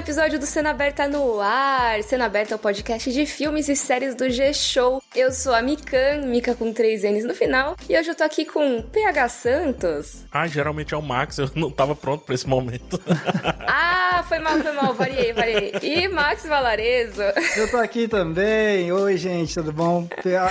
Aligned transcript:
Episódio 0.00 0.38
do 0.38 0.46
Cena 0.46 0.70
Aberta 0.70 1.06
no 1.06 1.42
ar. 1.42 2.02
Cena 2.02 2.24
Aberta 2.24 2.54
é 2.54 2.56
o 2.56 2.58
podcast 2.58 3.12
de 3.12 3.26
filmes 3.26 3.68
e 3.68 3.76
séries 3.76 4.14
do 4.14 4.30
G-Show. 4.30 5.02
Eu 5.14 5.30
sou 5.30 5.54
a 5.54 5.60
Mikan, 5.60 6.22
Mika 6.24 6.54
com 6.54 6.72
três 6.72 7.02
N's 7.02 7.22
no 7.22 7.34
final, 7.34 7.76
e 7.86 7.98
hoje 7.98 8.08
eu 8.08 8.14
tô 8.14 8.24
aqui 8.24 8.46
com 8.46 8.80
PH 8.80 9.28
Santos. 9.28 10.24
Ah, 10.32 10.46
geralmente 10.46 10.94
é 10.94 10.96
o 10.96 11.02
Max, 11.02 11.36
eu 11.36 11.50
não 11.54 11.70
tava 11.70 11.94
pronto 11.94 12.24
pra 12.24 12.34
esse 12.34 12.48
momento. 12.48 12.98
ah, 13.68 14.24
foi 14.26 14.38
mal, 14.38 14.58
foi 14.58 14.72
mal, 14.72 14.94
variei, 14.94 15.34
variei. 15.34 15.72
E 15.82 16.08
Max 16.08 16.46
Valarezo. 16.46 17.20
Eu 17.56 17.70
tô 17.70 17.76
aqui 17.76 18.08
também. 18.08 18.90
Oi, 18.90 19.18
gente, 19.18 19.52
tudo 19.52 19.70
bom? 19.70 20.08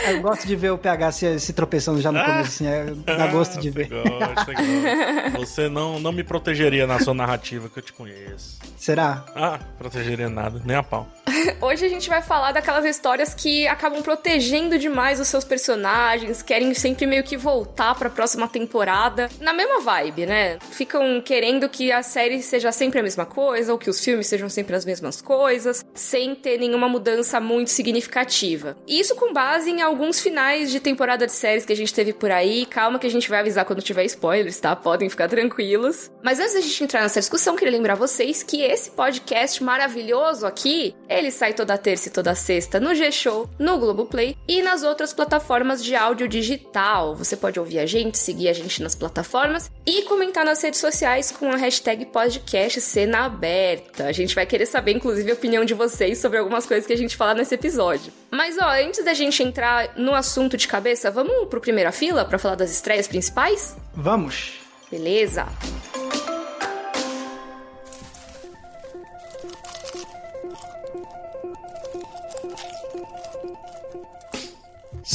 Eu 0.08 0.22
gosto 0.22 0.46
de 0.46 0.56
ver 0.56 0.70
o 0.70 0.78
PH 0.78 1.12
se, 1.12 1.40
se 1.40 1.54
tropeçando 1.54 2.00
já 2.02 2.12
no 2.12 2.24
começo, 2.24 2.50
assim, 2.50 2.68
é, 2.68 2.86
dá 3.04 3.26
gosto 3.28 3.60
de 3.60 3.72
ver. 3.72 3.90
Gosto, 3.90 5.40
Você 5.40 5.68
não, 5.68 6.00
não 6.00 6.12
me 6.12 6.24
protegeria 6.24 6.86
na 6.86 7.00
sua 7.00 7.16
narrativa 7.16 7.68
que 7.68 7.80
eu 7.80 7.84
te 7.84 7.94
conheço. 7.94 8.60
Será? 8.78 9.26
Ah, 9.42 9.58
protegeria 9.78 10.28
nada, 10.28 10.62
nem 10.66 10.76
a 10.76 10.84
pau. 10.84 11.08
Hoje 11.62 11.86
a 11.86 11.90
gente 11.90 12.10
vai 12.10 12.22
falar 12.22 12.52
daquelas 12.52 12.86
histórias 12.86 13.34
que 13.34 13.68
acabam 13.68 14.02
protegendo 14.02 14.78
demais 14.78 15.20
os 15.20 15.28
seus 15.28 15.44
personagens, 15.44 16.42
querem 16.42 16.74
sempre 16.74 17.06
meio 17.06 17.24
que 17.24 17.38
voltar 17.38 17.96
para 17.96 18.08
a 18.08 18.12
próxima 18.12 18.48
temporada, 18.48 19.30
na 19.40 19.54
mesma 19.54 19.80
vibe, 19.80 20.26
né? 20.26 20.58
Ficam 20.72 21.22
querendo 21.22 21.70
que 21.70 21.92
a 21.92 22.04
série 22.04 22.42
seja 22.42 22.72
sempre 22.72 23.00
a 23.00 23.04
mesma 23.04 23.26
coisa 23.26 23.72
ou 23.72 23.80
que 23.80 23.90
os 23.90 24.04
filmes 24.04 24.28
sejam 24.28 24.50
sempre 24.50 24.76
as 24.76 24.86
mesmas 24.86 25.22
coisas, 25.22 25.86
sem 25.94 26.36
ter 26.36 26.58
nenhuma 26.58 26.90
mudança 26.90 27.40
muito 27.40 27.70
significativa. 27.70 28.78
Isso 28.88 29.16
com 29.16 29.34
base 29.34 29.70
em 29.70 29.82
alguns 29.82 30.20
finais 30.20 30.72
de 30.72 30.80
temporada 30.80 31.26
de 31.26 31.32
séries 31.32 31.66
que 31.66 31.74
a 31.74 31.76
gente 31.76 31.94
teve 31.94 32.14
por 32.14 32.32
aí. 32.32 32.66
Calma 32.66 33.00
que 33.00 33.08
a 33.08 33.12
gente 33.12 33.30
vai 33.30 33.40
avisar 33.40 33.66
quando 33.66 33.82
tiver 33.82 34.04
spoilers, 34.06 34.60
tá? 34.60 34.76
Podem 34.76 35.10
ficar 35.10 35.28
tranquilos. 35.28 36.12
Mas 36.24 36.40
antes 36.40 36.54
da 36.54 36.62
gente 36.62 36.84
entrar 36.84 37.02
nessa 37.02 37.20
discussão, 37.20 37.56
queria 37.56 37.72
lembrar 37.72 37.96
vocês 37.96 38.44
que 38.44 38.62
esse 38.62 38.92
podcast 38.92 39.64
maravilhoso 39.64 40.46
aqui, 40.46 40.96
ele 41.08 41.29
sai 41.32 41.54
toda 41.54 41.78
terça 41.78 42.10
e 42.10 42.12
toda 42.12 42.36
sexta 42.36 42.80
no 42.80 42.94
G-Show, 42.94 43.50
no 43.58 43.78
Globoplay 43.78 44.36
e 44.48 44.62
nas 44.62 44.84
outras 44.84 45.14
plataformas 45.14 45.84
de 45.84 45.96
áudio 45.96 46.28
digital. 46.28 47.16
Você 47.16 47.36
pode 47.36 47.60
ouvir 47.60 47.80
a 47.80 47.86
gente, 47.86 48.18
seguir 48.18 48.50
a 48.50 48.54
gente 48.54 48.82
nas 48.82 48.96
plataformas 48.96 49.72
e 49.86 50.04
comentar 50.04 50.46
nas 50.46 50.62
redes 50.62 50.80
sociais 50.80 51.32
com 51.32 51.52
a 51.52 51.56
hashtag 51.56 52.06
podcast 52.06 52.82
cena 52.82 53.26
aberta. 53.26 54.06
A 54.06 54.12
gente 54.12 54.36
vai 54.36 54.46
querer 54.46 54.66
saber, 54.66 54.92
inclusive, 54.92 55.32
a 55.32 55.34
opinião 55.34 55.66
de 55.66 55.74
vocês 55.74 56.18
sobre 56.18 56.38
algumas 56.38 56.66
coisas 56.66 56.86
que 56.86 56.94
a 56.94 56.98
gente 56.98 57.16
fala 57.16 57.34
nesse 57.34 57.56
episódio. 57.56 58.12
Mas, 58.32 58.58
ó, 58.58 58.70
antes 58.70 59.04
da 59.04 59.14
gente 59.14 59.42
entrar 59.44 59.98
no 59.98 60.14
assunto 60.14 60.58
de 60.58 60.68
cabeça, 60.68 61.12
vamos 61.12 61.48
pro 61.48 61.62
primeira 61.62 61.92
fila 61.92 62.26
para 62.26 62.40
falar 62.40 62.56
das 62.56 62.72
estreias 62.72 63.08
principais? 63.08 63.76
Vamos! 63.94 64.60
Beleza! 64.92 65.46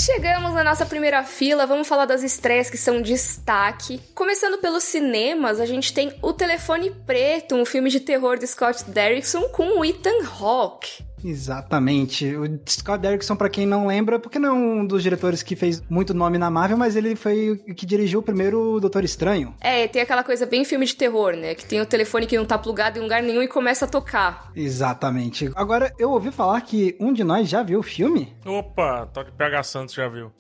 Chegamos 0.05 0.53
na 0.53 0.63
nossa 0.63 0.85
primeira 0.85 1.25
fila, 1.25 1.65
vamos 1.65 1.89
falar 1.89 2.05
das 2.05 2.23
estreias 2.23 2.69
que 2.69 2.77
são 2.77 3.01
destaque. 3.01 3.99
Começando 4.15 4.61
pelos 4.61 4.85
cinemas, 4.85 5.59
a 5.59 5.65
gente 5.65 5.95
tem 5.95 6.15
O 6.21 6.31
Telefone 6.31 6.91
Preto, 6.91 7.55
um 7.55 7.65
filme 7.65 7.89
de 7.89 8.01
terror 8.01 8.39
de 8.39 8.47
Scott 8.47 8.85
Derrickson 8.85 9.49
com 9.49 9.83
Ethan 9.83 10.23
Hawke. 10.39 11.03
Exatamente. 11.25 12.37
O 12.37 12.45
Scott 12.69 12.99
Derrickson, 12.99 13.35
para 13.35 13.49
quem 13.49 13.67
não 13.67 13.87
lembra, 13.87 14.19
porque 14.19 14.39
não 14.39 14.49
é 14.51 14.53
um 14.53 14.87
dos 14.87 15.03
diretores 15.03 15.43
que 15.43 15.57
fez 15.57 15.83
muito 15.89 16.13
nome 16.13 16.37
na 16.37 16.51
Marvel, 16.51 16.77
mas 16.77 16.97
ele 16.97 17.17
foi 17.17 17.51
o 17.51 17.75
que 17.75 17.87
dirigiu 17.87 18.21
o 18.21 18.23
primeiro 18.23 18.79
Doutor 18.79 19.05
Estranho. 19.05 19.55
É, 19.61 19.89
tem 19.89 20.03
aquela 20.03 20.23
coisa 20.23 20.45
bem 20.45 20.65
filme 20.65 20.85
de 20.85 20.95
terror, 20.95 21.35
né? 21.35 21.55
Que 21.55 21.65
tem 21.65 21.81
o 21.81 21.87
telefone 21.87 22.27
que 22.27 22.37
não 22.37 22.45
tá 22.45 22.59
plugado 22.59 22.99
em 22.99 23.03
lugar 23.03 23.23
nenhum 23.23 23.43
e 23.43 23.49
começa 23.49 23.87
a 23.87 23.89
tocar. 23.89 24.51
Exatamente. 24.55 25.51
Agora, 25.55 25.93
eu 25.99 26.11
ouvi 26.11 26.31
falar 26.31 26.61
que 26.61 26.97
um 27.01 27.13
de 27.13 27.25
nós 27.25 27.49
já 27.49 27.63
viu 27.63 27.81
o 27.81 27.83
filme. 27.83 28.35
Opa, 28.45 29.07
Toque 29.07 29.33
PH 29.33 29.63
Santos 29.63 29.95
já 29.95 30.09
viu. 30.09 30.31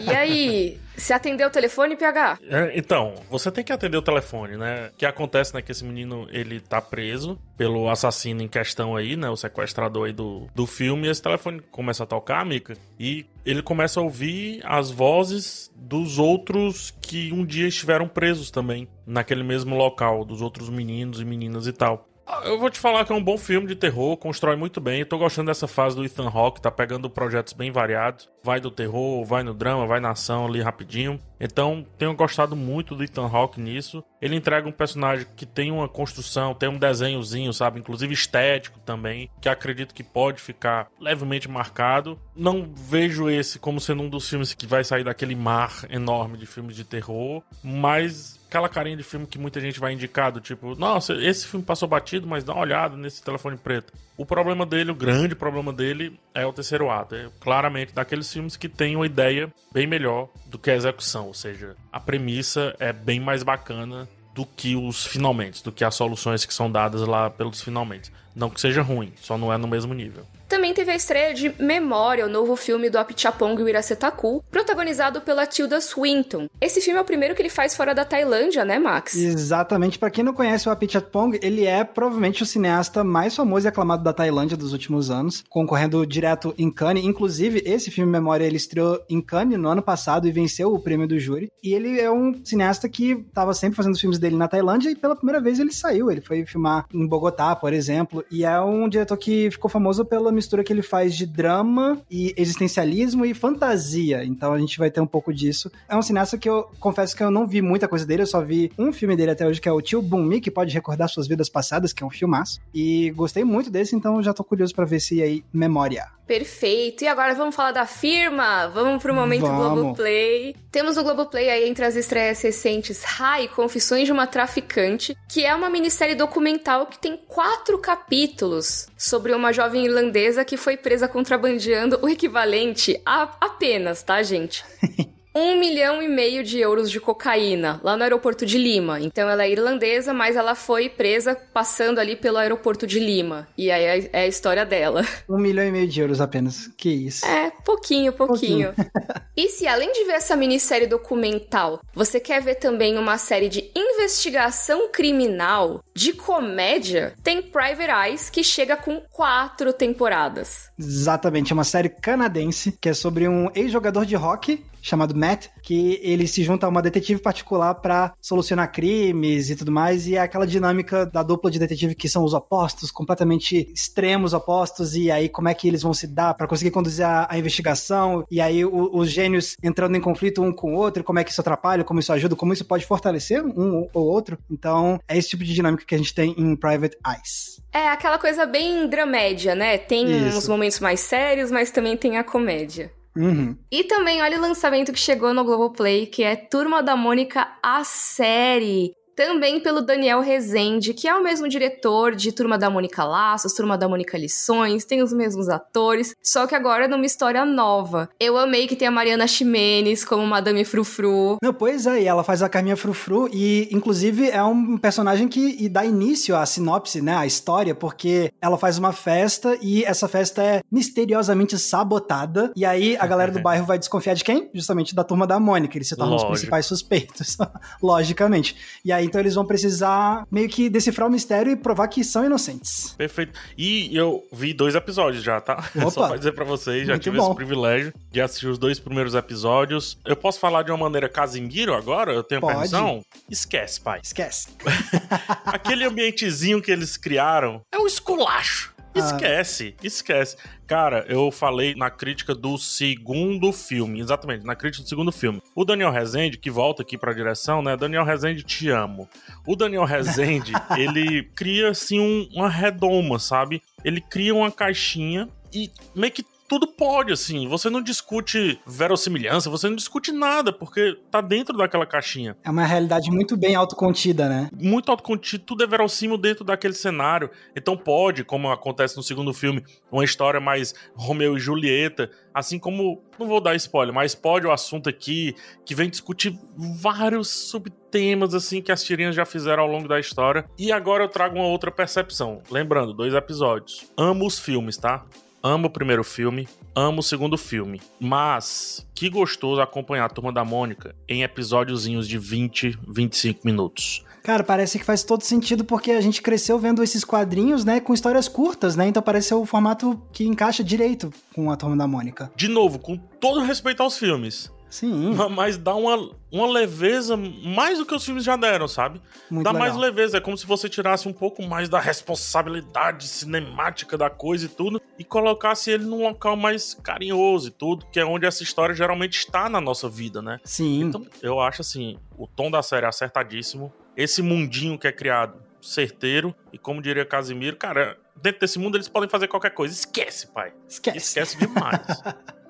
e 0.00 0.10
aí? 0.10 0.80
Se 0.96 1.12
atender 1.12 1.46
o 1.46 1.50
telefone, 1.50 1.96
PH? 1.96 2.38
É, 2.48 2.78
então, 2.78 3.14
você 3.30 3.50
tem 3.50 3.64
que 3.64 3.72
atender 3.72 3.96
o 3.96 4.02
telefone, 4.02 4.56
né? 4.56 4.88
O 4.88 4.96
que 4.96 5.06
acontece, 5.06 5.54
né? 5.54 5.62
Que 5.62 5.72
esse 5.72 5.84
menino, 5.84 6.28
ele 6.30 6.60
tá 6.60 6.80
preso 6.80 7.38
pelo 7.56 7.88
assassino 7.88 8.42
em 8.42 8.48
questão 8.48 8.94
aí, 8.94 9.16
né? 9.16 9.28
O 9.30 9.36
sequestrador 9.36 10.06
aí 10.06 10.12
do, 10.12 10.48
do 10.54 10.66
filme. 10.66 11.06
E 11.06 11.10
esse 11.10 11.22
telefone 11.22 11.60
começa 11.70 12.04
a 12.04 12.06
tocar, 12.06 12.44
Mika. 12.44 12.74
E 12.98 13.26
ele 13.44 13.62
começa 13.62 14.00
a 14.00 14.02
ouvir 14.02 14.60
as 14.64 14.90
vozes 14.90 15.70
dos 15.74 16.18
outros 16.18 16.94
que 17.00 17.32
um 17.32 17.44
dia 17.44 17.68
estiveram 17.68 18.06
presos 18.06 18.50
também. 18.50 18.86
Naquele 19.06 19.42
mesmo 19.42 19.76
local, 19.76 20.24
dos 20.24 20.42
outros 20.42 20.68
meninos 20.68 21.20
e 21.20 21.24
meninas 21.24 21.66
e 21.66 21.72
tal. 21.72 22.08
Eu 22.44 22.58
vou 22.58 22.70
te 22.70 22.78
falar 22.78 23.04
que 23.04 23.12
é 23.12 23.14
um 23.14 23.22
bom 23.22 23.36
filme 23.36 23.66
de 23.66 23.76
terror, 23.76 24.16
constrói 24.16 24.56
muito 24.56 24.80
bem. 24.80 25.00
Eu 25.00 25.06
tô 25.06 25.18
gostando 25.18 25.48
dessa 25.48 25.68
fase 25.68 25.96
do 25.96 26.04
Ethan 26.04 26.28
Hawke, 26.28 26.60
tá 26.60 26.70
pegando 26.70 27.10
projetos 27.10 27.52
bem 27.52 27.70
variados. 27.70 28.28
Vai 28.42 28.60
do 28.60 28.70
terror, 28.70 29.24
vai 29.24 29.42
no 29.42 29.54
drama, 29.54 29.86
vai 29.86 30.00
na 30.00 30.10
ação 30.10 30.46
ali 30.46 30.60
rapidinho. 30.60 31.18
Então, 31.40 31.84
tenho 31.98 32.14
gostado 32.14 32.56
muito 32.56 32.94
do 32.94 33.04
Ethan 33.04 33.26
Hawke 33.26 33.60
nisso. 33.60 34.02
Ele 34.20 34.36
entrega 34.36 34.68
um 34.68 34.72
personagem 34.72 35.26
que 35.36 35.44
tem 35.44 35.70
uma 35.70 35.88
construção, 35.88 36.54
tem 36.54 36.68
um 36.68 36.78
desenhozinho, 36.78 37.52
sabe? 37.52 37.80
Inclusive 37.80 38.14
estético 38.14 38.78
também, 38.80 39.30
que 39.40 39.48
acredito 39.48 39.94
que 39.94 40.04
pode 40.04 40.40
ficar 40.40 40.88
levemente 41.00 41.48
marcado. 41.48 42.18
Não 42.34 42.72
vejo 42.74 43.28
esse 43.28 43.58
como 43.58 43.80
sendo 43.80 44.02
um 44.02 44.08
dos 44.08 44.28
filmes 44.28 44.54
que 44.54 44.66
vai 44.66 44.84
sair 44.84 45.04
daquele 45.04 45.34
mar 45.34 45.84
enorme 45.90 46.38
de 46.38 46.46
filmes 46.46 46.76
de 46.76 46.84
terror, 46.84 47.42
mas 47.62 48.41
aquela 48.52 48.68
carinha 48.68 48.96
de 48.96 49.02
filme 49.02 49.26
que 49.26 49.38
muita 49.38 49.58
gente 49.60 49.80
vai 49.80 49.94
indicar, 49.94 50.30
do 50.30 50.40
tipo, 50.40 50.74
nossa, 50.78 51.14
esse 51.14 51.46
filme 51.46 51.64
passou 51.64 51.88
batido, 51.88 52.26
mas 52.26 52.44
dá 52.44 52.52
uma 52.52 52.60
olhada 52.60 52.96
nesse 52.96 53.22
telefone 53.22 53.56
preto. 53.56 53.94
O 54.14 54.26
problema 54.26 54.66
dele, 54.66 54.90
o 54.90 54.94
grande 54.94 55.34
problema 55.34 55.72
dele, 55.72 56.20
é 56.34 56.44
o 56.44 56.52
terceiro 56.52 56.90
ato. 56.90 57.14
É 57.14 57.30
claramente 57.40 57.94
daqueles 57.94 58.30
filmes 58.30 58.54
que 58.54 58.68
têm 58.68 58.94
uma 58.94 59.06
ideia 59.06 59.50
bem 59.72 59.86
melhor 59.86 60.28
do 60.46 60.58
que 60.58 60.70
a 60.70 60.74
execução. 60.74 61.28
Ou 61.28 61.34
seja, 61.34 61.74
a 61.90 61.98
premissa 61.98 62.76
é 62.78 62.92
bem 62.92 63.18
mais 63.18 63.42
bacana 63.42 64.06
do 64.34 64.44
que 64.44 64.76
os 64.76 65.06
finalmente, 65.06 65.64
do 65.64 65.72
que 65.72 65.84
as 65.84 65.94
soluções 65.94 66.44
que 66.44 66.52
são 66.52 66.70
dadas 66.70 67.02
lá 67.02 67.30
pelos 67.30 67.62
finalmente. 67.62 68.12
Não 68.34 68.50
que 68.50 68.60
seja 68.60 68.82
ruim, 68.82 69.12
só 69.20 69.36
não 69.36 69.52
é 69.52 69.56
no 69.56 69.68
mesmo 69.68 69.92
nível. 69.94 70.24
Também 70.52 70.74
teve 70.74 70.90
a 70.90 70.94
estreia 70.94 71.32
de 71.32 71.54
Memória, 71.58 72.26
o 72.26 72.28
novo 72.28 72.54
filme 72.56 72.90
do 72.90 72.98
Apichatpong 72.98 73.62
Wirasetaku, 73.62 74.44
protagonizado 74.50 75.22
pela 75.22 75.46
Tilda 75.46 75.80
Swinton. 75.80 76.46
Esse 76.60 76.78
filme 76.82 76.98
é 76.98 77.02
o 77.02 77.06
primeiro 77.06 77.34
que 77.34 77.40
ele 77.40 77.48
faz 77.48 77.74
fora 77.74 77.94
da 77.94 78.04
Tailândia, 78.04 78.62
né, 78.62 78.78
Max? 78.78 79.14
Exatamente. 79.14 79.98
Para 79.98 80.10
quem 80.10 80.22
não 80.22 80.34
conhece 80.34 80.68
o 80.68 80.72
Apichatpong, 80.72 81.38
ele 81.42 81.64
é 81.64 81.82
provavelmente 81.84 82.42
o 82.42 82.46
cineasta 82.46 83.02
mais 83.02 83.34
famoso 83.34 83.66
e 83.66 83.68
aclamado 83.68 84.04
da 84.04 84.12
Tailândia 84.12 84.54
dos 84.54 84.74
últimos 84.74 85.10
anos, 85.10 85.42
concorrendo 85.48 86.06
direto 86.06 86.54
em 86.58 86.70
Cannes. 86.70 87.02
Inclusive, 87.02 87.62
esse 87.64 87.90
filme 87.90 88.12
Memória 88.12 88.44
ele 88.44 88.56
estreou 88.56 89.00
em 89.08 89.22
Cannes 89.22 89.58
no 89.58 89.70
ano 89.70 89.80
passado 89.80 90.28
e 90.28 90.32
venceu 90.32 90.74
o 90.74 90.78
prêmio 90.78 91.08
do 91.08 91.18
júri. 91.18 91.50
E 91.64 91.72
ele 91.72 91.98
é 91.98 92.10
um 92.10 92.44
cineasta 92.44 92.90
que 92.90 93.12
estava 93.12 93.54
sempre 93.54 93.76
fazendo 93.76 93.94
os 93.94 94.00
filmes 94.00 94.18
dele 94.18 94.36
na 94.36 94.48
Tailândia 94.48 94.90
e 94.90 94.96
pela 94.96 95.16
primeira 95.16 95.40
vez 95.40 95.58
ele 95.58 95.72
saiu. 95.72 96.10
Ele 96.10 96.20
foi 96.20 96.44
filmar 96.44 96.84
em 96.92 97.06
Bogotá, 97.06 97.56
por 97.56 97.72
exemplo, 97.72 98.21
e 98.30 98.44
é 98.44 98.60
um 98.60 98.88
diretor 98.88 99.16
que 99.16 99.50
ficou 99.50 99.70
famoso 99.70 100.04
pela 100.04 100.32
mistura 100.32 100.64
que 100.64 100.72
ele 100.72 100.82
faz 100.82 101.14
de 101.14 101.26
drama 101.26 102.00
e 102.10 102.34
existencialismo 102.36 103.24
e 103.24 103.34
fantasia. 103.34 104.24
Então 104.24 104.52
a 104.52 104.58
gente 104.58 104.78
vai 104.78 104.90
ter 104.90 105.00
um 105.00 105.06
pouco 105.06 105.32
disso. 105.32 105.70
É 105.88 105.96
um 105.96 106.02
cineasta 106.02 106.38
que 106.38 106.48
eu 106.48 106.64
confesso 106.80 107.16
que 107.16 107.22
eu 107.22 107.30
não 107.30 107.46
vi 107.46 107.62
muita 107.62 107.88
coisa 107.88 108.06
dele, 108.06 108.22
eu 108.22 108.26
só 108.26 108.40
vi 108.40 108.72
um 108.78 108.92
filme 108.92 109.16
dele 109.16 109.32
até 109.32 109.46
hoje, 109.46 109.60
que 109.60 109.68
é 109.68 109.72
o 109.72 109.80
Tio 109.80 110.02
Bunmi, 110.02 110.40
que 110.40 110.50
pode 110.50 110.72
recordar 110.74 111.08
suas 111.08 111.26
vidas 111.26 111.48
passadas, 111.48 111.92
que 111.92 112.02
é 112.02 112.06
um 112.06 112.10
filmaço. 112.10 112.60
E 112.74 113.10
gostei 113.10 113.44
muito 113.44 113.70
desse, 113.70 113.94
então 113.96 114.22
já 114.22 114.32
tô 114.32 114.44
curioso 114.44 114.74
para 114.74 114.84
ver 114.84 115.00
se 115.00 115.22
aí 115.22 115.44
memória. 115.52 116.06
Perfeito. 116.32 117.04
E 117.04 117.08
agora 117.08 117.34
vamos 117.34 117.54
falar 117.54 117.72
da 117.72 117.84
firma. 117.84 118.66
Vamos 118.68 119.02
pro 119.02 119.14
momento 119.14 119.42
vamos. 119.42 119.74
Globoplay. 119.74 120.56
Temos 120.70 120.96
no 120.96 121.04
Globoplay 121.04 121.50
aí 121.50 121.68
entre 121.68 121.84
as 121.84 121.94
estreias 121.94 122.40
recentes 122.40 123.02
Rai, 123.04 123.48
Confissões 123.48 124.06
de 124.06 124.12
uma 124.12 124.26
Traficante, 124.26 125.14
que 125.28 125.44
é 125.44 125.54
uma 125.54 125.68
minissérie 125.68 126.14
documental 126.14 126.86
que 126.86 126.98
tem 126.98 127.18
quatro 127.28 127.76
capítulos 127.76 128.86
sobre 128.96 129.34
uma 129.34 129.52
jovem 129.52 129.84
irlandesa 129.84 130.42
que 130.42 130.56
foi 130.56 130.78
presa 130.78 131.06
contrabandeando 131.06 131.98
o 132.00 132.08
equivalente 132.08 132.98
a 133.04 133.28
apenas, 133.38 134.02
tá, 134.02 134.22
gente? 134.22 134.64
um 135.34 135.58
milhão 135.58 136.02
e 136.02 136.08
meio 136.08 136.44
de 136.44 136.58
euros 136.58 136.90
de 136.90 137.00
cocaína 137.00 137.80
lá 137.82 137.96
no 137.96 138.02
aeroporto 138.02 138.44
de 138.44 138.58
Lima. 138.58 139.00
Então 139.00 139.28
ela 139.28 139.44
é 139.44 139.50
irlandesa, 139.50 140.12
mas 140.12 140.36
ela 140.36 140.54
foi 140.54 140.88
presa 140.88 141.34
passando 141.34 141.98
ali 141.98 142.16
pelo 142.16 142.38
aeroporto 142.38 142.86
de 142.86 142.98
Lima. 142.98 143.48
E 143.56 143.70
aí 143.70 143.84
é, 143.84 144.10
é 144.12 144.20
a 144.22 144.26
história 144.26 144.64
dela. 144.64 145.02
Um 145.28 145.38
milhão 145.38 145.64
e 145.64 145.72
meio 145.72 145.88
de 145.88 146.00
euros 146.00 146.20
apenas. 146.20 146.68
Que 146.76 146.90
isso. 146.90 147.24
É, 147.24 147.50
pouquinho, 147.64 148.12
pouquinho. 148.12 148.74
pouquinho. 148.74 148.92
e 149.36 149.48
se 149.48 149.66
além 149.66 149.90
de 149.92 150.04
ver 150.04 150.12
essa 150.12 150.36
minissérie 150.36 150.86
documental, 150.86 151.80
você 151.94 152.20
quer 152.20 152.42
ver 152.42 152.56
também 152.56 152.98
uma 152.98 153.16
série 153.16 153.48
de 153.48 153.70
investigação 153.74 154.90
criminal, 154.90 155.82
de 155.94 156.12
comédia, 156.12 157.14
tem 157.22 157.40
Private 157.40 157.90
Eyes, 157.90 158.30
que 158.30 158.44
chega 158.44 158.76
com 158.76 159.00
quatro 159.10 159.72
temporadas. 159.72 160.70
Exatamente, 160.78 161.52
é 161.52 161.54
uma 161.54 161.64
série 161.64 161.88
canadense 161.88 162.76
que 162.80 162.88
é 162.88 162.94
sobre 162.94 163.26
um 163.26 163.48
ex-jogador 163.54 164.04
de 164.04 164.16
rock 164.16 164.62
chamado 164.82 165.14
Matt, 165.14 165.46
que 165.62 166.00
ele 166.02 166.26
se 166.26 166.42
junta 166.42 166.66
a 166.66 166.68
uma 166.68 166.82
detetive 166.82 167.20
particular 167.20 167.76
para 167.76 168.12
solucionar 168.20 168.70
crimes 168.72 169.48
e 169.48 169.56
tudo 169.56 169.70
mais, 169.70 170.06
e 170.06 170.16
é 170.16 170.20
aquela 170.20 170.46
dinâmica 170.46 171.06
da 171.06 171.22
dupla 171.22 171.50
de 171.50 171.58
detetive 171.58 171.94
que 171.94 172.08
são 172.08 172.24
os 172.24 172.34
opostos, 172.34 172.90
completamente 172.90 173.70
extremos 173.72 174.34
opostos, 174.34 174.96
e 174.96 175.10
aí 175.10 175.28
como 175.28 175.48
é 175.48 175.54
que 175.54 175.68
eles 175.68 175.82
vão 175.82 175.94
se 175.94 176.06
dar 176.06 176.34
para 176.34 176.48
conseguir 176.48 176.72
conduzir 176.72 177.06
a, 177.06 177.26
a, 177.30 177.38
investigação, 177.38 178.24
e 178.30 178.40
aí 178.40 178.64
o, 178.64 178.90
os 178.92 179.08
gênios 179.08 179.56
entrando 179.62 179.96
em 179.96 180.00
conflito 180.00 180.42
um 180.42 180.52
com 180.52 180.74
o 180.74 180.76
outro, 180.76 181.04
como 181.04 181.20
é 181.20 181.24
que 181.24 181.30
isso 181.30 181.40
atrapalha, 181.40 181.84
como 181.84 182.00
isso 182.00 182.12
ajuda, 182.12 182.34
como 182.34 182.52
isso 182.52 182.64
pode 182.64 182.84
fortalecer 182.84 183.44
um 183.44 183.88
ou 183.94 184.06
outro. 184.06 184.36
Então, 184.50 184.98
é 185.06 185.16
esse 185.16 185.28
tipo 185.28 185.44
de 185.44 185.54
dinâmica 185.54 185.84
que 185.86 185.94
a 185.94 185.98
gente 185.98 186.14
tem 186.14 186.34
em 186.36 186.56
Private 186.56 186.96
Eyes. 187.06 187.62
É 187.72 187.88
aquela 187.88 188.18
coisa 188.18 188.44
bem 188.44 188.88
dramédia, 188.88 189.54
né? 189.54 189.78
Tem 189.78 190.28
Isso. 190.28 190.38
uns 190.38 190.48
momentos 190.48 190.80
mais 190.80 191.00
sérios, 191.00 191.50
mas 191.50 191.70
também 191.70 191.96
tem 191.96 192.18
a 192.18 192.24
comédia. 192.24 192.92
Uhum. 193.16 193.56
E 193.70 193.84
também 193.84 194.22
olha 194.22 194.38
o 194.38 194.40
lançamento 194.40 194.92
que 194.92 194.98
chegou 194.98 195.34
no 195.34 195.44
Globoplay, 195.44 196.06
que 196.06 196.22
é 196.22 196.34
Turma 196.34 196.82
da 196.82 196.96
Mônica, 196.96 197.46
a 197.62 197.84
série 197.84 198.94
também 199.14 199.60
pelo 199.60 199.80
Daniel 199.80 200.20
Rezende, 200.20 200.94
que 200.94 201.06
é 201.06 201.14
o 201.14 201.22
mesmo 201.22 201.48
diretor 201.48 202.14
de 202.14 202.32
Turma 202.32 202.58
da 202.58 202.70
Mônica 202.70 203.04
Laços, 203.04 203.52
Turma 203.52 203.76
da 203.76 203.88
Mônica 203.88 204.16
Lições, 204.16 204.84
tem 204.84 205.02
os 205.02 205.12
mesmos 205.12 205.48
atores, 205.48 206.14
só 206.22 206.46
que 206.46 206.54
agora 206.54 206.88
numa 206.88 207.06
história 207.06 207.44
nova. 207.44 208.08
Eu 208.18 208.36
amei 208.36 208.66
que 208.66 208.76
tem 208.76 208.88
a 208.88 208.90
Mariana 208.90 209.26
Ximenes 209.26 210.04
como 210.04 210.26
Madame 210.26 210.64
Frufru. 210.64 211.36
Não, 211.42 211.52
pois 211.52 211.86
é, 211.86 212.02
e 212.02 212.06
ela 212.06 212.24
faz 212.24 212.42
a 212.42 212.48
Carminha 212.48 212.76
Frufru 212.76 213.28
e, 213.32 213.68
inclusive, 213.70 214.30
é 214.30 214.42
um 214.42 214.76
personagem 214.78 215.28
que 215.28 215.68
dá 215.68 215.84
início 215.84 216.36
à 216.36 216.44
sinopse, 216.46 217.00
né, 217.00 217.16
à 217.16 217.26
história, 217.26 217.74
porque 217.74 218.32
ela 218.40 218.58
faz 218.58 218.78
uma 218.78 218.92
festa 218.92 219.56
e 219.60 219.84
essa 219.84 220.08
festa 220.08 220.42
é 220.42 220.62
misteriosamente 220.70 221.58
sabotada, 221.58 222.52
e 222.56 222.64
aí 222.64 222.96
a 222.98 223.06
galera 223.06 223.30
do 223.30 223.40
bairro 223.42 223.66
vai 223.66 223.78
desconfiar 223.78 224.14
de 224.14 224.24
quem? 224.24 224.50
Justamente 224.54 224.94
da 224.94 225.04
Turma 225.04 225.26
da 225.26 225.38
Mônica, 225.38 225.76
eles 225.76 225.88
se 225.88 225.96
tornam 225.96 226.12
Lógico. 226.12 226.32
os 226.32 226.38
principais 226.38 226.66
suspeitos, 226.66 227.36
logicamente. 227.82 228.56
E 228.84 228.92
aí 228.92 229.01
então 229.04 229.20
eles 229.20 229.34
vão 229.34 229.44
precisar 229.44 230.26
meio 230.30 230.48
que 230.48 230.68
decifrar 230.68 231.08
o 231.08 231.10
mistério 231.10 231.52
e 231.52 231.56
provar 231.56 231.88
que 231.88 232.02
são 232.04 232.24
inocentes. 232.24 232.94
Perfeito. 232.96 233.38
E 233.56 233.94
eu 233.96 234.24
vi 234.32 234.52
dois 234.52 234.74
episódios 234.74 235.22
já, 235.22 235.40
tá? 235.40 235.54
Opa, 235.76 235.90
Só 235.90 236.08
pra 236.08 236.16
dizer 236.16 236.32
pra 236.32 236.44
vocês, 236.44 236.86
já 236.86 236.98
tive 236.98 237.18
bom. 237.18 237.26
esse 237.26 237.34
privilégio 237.34 237.92
de 238.10 238.20
assistir 238.20 238.46
os 238.48 238.58
dois 238.58 238.78
primeiros 238.78 239.14
episódios. 239.14 239.98
Eu 240.04 240.16
posso 240.16 240.38
falar 240.38 240.62
de 240.62 240.70
uma 240.70 240.78
maneira 240.78 241.08
Casimiro 241.08 241.74
agora? 241.74 242.12
Eu 242.12 242.22
tenho 242.22 242.40
Pode. 242.40 242.52
permissão? 242.54 243.02
Esquece, 243.30 243.80
pai. 243.80 244.00
Esquece. 244.02 244.48
Aquele 245.46 245.84
ambientezinho 245.84 246.60
que 246.60 246.70
eles 246.70 246.96
criaram 246.96 247.60
é 247.72 247.78
um 247.78 247.86
esculacho. 247.86 248.71
Esquece, 248.94 249.74
ah. 249.78 249.86
esquece. 249.86 250.36
Cara, 250.66 251.04
eu 251.08 251.30
falei 251.30 251.74
na 251.74 251.90
crítica 251.90 252.34
do 252.34 252.56
segundo 252.58 253.52
filme, 253.52 254.00
exatamente, 254.00 254.44
na 254.44 254.54
crítica 254.54 254.82
do 254.82 254.88
segundo 254.88 255.12
filme. 255.12 255.42
O 255.54 255.64
Daniel 255.64 255.90
Rezende, 255.90 256.38
que 256.38 256.50
volta 256.50 256.82
aqui 256.82 256.96
pra 256.96 257.12
direção, 257.12 257.62
né? 257.62 257.76
Daniel 257.76 258.04
Rezende, 258.04 258.42
te 258.42 258.68
amo. 258.70 259.08
O 259.46 259.56
Daniel 259.56 259.84
Rezende, 259.84 260.52
ele 260.76 261.24
cria, 261.34 261.70
assim, 261.70 262.00
um, 262.00 262.28
uma 262.34 262.48
redoma, 262.48 263.18
sabe? 263.18 263.62
Ele 263.84 264.00
cria 264.00 264.34
uma 264.34 264.50
caixinha 264.50 265.28
e 265.52 265.70
meio 265.94 266.12
que 266.12 266.24
tudo 266.52 266.66
pode, 266.66 267.10
assim. 267.14 267.48
Você 267.48 267.70
não 267.70 267.80
discute 267.80 268.60
verossimilhança, 268.66 269.48
você 269.48 269.70
não 269.70 269.74
discute 269.74 270.12
nada, 270.12 270.52
porque 270.52 270.98
tá 271.10 271.22
dentro 271.22 271.56
daquela 271.56 271.86
caixinha. 271.86 272.36
É 272.44 272.50
uma 272.50 272.66
realidade 272.66 273.10
muito 273.10 273.38
bem 273.38 273.54
autocontida, 273.54 274.28
né? 274.28 274.50
Muito 274.52 274.90
autocontido, 274.90 275.44
tudo 275.44 275.64
é 275.64 275.66
verossímil 275.66 276.18
dentro 276.18 276.44
daquele 276.44 276.74
cenário. 276.74 277.30
Então 277.56 277.74
pode, 277.74 278.22
como 278.22 278.50
acontece 278.50 278.98
no 278.98 279.02
segundo 279.02 279.32
filme, 279.32 279.64
uma 279.90 280.04
história 280.04 280.40
mais 280.40 280.74
Romeu 280.94 281.38
e 281.38 281.40
Julieta, 281.40 282.10
assim 282.34 282.58
como, 282.58 283.02
não 283.18 283.26
vou 283.26 283.40
dar 283.40 283.56
spoiler, 283.56 283.94
mas 283.94 284.14
pode 284.14 284.46
o 284.46 284.52
assunto 284.52 284.90
aqui, 284.90 285.34
que 285.64 285.74
vem 285.74 285.88
discutir 285.88 286.38
vários 286.54 287.28
subtemas, 287.28 288.34
assim, 288.34 288.60
que 288.60 288.70
as 288.70 288.84
tirinhas 288.84 289.14
já 289.14 289.24
fizeram 289.24 289.62
ao 289.62 289.70
longo 289.70 289.88
da 289.88 289.98
história. 289.98 290.44
E 290.58 290.70
agora 290.70 291.04
eu 291.04 291.08
trago 291.08 291.36
uma 291.36 291.46
outra 291.46 291.70
percepção. 291.70 292.42
Lembrando, 292.50 292.92
dois 292.92 293.14
episódios. 293.14 293.90
Amo 293.96 294.26
os 294.26 294.38
filmes, 294.38 294.76
tá? 294.76 295.06
Amo 295.42 295.66
o 295.66 295.70
primeiro 295.70 296.04
filme, 296.04 296.48
amo 296.74 297.00
o 297.00 297.02
segundo 297.02 297.36
filme. 297.36 297.80
Mas 297.98 298.86
que 298.94 299.10
gostoso 299.10 299.60
acompanhar 299.60 300.06
a 300.06 300.08
Turma 300.08 300.32
da 300.32 300.44
Mônica 300.44 300.94
em 301.08 301.22
episódiozinhos 301.22 302.06
de 302.06 302.18
20, 302.18 302.78
25 302.86 303.40
minutos. 303.44 304.04
Cara, 304.22 304.44
parece 304.44 304.78
que 304.78 304.84
faz 304.84 305.02
todo 305.02 305.22
sentido 305.22 305.64
porque 305.64 305.90
a 305.90 306.00
gente 306.00 306.22
cresceu 306.22 306.56
vendo 306.56 306.82
esses 306.82 307.04
quadrinhos, 307.04 307.64
né, 307.64 307.80
com 307.80 307.92
histórias 307.92 308.28
curtas, 308.28 308.76
né? 308.76 308.86
Então 308.86 309.02
parece 309.02 309.28
ser 309.28 309.34
o 309.34 309.44
formato 309.44 310.00
que 310.12 310.24
encaixa 310.24 310.62
direito 310.62 311.12
com 311.34 311.50
a 311.50 311.56
Turma 311.56 311.76
da 311.76 311.88
Mônica. 311.88 312.30
De 312.36 312.46
novo, 312.46 312.78
com 312.78 312.96
todo 312.96 313.40
respeito 313.40 313.82
aos 313.82 313.98
filmes. 313.98 314.50
Sim. 314.72 315.14
Mas 315.30 315.58
dá 315.58 315.74
uma, 315.74 316.10
uma 316.30 316.50
leveza 316.50 317.14
mais 317.14 317.76
do 317.76 317.84
que 317.84 317.94
os 317.94 318.02
filmes 318.02 318.24
já 318.24 318.36
deram, 318.36 318.66
sabe? 318.66 319.02
Muito 319.30 319.44
dá 319.44 319.52
legal. 319.52 319.68
mais 319.68 319.76
leveza. 319.76 320.16
É 320.16 320.20
como 320.20 320.36
se 320.38 320.46
você 320.46 320.66
tirasse 320.66 321.06
um 321.06 321.12
pouco 321.12 321.42
mais 321.42 321.68
da 321.68 321.78
responsabilidade 321.78 323.06
cinemática 323.06 323.98
da 323.98 324.08
coisa 324.08 324.46
e 324.46 324.48
tudo 324.48 324.80
e 324.98 325.04
colocasse 325.04 325.70
ele 325.70 325.84
num 325.84 326.02
local 326.02 326.36
mais 326.36 326.72
carinhoso 326.72 327.48
e 327.48 327.50
tudo, 327.50 327.84
que 327.92 328.00
é 328.00 328.04
onde 328.04 328.24
essa 328.24 328.42
história 328.42 328.74
geralmente 328.74 329.18
está 329.18 329.46
na 329.46 329.60
nossa 329.60 329.90
vida, 329.90 330.22
né? 330.22 330.40
Sim. 330.42 330.84
Então, 330.84 331.06
eu 331.20 331.38
acho 331.38 331.60
assim, 331.60 331.98
o 332.16 332.26
tom 332.26 332.50
da 332.50 332.62
série 332.62 332.86
é 332.86 332.88
acertadíssimo. 332.88 333.70
Esse 333.94 334.22
mundinho 334.22 334.78
que 334.78 334.88
é 334.88 334.92
criado, 334.92 335.34
certeiro. 335.60 336.34
E 336.50 336.56
como 336.56 336.80
diria 336.80 337.04
Casimiro, 337.04 337.58
cara, 337.58 337.98
dentro 338.16 338.40
desse 338.40 338.58
mundo 338.58 338.78
eles 338.78 338.88
podem 338.88 339.10
fazer 339.10 339.28
qualquer 339.28 339.50
coisa. 339.50 339.74
Esquece, 339.74 340.28
pai. 340.28 340.54
Esquece. 340.66 340.96
Esquece 340.96 341.36
demais. 341.36 341.82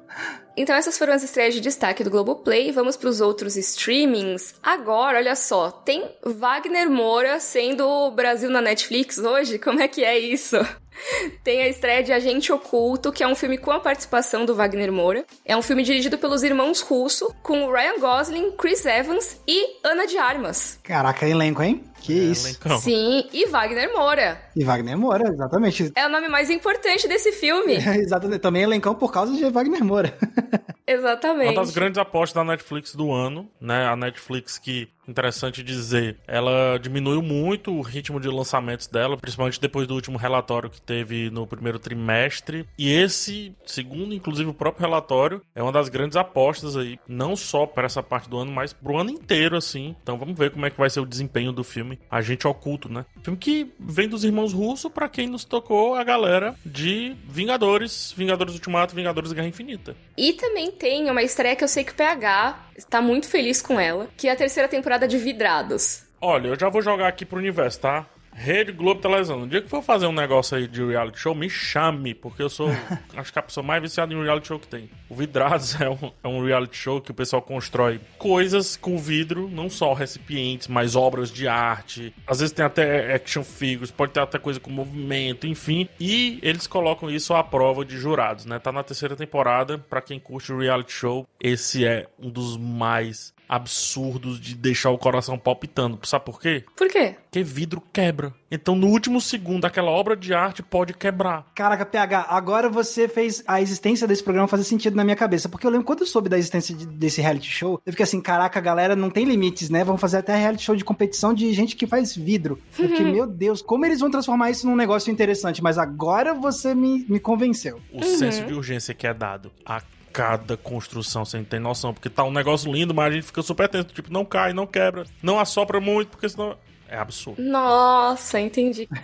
Então 0.56 0.76
essas 0.76 0.98
foram 0.98 1.12
as 1.12 1.22
estreias 1.22 1.54
de 1.54 1.60
destaque 1.60 2.04
do 2.04 2.10
Globoplay. 2.10 2.72
Vamos 2.72 2.96
para 2.96 3.08
os 3.08 3.20
outros 3.20 3.56
streamings. 3.56 4.54
Agora, 4.62 5.18
olha 5.18 5.34
só, 5.34 5.70
tem 5.70 6.04
Wagner 6.24 6.90
Moura 6.90 7.40
sendo 7.40 7.86
o 7.86 8.10
Brasil 8.10 8.50
na 8.50 8.60
Netflix 8.60 9.18
hoje? 9.18 9.58
Como 9.58 9.80
é 9.80 9.88
que 9.88 10.04
é 10.04 10.18
isso? 10.18 10.56
Tem 11.42 11.62
a 11.62 11.68
estreia 11.68 12.02
de 12.02 12.12
Agente 12.12 12.52
Oculto, 12.52 13.12
que 13.12 13.22
é 13.22 13.28
um 13.28 13.34
filme 13.34 13.58
com 13.58 13.70
a 13.70 13.80
participação 13.80 14.44
do 14.44 14.54
Wagner 14.54 14.92
Moura. 14.92 15.24
É 15.44 15.56
um 15.56 15.62
filme 15.62 15.82
dirigido 15.82 16.18
pelos 16.18 16.42
irmãos 16.42 16.80
Russo, 16.80 17.34
com 17.42 17.70
Ryan 17.70 17.98
Gosling, 17.98 18.52
Chris 18.52 18.84
Evans 18.84 19.40
e 19.46 19.78
Ana 19.82 20.06
de 20.06 20.18
Armas. 20.18 20.78
Caraca, 20.82 21.26
elenco, 21.26 21.62
hein? 21.62 21.82
Que 22.02 22.18
é, 22.18 22.24
isso. 22.24 22.58
Sim, 22.80 23.28
e 23.32 23.46
Wagner 23.46 23.92
Moura. 23.92 24.40
E 24.56 24.64
Wagner 24.64 24.98
Moura, 24.98 25.28
exatamente. 25.32 25.92
É 25.94 26.04
o 26.04 26.10
nome 26.10 26.28
mais 26.28 26.50
importante 26.50 27.06
desse 27.06 27.30
filme. 27.30 27.76
É, 27.76 27.96
exatamente. 28.02 28.40
Também 28.40 28.62
elencão 28.62 28.94
por 28.94 29.12
causa 29.12 29.32
de 29.32 29.48
Wagner 29.48 29.84
Moura. 29.84 30.12
exatamente. 30.86 31.50
Uma 31.50 31.60
das 31.60 31.70
grandes 31.70 31.98
apostas 31.98 32.34
da 32.34 32.44
Netflix 32.44 32.94
do 32.94 33.12
ano, 33.12 33.48
né? 33.60 33.86
A 33.86 33.96
Netflix 33.96 34.58
que 34.58 34.88
interessante 35.08 35.62
dizer, 35.62 36.16
ela 36.26 36.78
diminuiu 36.78 37.22
muito 37.22 37.72
o 37.72 37.80
ritmo 37.80 38.20
de 38.20 38.28
lançamentos 38.28 38.86
dela, 38.86 39.16
principalmente 39.16 39.60
depois 39.60 39.86
do 39.86 39.94
último 39.94 40.18
relatório 40.18 40.70
que 40.70 40.80
teve 40.80 41.30
no 41.30 41.46
primeiro 41.46 41.78
trimestre. 41.78 42.66
E 42.78 42.92
esse, 42.92 43.54
segundo 43.64 44.14
inclusive 44.14 44.50
o 44.50 44.54
próprio 44.54 44.86
relatório, 44.86 45.42
é 45.54 45.62
uma 45.62 45.72
das 45.72 45.88
grandes 45.88 46.16
apostas 46.16 46.76
aí, 46.76 46.98
não 47.06 47.34
só 47.34 47.66
para 47.66 47.86
essa 47.86 48.02
parte 48.02 48.28
do 48.28 48.38
ano, 48.38 48.52
mas 48.52 48.72
pro 48.72 48.98
ano 48.98 49.10
inteiro, 49.10 49.56
assim. 49.56 49.94
Então 50.02 50.16
vamos 50.16 50.38
ver 50.38 50.50
como 50.50 50.66
é 50.66 50.70
que 50.70 50.78
vai 50.78 50.90
ser 50.90 51.00
o 51.00 51.06
desempenho 51.06 51.52
do 51.52 51.64
filme 51.64 51.98
Agente 52.10 52.46
Oculto, 52.46 52.88
né? 52.88 53.04
Filme 53.22 53.38
que 53.38 53.72
vem 53.78 54.08
dos 54.08 54.24
irmãos 54.24 54.52
Russo 54.52 54.88
para 54.88 55.08
quem 55.08 55.26
nos 55.26 55.44
tocou 55.44 55.94
a 55.94 56.04
galera 56.04 56.54
de 56.64 57.16
Vingadores, 57.28 58.14
Vingadores 58.16 58.54
Ultimato, 58.54 58.94
Vingadores 58.94 59.32
Guerra 59.32 59.48
Infinita. 59.48 59.96
E 60.16 60.32
também 60.34 60.70
tem 60.78 61.10
uma 61.10 61.22
estreia 61.22 61.56
que 61.56 61.64
eu 61.64 61.68
sei 61.68 61.84
que 61.84 61.92
o 61.92 61.94
PH 61.94 62.58
está 62.76 63.00
muito 63.00 63.28
feliz 63.28 63.62
com 63.62 63.78
ela, 63.78 64.08
que 64.16 64.28
é 64.28 64.32
a 64.32 64.36
terceira 64.36 64.68
temporada 64.68 65.06
de 65.06 65.18
Vidrados. 65.18 66.04
Olha, 66.20 66.48
eu 66.48 66.58
já 66.58 66.68
vou 66.68 66.82
jogar 66.82 67.08
aqui 67.08 67.24
pro 67.24 67.38
universo, 67.38 67.80
tá? 67.80 68.06
Rede 68.34 68.72
Globo 68.72 69.00
Televisão. 69.00 69.38
No 69.40 69.46
dia 69.46 69.62
que 69.62 69.68
for 69.68 69.82
fazer 69.82 70.06
um 70.06 70.12
negócio 70.12 70.56
aí 70.56 70.66
de 70.66 70.84
reality 70.84 71.18
show, 71.18 71.34
me 71.34 71.48
chame, 71.48 72.14
porque 72.14 72.42
eu 72.42 72.48
sou, 72.48 72.68
acho 73.16 73.32
que 73.32 73.38
a 73.38 73.42
pessoa 73.42 73.64
mais 73.64 73.82
viciada 73.82 74.12
em 74.12 74.22
reality 74.22 74.48
show 74.48 74.58
que 74.58 74.66
tem. 74.66 74.90
O 75.08 75.14
Vidrados 75.14 75.78
é 75.80 75.88
um, 75.88 76.12
é 76.22 76.28
um 76.28 76.44
reality 76.44 76.76
show 76.76 77.00
que 77.00 77.10
o 77.10 77.14
pessoal 77.14 77.42
constrói 77.42 78.00
coisas 78.18 78.76
com 78.76 78.98
vidro, 78.98 79.48
não 79.48 79.68
só 79.68 79.92
recipientes, 79.92 80.68
mas 80.68 80.96
obras 80.96 81.30
de 81.30 81.46
arte. 81.46 82.14
Às 82.26 82.40
vezes 82.40 82.54
tem 82.54 82.64
até 82.64 83.14
action 83.14 83.44
figures, 83.44 83.90
pode 83.90 84.12
ter 84.12 84.20
até 84.20 84.38
coisa 84.38 84.58
com 84.58 84.70
movimento, 84.70 85.46
enfim. 85.46 85.88
E 86.00 86.38
eles 86.42 86.66
colocam 86.66 87.10
isso 87.10 87.34
à 87.34 87.44
prova 87.44 87.84
de 87.84 87.96
jurados, 87.96 88.46
né? 88.46 88.58
Tá 88.58 88.72
na 88.72 88.82
terceira 88.82 89.14
temporada. 89.14 89.78
Para 89.78 90.00
quem 90.00 90.18
curte 90.18 90.52
o 90.52 90.58
reality 90.58 90.92
show, 90.92 91.26
esse 91.40 91.84
é 91.84 92.06
um 92.18 92.30
dos 92.30 92.56
mais 92.56 93.32
absurdos 93.52 94.40
de 94.40 94.54
deixar 94.54 94.88
o 94.88 94.96
coração 94.96 95.38
palpitando. 95.38 95.98
Sabe 96.04 96.24
por 96.24 96.40
quê? 96.40 96.64
Por 96.74 96.88
quê? 96.88 97.16
Porque 97.24 97.42
vidro 97.42 97.82
quebra. 97.92 98.32
Então, 98.50 98.74
no 98.74 98.86
último 98.86 99.20
segundo, 99.20 99.66
aquela 99.66 99.90
obra 99.90 100.16
de 100.16 100.32
arte 100.32 100.62
pode 100.62 100.94
quebrar. 100.94 101.46
Caraca, 101.54 101.84
PH, 101.84 102.28
agora 102.30 102.70
você 102.70 103.06
fez 103.06 103.44
a 103.46 103.60
existência 103.60 104.08
desse 104.08 104.24
programa 104.24 104.48
fazer 104.48 104.64
sentido 104.64 104.96
na 104.96 105.04
minha 105.04 105.16
cabeça. 105.16 105.50
Porque 105.50 105.66
eu 105.66 105.70
lembro 105.70 105.84
quando 105.84 106.00
eu 106.00 106.06
soube 106.06 106.30
da 106.30 106.38
existência 106.38 106.74
de, 106.74 106.86
desse 106.86 107.20
reality 107.20 107.50
show, 107.50 107.78
eu 107.84 107.92
fiquei 107.92 108.04
assim, 108.04 108.22
caraca, 108.22 108.58
galera, 108.58 108.96
não 108.96 109.10
tem 109.10 109.26
limites, 109.26 109.68
né? 109.68 109.84
Vamos 109.84 110.00
fazer 110.00 110.18
até 110.18 110.34
reality 110.34 110.64
show 110.64 110.74
de 110.74 110.84
competição 110.84 111.34
de 111.34 111.52
gente 111.52 111.76
que 111.76 111.86
faz 111.86 112.16
vidro. 112.16 112.58
Eu 112.78 112.88
fiquei, 112.88 113.04
meu 113.04 113.26
Deus, 113.26 113.60
como 113.60 113.84
eles 113.84 114.00
vão 114.00 114.10
transformar 114.10 114.50
isso 114.50 114.66
num 114.66 114.76
negócio 114.76 115.12
interessante? 115.12 115.62
Mas 115.62 115.76
agora 115.76 116.32
você 116.32 116.74
me, 116.74 117.04
me 117.06 117.20
convenceu. 117.20 117.80
O 117.92 117.98
uhum. 117.98 118.16
senso 118.16 118.46
de 118.46 118.54
urgência 118.54 118.94
que 118.94 119.06
é 119.06 119.12
dado. 119.12 119.52
A 119.66 119.82
cada 120.12 120.56
construção, 120.56 121.24
você 121.24 121.38
não 121.38 121.44
tem 121.44 121.58
noção. 121.58 121.94
Porque 121.94 122.10
tá 122.10 122.24
um 122.24 122.32
negócio 122.32 122.72
lindo, 122.72 122.94
mas 122.94 123.06
a 123.06 123.14
gente 123.14 123.26
fica 123.26 123.42
super 123.42 123.68
tenso. 123.68 123.86
Tipo, 123.86 124.12
não 124.12 124.24
cai, 124.24 124.52
não 124.52 124.66
quebra, 124.66 125.04
não 125.22 125.38
assopra 125.38 125.80
muito, 125.80 126.10
porque 126.10 126.28
senão. 126.28 126.56
É 126.88 126.98
absurdo. 126.98 127.40
Nossa, 127.40 128.38
entendi. 128.38 128.86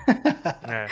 É. 0.70 0.86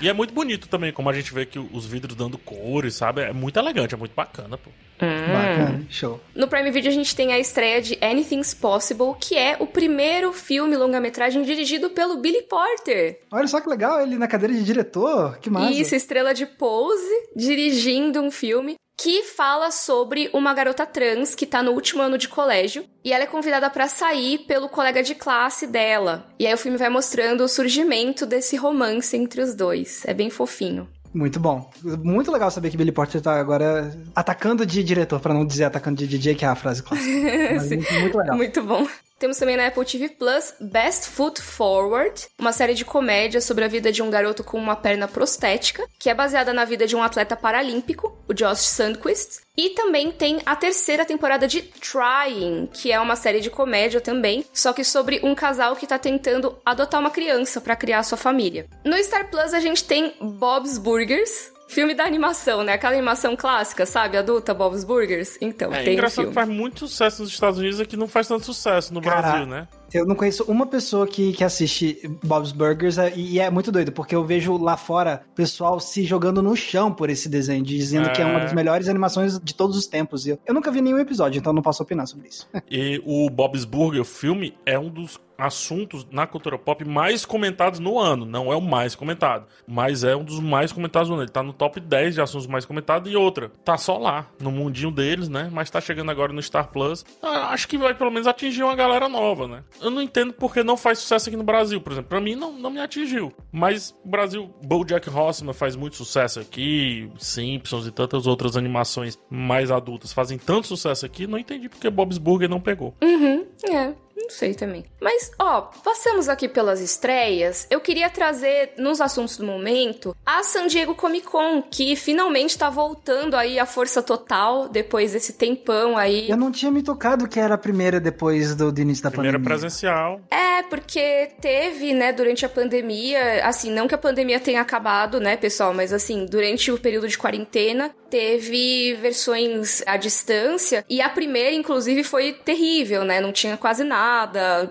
E 0.00 0.08
é 0.08 0.12
muito 0.14 0.32
bonito 0.32 0.68
também, 0.68 0.90
como 0.90 1.10
a 1.10 1.12
gente 1.12 1.34
vê 1.34 1.44
que 1.44 1.58
os 1.58 1.84
vidros 1.84 2.16
dando 2.16 2.38
cores, 2.38 2.94
sabe? 2.94 3.20
É 3.20 3.32
muito 3.32 3.58
elegante, 3.58 3.92
é 3.92 3.96
muito 3.96 4.14
bacana, 4.14 4.56
pô. 4.56 4.70
Hum. 5.02 5.32
Bacana, 5.32 5.86
show. 5.90 6.18
No 6.34 6.48
Prime 6.48 6.70
Video 6.70 6.90
a 6.90 6.94
gente 6.94 7.14
tem 7.14 7.32
a 7.32 7.38
estreia 7.38 7.82
de 7.82 7.98
Anything's 8.00 8.54
Possible, 8.54 9.14
que 9.20 9.36
é 9.36 9.56
o 9.60 9.66
primeiro 9.66 10.32
filme 10.32 10.76
longa-metragem 10.76 11.42
dirigido 11.42 11.90
pelo 11.90 12.16
Billy 12.16 12.42
Porter. 12.42 13.20
Olha 13.30 13.46
só 13.46 13.60
que 13.60 13.68
legal, 13.68 14.00
ele 14.00 14.16
na 14.16 14.26
cadeira 14.26 14.54
de 14.54 14.64
diretor, 14.64 15.38
que 15.38 15.50
massa. 15.50 15.72
Isso, 15.72 15.94
estrela 15.94 16.32
de 16.32 16.46
pose, 16.46 17.28
dirigindo 17.36 18.20
um 18.20 18.30
filme 18.30 18.76
que 18.98 19.22
fala 19.22 19.70
sobre 19.70 20.28
uma 20.34 20.52
garota 20.52 20.84
trans 20.84 21.36
que 21.36 21.46
tá 21.46 21.62
no 21.62 21.70
último 21.70 22.02
ano 22.02 22.18
de 22.18 22.26
colégio 22.26 22.84
e 23.04 23.12
ela 23.12 23.22
é 23.22 23.28
convidada 23.28 23.70
para 23.70 23.86
sair 23.86 24.38
pelo 24.38 24.68
colega 24.68 25.04
de 25.04 25.14
classe 25.14 25.68
dela. 25.68 26.26
E 26.36 26.44
aí 26.44 26.52
o 26.52 26.58
filme 26.58 26.76
vai 26.76 26.88
mostrando 26.88 27.44
o 27.44 27.48
surgimento 27.48 28.26
desse 28.26 28.56
romance 28.56 29.16
entre 29.16 29.40
os 29.40 29.54
dois. 29.54 30.02
É 30.04 30.12
bem 30.12 30.28
fofinho. 30.30 30.88
Muito 31.14 31.38
bom. 31.38 31.70
Muito 32.02 32.32
legal 32.32 32.50
saber 32.50 32.70
que 32.70 32.76
Billy 32.76 32.92
Porter 32.92 33.20
tá 33.20 33.38
agora 33.38 33.96
atacando 34.14 34.66
de 34.66 34.82
diretor, 34.82 35.20
pra 35.20 35.32
não 35.32 35.46
dizer 35.46 35.64
atacando 35.64 35.96
de 35.96 36.06
DJ, 36.06 36.34
que 36.34 36.44
é 36.44 36.48
a 36.48 36.54
frase 36.56 36.82
clássica. 36.82 37.08
Muito, 37.54 37.92
muito 38.00 38.18
legal. 38.18 38.36
Muito 38.36 38.62
bom. 38.62 38.86
Temos 39.18 39.36
também 39.36 39.56
na 39.56 39.66
Apple 39.66 39.84
TV 39.84 40.10
Plus 40.10 40.54
Best 40.60 41.08
Foot 41.08 41.42
Forward, 41.42 42.28
uma 42.38 42.52
série 42.52 42.72
de 42.72 42.84
comédia 42.84 43.40
sobre 43.40 43.64
a 43.64 43.68
vida 43.68 43.90
de 43.90 44.00
um 44.00 44.08
garoto 44.08 44.44
com 44.44 44.56
uma 44.56 44.76
perna 44.76 45.08
prostética, 45.08 45.84
que 45.98 46.08
é 46.08 46.14
baseada 46.14 46.52
na 46.52 46.64
vida 46.64 46.86
de 46.86 46.94
um 46.94 47.02
atleta 47.02 47.34
paralímpico, 47.34 48.16
o 48.28 48.32
Josh 48.32 48.60
Sandquist. 48.60 49.40
E 49.56 49.70
também 49.70 50.12
tem 50.12 50.40
a 50.46 50.54
terceira 50.54 51.04
temporada 51.04 51.48
de 51.48 51.62
Trying, 51.62 52.68
que 52.72 52.92
é 52.92 53.00
uma 53.00 53.16
série 53.16 53.40
de 53.40 53.50
comédia 53.50 54.00
também, 54.00 54.44
só 54.52 54.72
que 54.72 54.84
sobre 54.84 55.18
um 55.24 55.34
casal 55.34 55.74
que 55.74 55.86
tá 55.86 55.98
tentando 55.98 56.56
adotar 56.64 57.00
uma 57.00 57.10
criança 57.10 57.60
para 57.60 57.74
criar 57.74 58.04
sua 58.04 58.16
família. 58.16 58.66
No 58.84 58.96
Star 59.02 59.28
Plus 59.30 59.52
a 59.52 59.58
gente 59.58 59.82
tem 59.82 60.14
Bob's 60.20 60.78
Burgers, 60.78 61.50
Filme 61.68 61.94
da 61.94 62.04
animação, 62.04 62.64
né? 62.64 62.72
Aquela 62.72 62.94
animação 62.94 63.36
clássica, 63.36 63.84
sabe? 63.86 64.16
Adulta, 64.16 64.54
Bob's 64.54 64.84
Burgers. 64.84 65.36
Então, 65.40 65.72
É 65.72 65.82
tem 65.82 65.90
um 65.90 65.92
engraçado 65.92 66.14
filme. 66.24 66.28
que 66.30 66.34
faz 66.34 66.48
muito 66.48 66.88
sucesso 66.88 67.22
nos 67.22 67.30
Estados 67.30 67.58
Unidos 67.58 67.78
e 67.78 67.84
que 67.86 67.96
não 67.96 68.08
faz 68.08 68.26
tanto 68.26 68.44
sucesso 68.46 68.92
no 68.94 69.00
Cara, 69.02 69.20
Brasil, 69.20 69.46
né? 69.46 69.68
Eu 69.92 70.06
não 70.06 70.14
conheço 70.16 70.44
uma 70.44 70.66
pessoa 70.66 71.06
que, 71.06 71.32
que 71.32 71.44
assiste 71.44 71.98
Bob's 72.24 72.52
Burgers 72.52 72.98
é, 72.98 73.12
e 73.16 73.38
é 73.38 73.50
muito 73.50 73.70
doido, 73.70 73.92
porque 73.92 74.14
eu 74.14 74.24
vejo 74.24 74.56
lá 74.56 74.76
fora 74.76 75.22
pessoal 75.34 75.78
se 75.80 76.04
jogando 76.04 76.42
no 76.42 76.54
chão 76.56 76.92
por 76.92 77.08
esse 77.10 77.28
desenho, 77.28 77.62
dizendo 77.62 78.10
que 78.12 78.20
é 78.20 78.24
uma 78.24 78.40
É. 78.40 78.44
das 78.44 78.52
melhores 78.52 78.88
animações 78.88 79.38
de 79.38 79.54
todos 79.54 79.76
os 79.76 79.86
tempos. 79.86 80.26
Eu, 80.26 80.38
eu 80.46 80.52
nunca 80.54 80.70
vi 80.70 80.80
nenhum 80.80 80.98
episódio, 80.98 81.38
então 81.38 81.52
não 81.52 81.62
posso 81.62 81.82
opinar 81.82 82.06
sobre 82.06 82.28
isso. 82.28 82.46
E 82.70 83.00
o 83.04 83.28
Bob's 83.30 83.64
Burger, 83.64 84.00
o 84.00 84.04
filme, 84.04 84.54
é 84.66 84.78
um 84.78 84.88
dos 84.90 85.18
assuntos 85.38 86.04
na 86.10 86.26
cultura 86.26 86.58
pop 86.58 86.84
mais 86.84 87.24
comentados 87.24 87.78
no 87.78 87.98
ano. 87.98 88.26
Não 88.26 88.52
é 88.52 88.56
o 88.56 88.60
mais 88.60 88.96
comentado, 88.96 89.46
mas 89.66 90.02
é 90.02 90.16
um 90.16 90.24
dos 90.24 90.40
mais 90.40 90.72
comentados 90.72 91.08
no 91.08 91.14
ano. 91.14 91.22
Ele 91.22 91.30
tá 91.30 91.42
no 91.42 91.52
top 91.52 91.78
10 91.78 92.14
de 92.16 92.20
assuntos 92.20 92.48
mais 92.48 92.64
comentados 92.64 93.10
e 93.10 93.16
outra. 93.16 93.50
Tá 93.64 93.78
só 93.78 93.96
lá, 93.96 94.26
no 94.40 94.50
mundinho 94.50 94.90
deles, 94.90 95.28
né? 95.28 95.48
Mas 95.52 95.70
tá 95.70 95.80
chegando 95.80 96.10
agora 96.10 96.32
no 96.32 96.42
Star 96.42 96.68
Plus. 96.68 97.04
Ah, 97.22 97.50
acho 97.52 97.68
que 97.68 97.78
vai 97.78 97.94
pelo 97.94 98.10
menos 98.10 98.26
atingir 98.26 98.64
uma 98.64 98.74
galera 98.74 99.08
nova, 99.08 99.46
né? 99.46 99.62
Eu 99.80 99.90
não 99.90 100.02
entendo 100.02 100.32
porque 100.32 100.64
não 100.64 100.76
faz 100.76 100.98
sucesso 100.98 101.28
aqui 101.28 101.36
no 101.36 101.44
Brasil, 101.44 101.80
por 101.80 101.92
exemplo. 101.92 102.08
Pra 102.08 102.20
mim, 102.20 102.34
não, 102.34 102.52
não 102.52 102.70
me 102.70 102.80
atingiu. 102.80 103.32
Mas 103.52 103.94
o 104.04 104.08
Brasil, 104.08 104.52
BoJack 104.64 105.08
Horseman 105.08 105.54
faz 105.54 105.76
muito 105.76 105.96
sucesso 105.96 106.40
aqui, 106.40 107.10
Simpsons 107.18 107.86
e 107.86 107.92
tantas 107.92 108.26
outras 108.26 108.56
animações 108.56 109.18
mais 109.30 109.70
adultas 109.70 110.12
fazem 110.12 110.38
tanto 110.38 110.66
sucesso 110.66 111.06
aqui. 111.06 111.26
Não 111.26 111.38
entendi 111.38 111.68
porque 111.68 111.88
Bob's 111.88 112.18
Burger 112.18 112.48
não 112.48 112.60
pegou. 112.60 112.94
Uhum, 113.02 113.46
é. 113.70 113.94
Não 114.20 114.30
sei 114.30 114.54
também. 114.54 114.84
Mas, 115.00 115.30
ó, 115.38 115.62
passamos 115.82 116.28
aqui 116.28 116.48
pelas 116.48 116.80
estreias. 116.80 117.66
Eu 117.70 117.80
queria 117.80 118.10
trazer, 118.10 118.72
nos 118.76 119.00
assuntos 119.00 119.36
do 119.36 119.46
momento, 119.46 120.14
a 120.26 120.42
San 120.42 120.66
Diego 120.66 120.94
Comic 120.94 121.26
Con, 121.26 121.62
que 121.62 121.94
finalmente 121.96 122.58
tá 122.58 122.68
voltando 122.68 123.36
aí 123.36 123.58
à 123.58 123.64
força 123.64 124.02
total, 124.02 124.68
depois 124.68 125.12
desse 125.12 125.32
tempão 125.32 125.96
aí. 125.96 126.28
Eu 126.28 126.36
não 126.36 126.50
tinha 126.50 126.70
me 126.70 126.82
tocado 126.82 127.28
que 127.28 127.38
era 127.38 127.54
a 127.54 127.58
primeira 127.58 128.00
depois 128.00 128.54
do, 128.54 128.72
do 128.72 128.80
início 128.80 129.04
da 129.04 129.10
Primeira 129.10 129.38
pandemia. 129.38 129.58
presencial. 129.58 130.20
É, 130.30 130.62
porque 130.64 131.30
teve, 131.40 131.94
né, 131.94 132.12
durante 132.12 132.44
a 132.44 132.48
pandemia, 132.48 133.46
assim, 133.46 133.70
não 133.70 133.86
que 133.88 133.94
a 133.94 133.98
pandemia 133.98 134.40
tenha 134.40 134.60
acabado, 134.60 135.20
né, 135.20 135.36
pessoal, 135.36 135.72
mas 135.72 135.92
assim, 135.92 136.26
durante 136.26 136.70
o 136.70 136.78
período 136.78 137.08
de 137.08 137.16
quarentena, 137.16 137.90
teve 138.10 138.94
versões 139.00 139.82
à 139.86 139.96
distância, 139.96 140.84
e 140.88 141.00
a 141.00 141.08
primeira, 141.08 141.54
inclusive, 141.54 142.02
foi 142.02 142.32
terrível, 142.32 143.04
né, 143.04 143.20
não 143.20 143.32
tinha 143.32 143.56
quase 143.56 143.84
nada, 143.84 144.07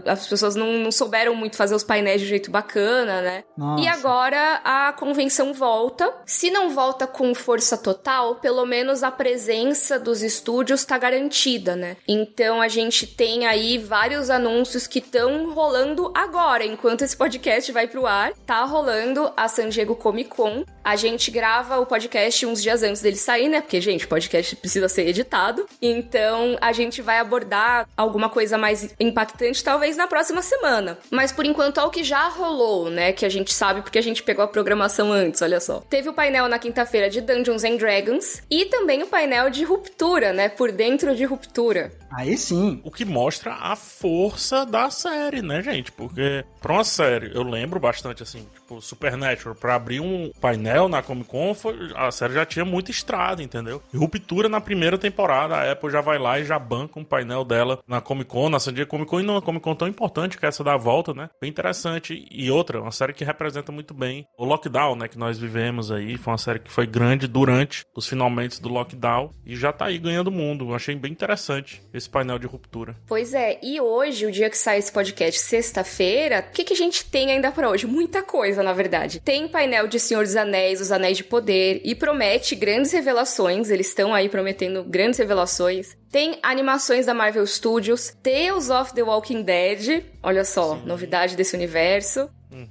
as 0.06 0.28
pessoas 0.28 0.56
não, 0.56 0.74
não 0.74 0.92
souberam 0.92 1.36
muito 1.36 1.56
fazer 1.56 1.76
os 1.76 1.84
painéis 1.84 2.22
de 2.22 2.28
jeito 2.28 2.52
bacana, 2.52 3.22
né. 3.22 3.44
Nossa. 3.58 3.84
E 3.84 3.88
agora 3.88 4.62
a 4.64 4.94
convenção 4.94 5.54
volta. 5.54 6.14
Se 6.26 6.50
não 6.50 6.70
volta 6.70 7.08
com 7.08 7.34
força 7.34 7.78
total, 7.78 8.36
pelo 8.36 8.66
menos 8.66 9.04
a 9.04 9.12
presença 9.12 10.00
dos 10.00 10.22
estúdios 10.22 10.86
tá 10.86 10.98
garantida, 10.98 11.76
né? 11.76 11.98
Então 12.08 12.62
a 12.62 12.68
gente 12.68 13.08
tem 13.08 13.46
aí 13.46 13.78
vários 13.78 14.30
anúncios 14.30 14.88
que 14.88 15.00
estão 15.00 15.54
rolando 15.54 16.12
agora, 16.16 16.66
enquanto 16.66 17.04
esse 17.04 17.16
podcast 17.16 17.72
vai 17.72 17.88
pro 17.88 18.06
ar. 18.06 18.34
Tá 18.46 18.64
rolando 18.64 19.32
a 19.36 19.48
San 19.48 19.70
Diego 19.70 19.96
Comic 19.96 20.30
Con. 20.30 20.64
A 20.84 20.96
gente 20.96 21.30
grava 21.30 21.80
o 21.80 21.86
podcast 21.86 22.46
uns 22.46 22.62
dias 22.62 22.84
antes 22.84 23.02
dele 23.02 23.18
sair, 23.18 23.50
né? 23.50 23.62
Porque, 23.62 23.82
gente, 23.82 24.06
o 24.06 24.08
podcast 24.08 24.56
precisa 24.56 24.88
ser 24.88 25.08
editado. 25.08 25.66
Então 25.82 26.58
a 26.62 26.72
gente 26.72 27.02
vai 27.02 27.20
abordar 27.20 27.88
alguma 27.96 28.30
coisa 28.30 28.58
mais 28.58 28.96
impactante, 29.00 29.27
talvez 29.64 29.98
na 29.98 30.08
próxima 30.08 30.42
semana. 30.42 30.98
Mas 31.12 31.32
por 31.32 31.46
enquanto 31.46 31.80
é 31.80 31.84
o 31.84 31.90
que 31.90 32.04
já 32.04 32.28
rolou, 32.28 32.90
né? 32.90 33.12
Que 33.12 33.26
a 33.26 33.30
gente 33.30 33.54
sabe 33.54 33.82
porque 33.82 33.98
a 33.98 34.04
gente 34.04 34.24
pegou 34.24 34.44
a 34.44 34.48
programação 34.48 35.12
antes, 35.12 35.42
olha 35.42 35.60
só. 35.60 35.82
Teve 35.90 36.10
o 36.10 36.14
painel 36.14 36.48
na 36.48 36.60
quinta-feira 36.60 37.10
de 37.10 37.22
Dungeons 37.22 37.64
and 37.64 37.78
Dragons 37.78 38.42
e 38.50 38.66
também 38.66 39.04
o 39.04 39.08
painel 39.08 39.50
de 39.50 39.64
Ruptura, 39.64 40.34
né? 40.34 40.50
Por 40.50 40.72
dentro 40.72 41.16
de 41.16 41.26
Ruptura. 41.26 41.92
Aí 42.12 42.38
sim. 42.38 42.82
O 42.84 42.92
que 42.92 43.04
mostra 43.04 43.54
a 43.54 43.76
força 43.76 44.66
da 44.66 44.90
série, 44.90 45.42
né, 45.42 45.62
gente? 45.62 45.92
Porque 45.92 46.46
pra 46.62 46.74
uma 46.74 46.84
série, 46.84 47.32
eu 47.36 47.44
lembro 47.44 47.80
bastante, 47.80 48.24
assim, 48.24 48.48
tipo, 48.54 48.80
Supernatural, 48.82 49.56
pra 49.56 49.76
abrir 49.76 50.00
um 50.00 50.32
painel 50.40 50.88
na 50.88 51.02
Comic 51.02 51.28
Con, 51.30 51.54
foi- 51.54 51.92
a 51.96 52.10
série 52.12 52.34
já 52.34 52.46
tinha 52.46 52.64
muita 52.64 52.92
estrada, 52.92 53.44
entendeu? 53.44 53.82
E 53.94 53.98
Ruptura 53.98 54.48
na 54.48 54.62
primeira 54.62 54.98
temporada, 54.98 55.56
a 55.56 55.72
Apple 55.72 55.90
já 55.92 56.00
vai 56.02 56.18
lá 56.18 56.40
e 56.40 56.46
já 56.46 56.58
banca 56.58 57.00
um 57.00 57.04
painel 57.04 57.44
dela 57.44 57.80
na 57.88 58.00
Comic 58.00 58.30
Con, 58.30 58.50
na 58.50 58.60
San 58.60 58.74
Diego 58.74 58.90
Comic 58.90 59.10
Con, 59.10 59.17
e 59.20 59.24
numa 59.24 59.42
Comic 59.42 59.64
Con 59.64 59.76
tão 59.76 59.88
importante 59.88 60.38
que 60.38 60.46
é 60.46 60.50
essa 60.50 60.64
da 60.64 60.78
volta, 60.78 61.14
né? 61.14 61.30
Bem 61.42 61.50
interessante. 61.50 62.26
E 62.32 62.50
outra, 62.52 62.82
uma 62.82 62.92
série 62.92 63.14
que 63.14 63.24
representa 63.24 63.72
muito 63.72 63.94
bem 63.94 64.26
o 64.38 64.46
lockdown, 64.46 64.96
né, 64.96 65.08
que 65.08 65.18
nós 65.18 65.38
vivemos 65.38 65.92
aí. 65.92 66.18
Foi 66.18 66.32
uma 66.32 66.38
série 66.38 66.60
que 66.60 66.72
foi 66.72 66.86
grande 66.86 67.28
durante 67.28 67.84
os 67.96 68.08
finalmente 68.08 68.62
do 68.62 68.70
lockdown 68.70 69.32
e 69.46 69.56
já 69.56 69.72
tá 69.72 69.86
aí 69.86 69.98
ganhando 69.98 70.28
o 70.28 70.32
mundo. 70.32 70.70
Eu 70.70 70.76
achei 70.76 70.96
bem 70.96 71.12
interessante 71.12 71.82
esse 71.94 72.10
painel 72.10 72.40
de 72.40 72.48
ruptura. 72.48 72.96
Pois 73.08 73.34
é, 73.34 73.60
e 73.62 73.80
hoje, 73.80 74.26
o 74.26 74.32
dia 74.32 74.50
que 74.50 74.58
sai 74.58 74.78
esse 74.78 74.92
podcast, 74.92 75.40
sexta-feira, 75.40 76.46
o 76.48 76.52
que, 76.52 76.64
que 76.64 76.74
a 76.74 76.78
gente 76.78 77.06
tem 77.06 77.32
ainda 77.32 77.52
pra 77.52 77.70
hoje? 77.70 77.88
Muita 77.88 78.22
coisa, 78.22 78.62
na 78.62 78.74
verdade. 78.74 79.20
Tem 79.20 79.48
painel 79.48 79.88
de 79.88 80.00
Senhor 80.00 80.24
dos 80.24 80.36
Anéis, 80.36 80.82
Os 80.82 80.92
Anéis 80.92 81.18
de 81.18 81.24
Poder, 81.24 81.82
e 81.84 81.96
promete 81.96 82.56
grandes 82.56 82.92
revelações, 82.92 83.70
eem 83.70 83.82
estão 83.82 84.14
aí 84.14 84.30
prometendo 84.30 84.84
grandes 84.84 85.20
revelações. 85.20 85.96
Tem 86.12 86.40
animações 86.42 87.06
da 87.06 87.14
Marvel 87.14 87.46
Studios, 87.46 88.16
Tales 88.24 88.70
of 88.70 88.94
the 88.94 89.04
Walking 89.04 89.44
Dead, 89.44 90.06
olha 90.24 90.46
só, 90.46 90.76
novidade 90.76 91.36
desse 91.36 91.56
universo. 91.56 92.30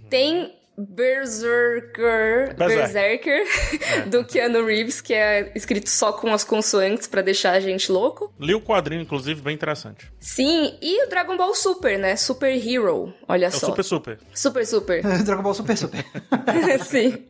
Tem 0.09 0.56
Berserker, 0.79 2.55
Berserker. 2.55 3.45
Berserker 3.47 4.07
do 4.11 4.25
Keanu 4.25 4.65
Reeves, 4.65 5.01
que 5.01 5.15
é 5.15 5.51
escrito 5.55 5.89
só 5.89 6.13
com 6.13 6.33
as 6.33 6.45
consoantes 6.45 7.07
pra 7.07 7.23
deixar 7.23 7.53
a 7.53 7.61
gente 7.61 7.91
louco. 7.91 8.33
Li 8.39 8.55
o 8.55 8.61
quadrinho, 8.61 9.01
inclusive, 9.03 9.41
bem 9.41 9.55
interessante. 9.55 10.11
Sim, 10.21 10.77
e 10.83 11.05
o 11.05 11.09
Dragon 11.09 11.37
Ball 11.37 11.55
Super, 11.55 11.99
né? 11.99 12.15
Super 12.17 12.55
Hero, 12.55 13.13
olha 13.27 13.47
É 13.47 13.51
só. 13.51 13.67
Super 13.67 13.85
Super. 13.85 14.19
Super, 14.35 14.67
super. 14.67 15.03
Dragon 15.25 15.43
Ball 15.43 15.55
Super 15.55 15.77
Super. 15.77 16.05
Sim. 16.85 17.25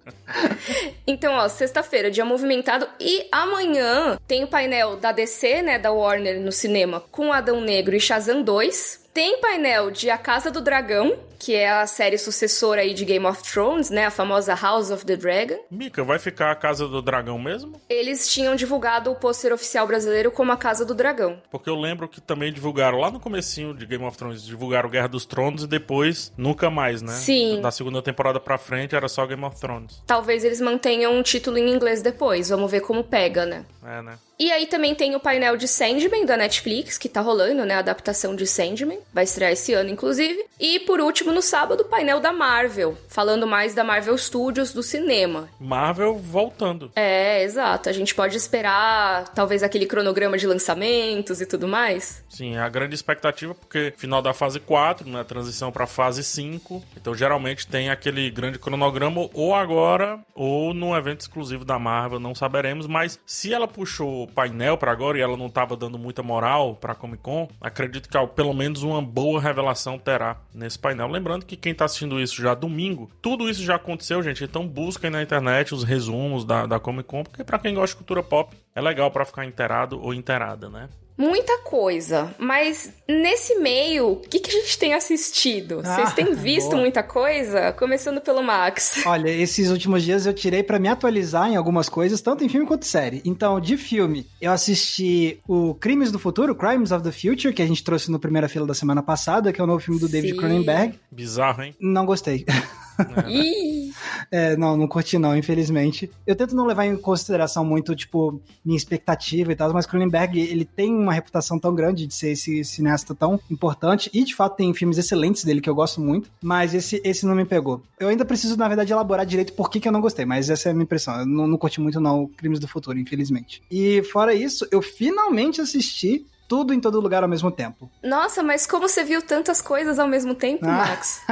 Então, 1.06 1.34
ó, 1.34 1.48
sexta-feira, 1.48 2.10
dia 2.10 2.24
movimentado. 2.24 2.88
E 2.98 3.28
amanhã 3.30 4.18
tem 4.26 4.42
o 4.44 4.48
painel 4.48 4.96
da 4.96 5.12
DC, 5.12 5.62
né, 5.62 5.78
da 5.78 5.92
Warner 5.92 6.40
no 6.40 6.50
cinema, 6.50 7.00
com 7.12 7.32
Adão 7.32 7.60
Negro 7.60 7.94
e 7.94 8.00
Shazam 8.00 8.42
2. 8.42 9.05
Tem 9.16 9.40
painel 9.40 9.90
de 9.90 10.10
A 10.10 10.18
Casa 10.18 10.50
do 10.50 10.60
Dragão, 10.60 11.16
que 11.38 11.54
é 11.54 11.70
a 11.70 11.86
série 11.86 12.18
sucessora 12.18 12.82
aí 12.82 12.92
de 12.92 13.02
Game 13.02 13.24
of 13.24 13.42
Thrones, 13.50 13.88
né, 13.88 14.04
a 14.04 14.10
famosa 14.10 14.54
House 14.54 14.90
of 14.90 15.06
the 15.06 15.16
Dragon. 15.16 15.56
Mika, 15.70 16.04
vai 16.04 16.18
ficar 16.18 16.52
a 16.52 16.54
Casa 16.54 16.86
do 16.86 17.00
Dragão 17.00 17.38
mesmo? 17.38 17.80
Eles 17.88 18.30
tinham 18.30 18.54
divulgado 18.54 19.10
o 19.10 19.14
pôster 19.14 19.54
oficial 19.54 19.86
brasileiro 19.86 20.30
como 20.30 20.52
a 20.52 20.56
Casa 20.58 20.84
do 20.84 20.94
Dragão. 20.94 21.40
Porque 21.50 21.70
eu 21.70 21.76
lembro 21.76 22.06
que 22.06 22.20
também 22.20 22.52
divulgaram 22.52 22.98
lá 22.98 23.10
no 23.10 23.18
comecinho 23.18 23.72
de 23.72 23.86
Game 23.86 24.04
of 24.04 24.18
Thrones, 24.18 24.42
divulgaram 24.42 24.90
Guerra 24.90 25.08
dos 25.08 25.24
Tronos 25.24 25.62
e 25.62 25.66
depois 25.66 26.30
nunca 26.36 26.68
mais, 26.68 27.00
né? 27.00 27.14
Sim. 27.14 27.62
Da 27.62 27.70
segunda 27.70 28.02
temporada 28.02 28.38
pra 28.38 28.58
frente 28.58 28.94
era 28.94 29.08
só 29.08 29.24
Game 29.24 29.42
of 29.46 29.58
Thrones. 29.58 30.02
Talvez 30.06 30.44
eles 30.44 30.60
mantenham 30.60 31.14
um 31.14 31.22
título 31.22 31.56
em 31.56 31.72
inglês 31.72 32.02
depois, 32.02 32.50
vamos 32.50 32.70
ver 32.70 32.80
como 32.82 33.02
pega, 33.02 33.46
né? 33.46 33.64
É, 33.82 34.02
né? 34.02 34.18
E 34.38 34.52
aí 34.52 34.66
também 34.66 34.94
tem 34.94 35.14
o 35.16 35.20
painel 35.20 35.56
de 35.56 35.66
Sandman 35.66 36.26
da 36.26 36.36
Netflix, 36.36 36.98
que 36.98 37.08
tá 37.08 37.20
rolando, 37.20 37.64
né? 37.64 37.74
A 37.74 37.78
adaptação 37.78 38.36
de 38.36 38.46
Sandman. 38.46 38.98
Vai 39.12 39.24
estrear 39.24 39.52
esse 39.52 39.72
ano, 39.72 39.88
inclusive. 39.88 40.44
E 40.60 40.80
por 40.80 41.00
último, 41.00 41.32
no 41.32 41.40
sábado, 41.40 41.80
o 41.82 41.84
painel 41.84 42.20
da 42.20 42.32
Marvel, 42.32 42.96
falando 43.08 43.46
mais 43.46 43.74
da 43.74 43.82
Marvel 43.82 44.16
Studios 44.18 44.72
do 44.72 44.82
cinema. 44.82 45.48
Marvel 45.58 46.16
voltando. 46.16 46.90
É, 46.94 47.42
exato. 47.42 47.88
A 47.88 47.92
gente 47.92 48.14
pode 48.14 48.36
esperar 48.36 49.28
talvez 49.34 49.62
aquele 49.62 49.86
cronograma 49.86 50.36
de 50.36 50.46
lançamentos 50.46 51.40
e 51.40 51.46
tudo 51.46 51.66
mais. 51.66 52.22
Sim, 52.28 52.56
é 52.56 52.60
a 52.60 52.68
grande 52.68 52.94
expectativa, 52.94 53.54
porque 53.54 53.94
final 53.96 54.20
da 54.20 54.34
fase 54.34 54.60
4, 54.60 55.08
né? 55.08 55.24
Transição 55.24 55.72
pra 55.72 55.86
fase 55.86 56.22
5. 56.22 56.82
Então 56.96 57.14
geralmente 57.14 57.66
tem 57.66 57.88
aquele 57.88 58.30
grande 58.30 58.58
cronograma, 58.58 59.30
ou 59.32 59.54
agora, 59.54 60.20
ou 60.34 60.74
num 60.74 60.94
evento 60.94 61.20
exclusivo 61.20 61.64
da 61.64 61.78
Marvel, 61.78 62.20
não 62.20 62.34
saberemos. 62.34 62.86
Mas 62.86 63.18
se 63.24 63.54
ela 63.54 63.66
puxou 63.66 64.25
painel 64.26 64.76
para 64.76 64.92
agora 64.92 65.18
e 65.18 65.20
ela 65.20 65.36
não 65.36 65.48
tava 65.48 65.76
dando 65.76 65.98
muita 65.98 66.22
moral 66.22 66.76
pra 66.76 66.94
Comic 66.94 67.22
Con, 67.22 67.48
acredito 67.60 68.08
que 68.08 68.26
pelo 68.34 68.52
menos 68.52 68.82
uma 68.82 69.02
boa 69.02 69.40
revelação 69.40 69.98
terá 69.98 70.36
nesse 70.54 70.78
painel. 70.78 71.08
Lembrando 71.08 71.46
que 71.46 71.56
quem 71.56 71.74
tá 71.74 71.84
assistindo 71.84 72.20
isso 72.20 72.40
já 72.40 72.54
domingo, 72.54 73.10
tudo 73.20 73.48
isso 73.48 73.62
já 73.62 73.76
aconteceu, 73.76 74.22
gente. 74.22 74.44
Então 74.44 74.66
busquem 74.66 75.10
na 75.10 75.22
internet 75.22 75.74
os 75.74 75.84
resumos 75.84 76.44
da, 76.44 76.66
da 76.66 76.78
Comic 76.80 77.08
Con, 77.08 77.24
porque 77.24 77.44
para 77.44 77.58
quem 77.58 77.74
gosta 77.74 77.94
de 77.94 77.98
cultura 77.98 78.22
pop, 78.22 78.56
é 78.74 78.80
legal 78.80 79.10
para 79.10 79.24
ficar 79.24 79.44
inteirado 79.44 80.00
ou 80.00 80.12
inteirada, 80.12 80.68
né? 80.68 80.88
Muita 81.18 81.58
coisa, 81.62 82.34
mas 82.38 82.92
nesse 83.08 83.54
meio, 83.56 84.12
o 84.12 84.16
que, 84.16 84.38
que 84.38 84.50
a 84.50 84.60
gente 84.60 84.78
tem 84.78 84.92
assistido? 84.92 85.80
Ah, 85.82 85.94
Vocês 85.94 86.12
têm 86.12 86.34
visto 86.36 86.70
boa. 86.70 86.82
muita 86.82 87.02
coisa? 87.02 87.72
Começando 87.72 88.20
pelo 88.20 88.42
Max. 88.42 89.02
Olha, 89.06 89.30
esses 89.30 89.70
últimos 89.70 90.02
dias 90.02 90.26
eu 90.26 90.34
tirei 90.34 90.62
para 90.62 90.78
me 90.78 90.88
atualizar 90.88 91.48
em 91.50 91.56
algumas 91.56 91.88
coisas, 91.88 92.20
tanto 92.20 92.44
em 92.44 92.48
filme 92.48 92.66
quanto 92.66 92.84
série. 92.84 93.22
Então, 93.24 93.58
de 93.58 93.76
filme, 93.78 94.26
eu 94.40 94.52
assisti 94.52 95.40
o 95.48 95.74
Crimes 95.74 96.12
do 96.12 96.18
Futuro, 96.18 96.54
Crimes 96.54 96.92
of 96.92 97.02
the 97.02 97.12
Future, 97.12 97.54
que 97.54 97.62
a 97.62 97.66
gente 97.66 97.82
trouxe 97.82 98.10
no 98.10 98.18
primeira 98.18 98.48
fila 98.48 98.66
da 98.66 98.74
semana 98.74 99.02
passada, 99.02 99.52
que 99.52 99.60
é 99.60 99.64
o 99.64 99.66
novo 99.66 99.80
filme 99.80 99.98
do 99.98 100.06
Sim. 100.06 100.12
David 100.12 100.36
Cronenberg. 100.36 100.98
Bizarro, 101.10 101.62
hein? 101.62 101.74
Não 101.80 102.04
gostei. 102.04 102.44
É, 104.30 104.56
não, 104.56 104.76
não 104.76 104.88
curti 104.88 105.18
não, 105.18 105.36
infelizmente. 105.36 106.10
Eu 106.26 106.34
tento 106.34 106.54
não 106.54 106.66
levar 106.66 106.86
em 106.86 106.96
consideração 106.96 107.64
muito, 107.64 107.94
tipo, 107.94 108.40
minha 108.64 108.76
expectativa 108.76 109.52
e 109.52 109.56
tal, 109.56 109.72
mas 109.72 109.86
Cronenberg, 109.86 110.38
ele 110.38 110.64
tem 110.64 110.92
uma 110.94 111.12
reputação 111.12 111.58
tão 111.58 111.74
grande 111.74 112.06
de 112.06 112.14
ser 112.14 112.30
esse 112.30 112.64
cineasta 112.64 113.14
tão 113.14 113.40
importante, 113.50 114.10
e 114.12 114.24
de 114.24 114.34
fato 114.34 114.56
tem 114.56 114.72
filmes 114.74 114.98
excelentes 114.98 115.44
dele 115.44 115.60
que 115.60 115.70
eu 115.70 115.74
gosto 115.74 116.00
muito, 116.00 116.30
mas 116.42 116.74
esse, 116.74 117.00
esse 117.04 117.24
não 117.24 117.34
me 117.34 117.44
pegou. 117.44 117.82
Eu 117.98 118.08
ainda 118.08 118.24
preciso, 118.24 118.56
na 118.56 118.68
verdade, 118.68 118.92
elaborar 118.92 119.24
direito 119.24 119.52
por 119.52 119.70
que, 119.70 119.80
que 119.80 119.88
eu 119.88 119.92
não 119.92 120.00
gostei, 120.00 120.24
mas 120.24 120.50
essa 120.50 120.68
é 120.68 120.70
a 120.70 120.74
minha 120.74 120.84
impressão. 120.84 121.20
Eu 121.20 121.26
não, 121.26 121.46
não 121.46 121.58
curti 121.58 121.80
muito 121.80 122.00
não 122.00 122.26
Crimes 122.26 122.58
do 122.58 122.68
Futuro, 122.68 122.98
infelizmente. 122.98 123.62
E 123.70 124.02
fora 124.04 124.34
isso, 124.34 124.66
eu 124.70 124.82
finalmente 124.82 125.60
assisti 125.60 126.26
tudo 126.48 126.72
em 126.72 126.80
todo 126.80 127.00
lugar 127.00 127.22
ao 127.22 127.28
mesmo 127.28 127.50
tempo. 127.50 127.90
Nossa, 128.02 128.42
mas 128.42 128.66
como 128.66 128.88
você 128.88 129.04
viu 129.04 129.22
tantas 129.22 129.60
coisas 129.60 129.98
ao 129.98 130.08
mesmo 130.08 130.34
tempo, 130.34 130.64
ah. 130.64 130.68
Max? 130.68 131.22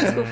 desculpa. 0.00 0.30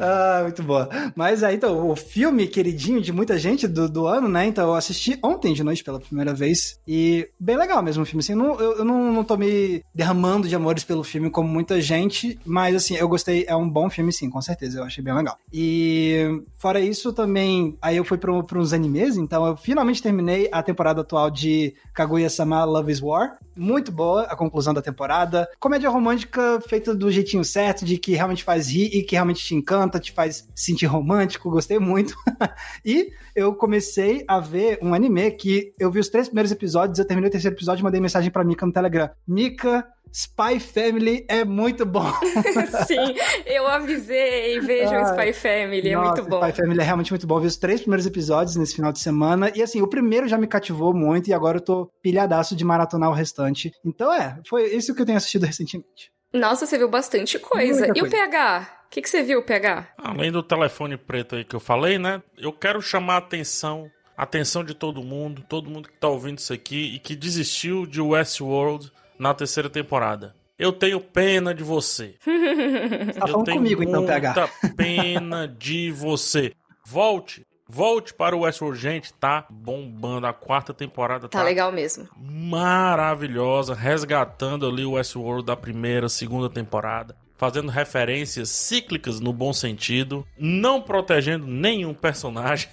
ah, 0.00 0.40
muito 0.42 0.62
boa. 0.62 0.88
Mas 1.14 1.42
aí, 1.42 1.56
então, 1.56 1.90
o 1.90 1.96
filme 1.96 2.46
queridinho 2.46 3.00
de 3.00 3.12
muita 3.12 3.38
gente 3.38 3.66
do, 3.66 3.88
do 3.88 4.06
ano, 4.06 4.28
né? 4.28 4.46
Então, 4.46 4.68
eu 4.68 4.74
assisti 4.74 5.18
ontem 5.22 5.52
de 5.52 5.62
noite 5.62 5.82
pela 5.82 6.00
primeira 6.00 6.32
vez. 6.32 6.78
E 6.86 7.28
bem 7.38 7.56
legal 7.56 7.82
mesmo 7.82 8.02
o 8.02 8.06
filme. 8.06 8.20
Assim, 8.20 8.34
não, 8.34 8.58
eu, 8.60 8.78
eu 8.78 8.84
não, 8.84 9.12
não 9.12 9.24
tô 9.24 9.36
me 9.36 9.82
derramando 9.94 10.48
de 10.48 10.54
amores 10.54 10.84
pelo 10.84 11.02
filme 11.02 11.30
como 11.30 11.48
muita 11.48 11.80
gente, 11.80 12.38
mas 12.44 12.74
assim, 12.74 12.96
eu 12.96 13.08
gostei. 13.08 13.44
É 13.48 13.56
um 13.56 13.68
bom 13.68 13.90
filme, 13.90 14.12
sim, 14.12 14.30
com 14.30 14.40
certeza. 14.40 14.78
Eu 14.78 14.84
achei 14.84 15.02
bem 15.02 15.14
legal. 15.14 15.36
E 15.52 16.42
fora 16.58 16.80
isso, 16.80 17.12
também, 17.12 17.76
aí 17.82 17.96
eu 17.96 18.04
fui 18.04 18.18
para 18.18 18.58
uns 18.58 18.72
animes, 18.72 19.16
então 19.16 19.46
eu 19.46 19.56
finalmente 19.56 20.02
terminei 20.02 20.48
a 20.52 20.62
temporada 20.62 21.00
atual 21.00 21.30
de 21.30 21.74
Kaguya-sama 21.94 22.64
Love 22.64 22.92
is 22.92 23.00
War. 23.00 23.07
Muito 23.56 23.90
boa 23.90 24.22
a 24.22 24.36
conclusão 24.36 24.74
da 24.74 24.82
temporada. 24.82 25.48
Comédia 25.58 25.90
romântica 25.90 26.60
feita 26.60 26.94
do 26.94 27.10
jeitinho 27.10 27.44
certo, 27.44 27.84
de 27.84 27.98
que 27.98 28.14
realmente 28.14 28.44
faz 28.44 28.68
rir 28.68 28.90
e 28.92 29.02
que 29.02 29.14
realmente 29.14 29.44
te 29.44 29.54
encanta, 29.54 29.98
te 29.98 30.12
faz 30.12 30.48
sentir 30.54 30.86
romântico. 30.86 31.50
Gostei 31.50 31.78
muito. 31.78 32.14
e 32.84 33.10
eu 33.34 33.54
comecei 33.54 34.24
a 34.28 34.38
ver 34.38 34.78
um 34.82 34.94
anime 34.94 35.30
que 35.30 35.72
eu 35.78 35.90
vi 35.90 36.00
os 36.00 36.08
três 36.08 36.28
primeiros 36.28 36.52
episódios, 36.52 36.98
eu 36.98 37.06
terminei 37.06 37.28
o 37.28 37.32
terceiro 37.32 37.56
episódio 37.56 37.82
e 37.82 37.84
mandei 37.84 38.00
mensagem 38.00 38.30
pra 38.30 38.44
Mika 38.44 38.66
no 38.66 38.72
Telegram. 38.72 39.10
Mika, 39.26 39.86
Spy 40.12 40.60
Family 40.60 41.24
é 41.28 41.44
muito 41.44 41.84
bom. 41.84 42.10
Sim, 42.86 43.14
eu 43.46 43.66
avisei, 43.66 44.60
vejam 44.60 45.02
Spy 45.02 45.32
Family, 45.32 45.92
nossa, 45.92 46.08
é 46.08 46.12
muito 46.14 46.30
bom. 46.30 46.46
Spy 46.46 46.62
Family 46.62 46.80
é 46.80 46.84
realmente 46.84 47.12
muito 47.12 47.26
bom. 47.26 47.40
Vi 47.40 47.46
os 47.46 47.56
três 47.56 47.80
primeiros 47.80 48.06
episódios 48.06 48.56
nesse 48.56 48.74
final 48.74 48.92
de 48.92 48.98
semana. 48.98 49.52
E 49.54 49.62
assim, 49.62 49.82
o 49.82 49.88
primeiro 49.88 50.28
já 50.28 50.38
me 50.38 50.46
cativou 50.46 50.94
muito 50.94 51.28
e 51.28 51.32
agora 51.32 51.58
eu 51.58 51.62
tô 51.62 51.90
pilhadaço 52.02 52.56
de 52.56 52.64
maratonar 52.64 53.10
o 53.10 53.14
restante. 53.14 53.70
Então 53.84 54.12
é, 54.12 54.40
foi 54.48 54.74
isso 54.74 54.94
que 54.94 55.02
eu 55.02 55.06
tenho 55.06 55.18
assistido 55.18 55.44
recentemente. 55.44 56.10
Nossa, 56.32 56.66
você 56.66 56.76
viu 56.76 56.88
bastante 56.88 57.38
coisa. 57.38 57.86
Muita 57.86 57.98
e 57.98 58.00
coisa. 58.00 58.16
o 58.16 58.18
PH? 58.18 58.78
O 58.86 58.90
que, 58.90 59.02
que 59.02 59.08
você 59.10 59.22
viu, 59.22 59.42
PH? 59.42 59.88
Além 59.98 60.32
do 60.32 60.42
telefone 60.42 60.96
preto 60.96 61.36
aí 61.36 61.44
que 61.44 61.54
eu 61.54 61.60
falei, 61.60 61.98
né? 61.98 62.22
Eu 62.36 62.52
quero 62.52 62.80
chamar 62.80 63.14
a 63.14 63.18
atenção 63.18 63.90
atenção 64.18 64.64
de 64.64 64.74
todo 64.74 65.00
mundo, 65.00 65.44
todo 65.48 65.70
mundo 65.70 65.88
que 65.88 65.96
tá 65.96 66.08
ouvindo 66.08 66.38
isso 66.38 66.52
aqui 66.52 66.96
e 66.96 66.98
que 66.98 67.14
desistiu 67.14 67.86
de 67.86 68.00
Westworld 68.00 68.90
na 69.18 69.34
terceira 69.34 69.68
temporada. 69.68 70.34
Eu 70.58 70.72
tenho 70.72 71.00
pena 71.00 71.54
de 71.54 71.62
você. 71.62 72.16
tá 73.18 73.26
falando 73.28 73.52
comigo 73.52 73.82
então, 73.82 74.04
PH. 74.04 74.34
Muita 74.34 74.74
pena 74.74 75.46
de 75.46 75.92
você. 75.92 76.52
Volte, 76.84 77.46
volte 77.68 78.12
para 78.12 78.34
o 78.34 78.40
Westworld. 78.40 78.80
Gente, 78.80 79.12
tá 79.12 79.46
bombando. 79.48 80.26
A 80.26 80.32
quarta 80.32 80.74
temporada 80.74 81.28
tá, 81.28 81.38
tá 81.38 81.44
legal 81.44 81.70
mesmo. 81.70 82.08
Maravilhosa, 82.16 83.72
resgatando 83.72 84.66
ali 84.66 84.84
o 84.84 84.92
Westworld 84.92 85.46
da 85.46 85.56
primeira, 85.56 86.08
segunda 86.08 86.50
temporada 86.50 87.14
fazendo 87.38 87.70
referências 87.70 88.50
cíclicas 88.50 89.20
no 89.20 89.32
bom 89.32 89.52
sentido, 89.52 90.26
não 90.36 90.82
protegendo 90.82 91.46
nenhum 91.46 91.94
personagem, 91.94 92.68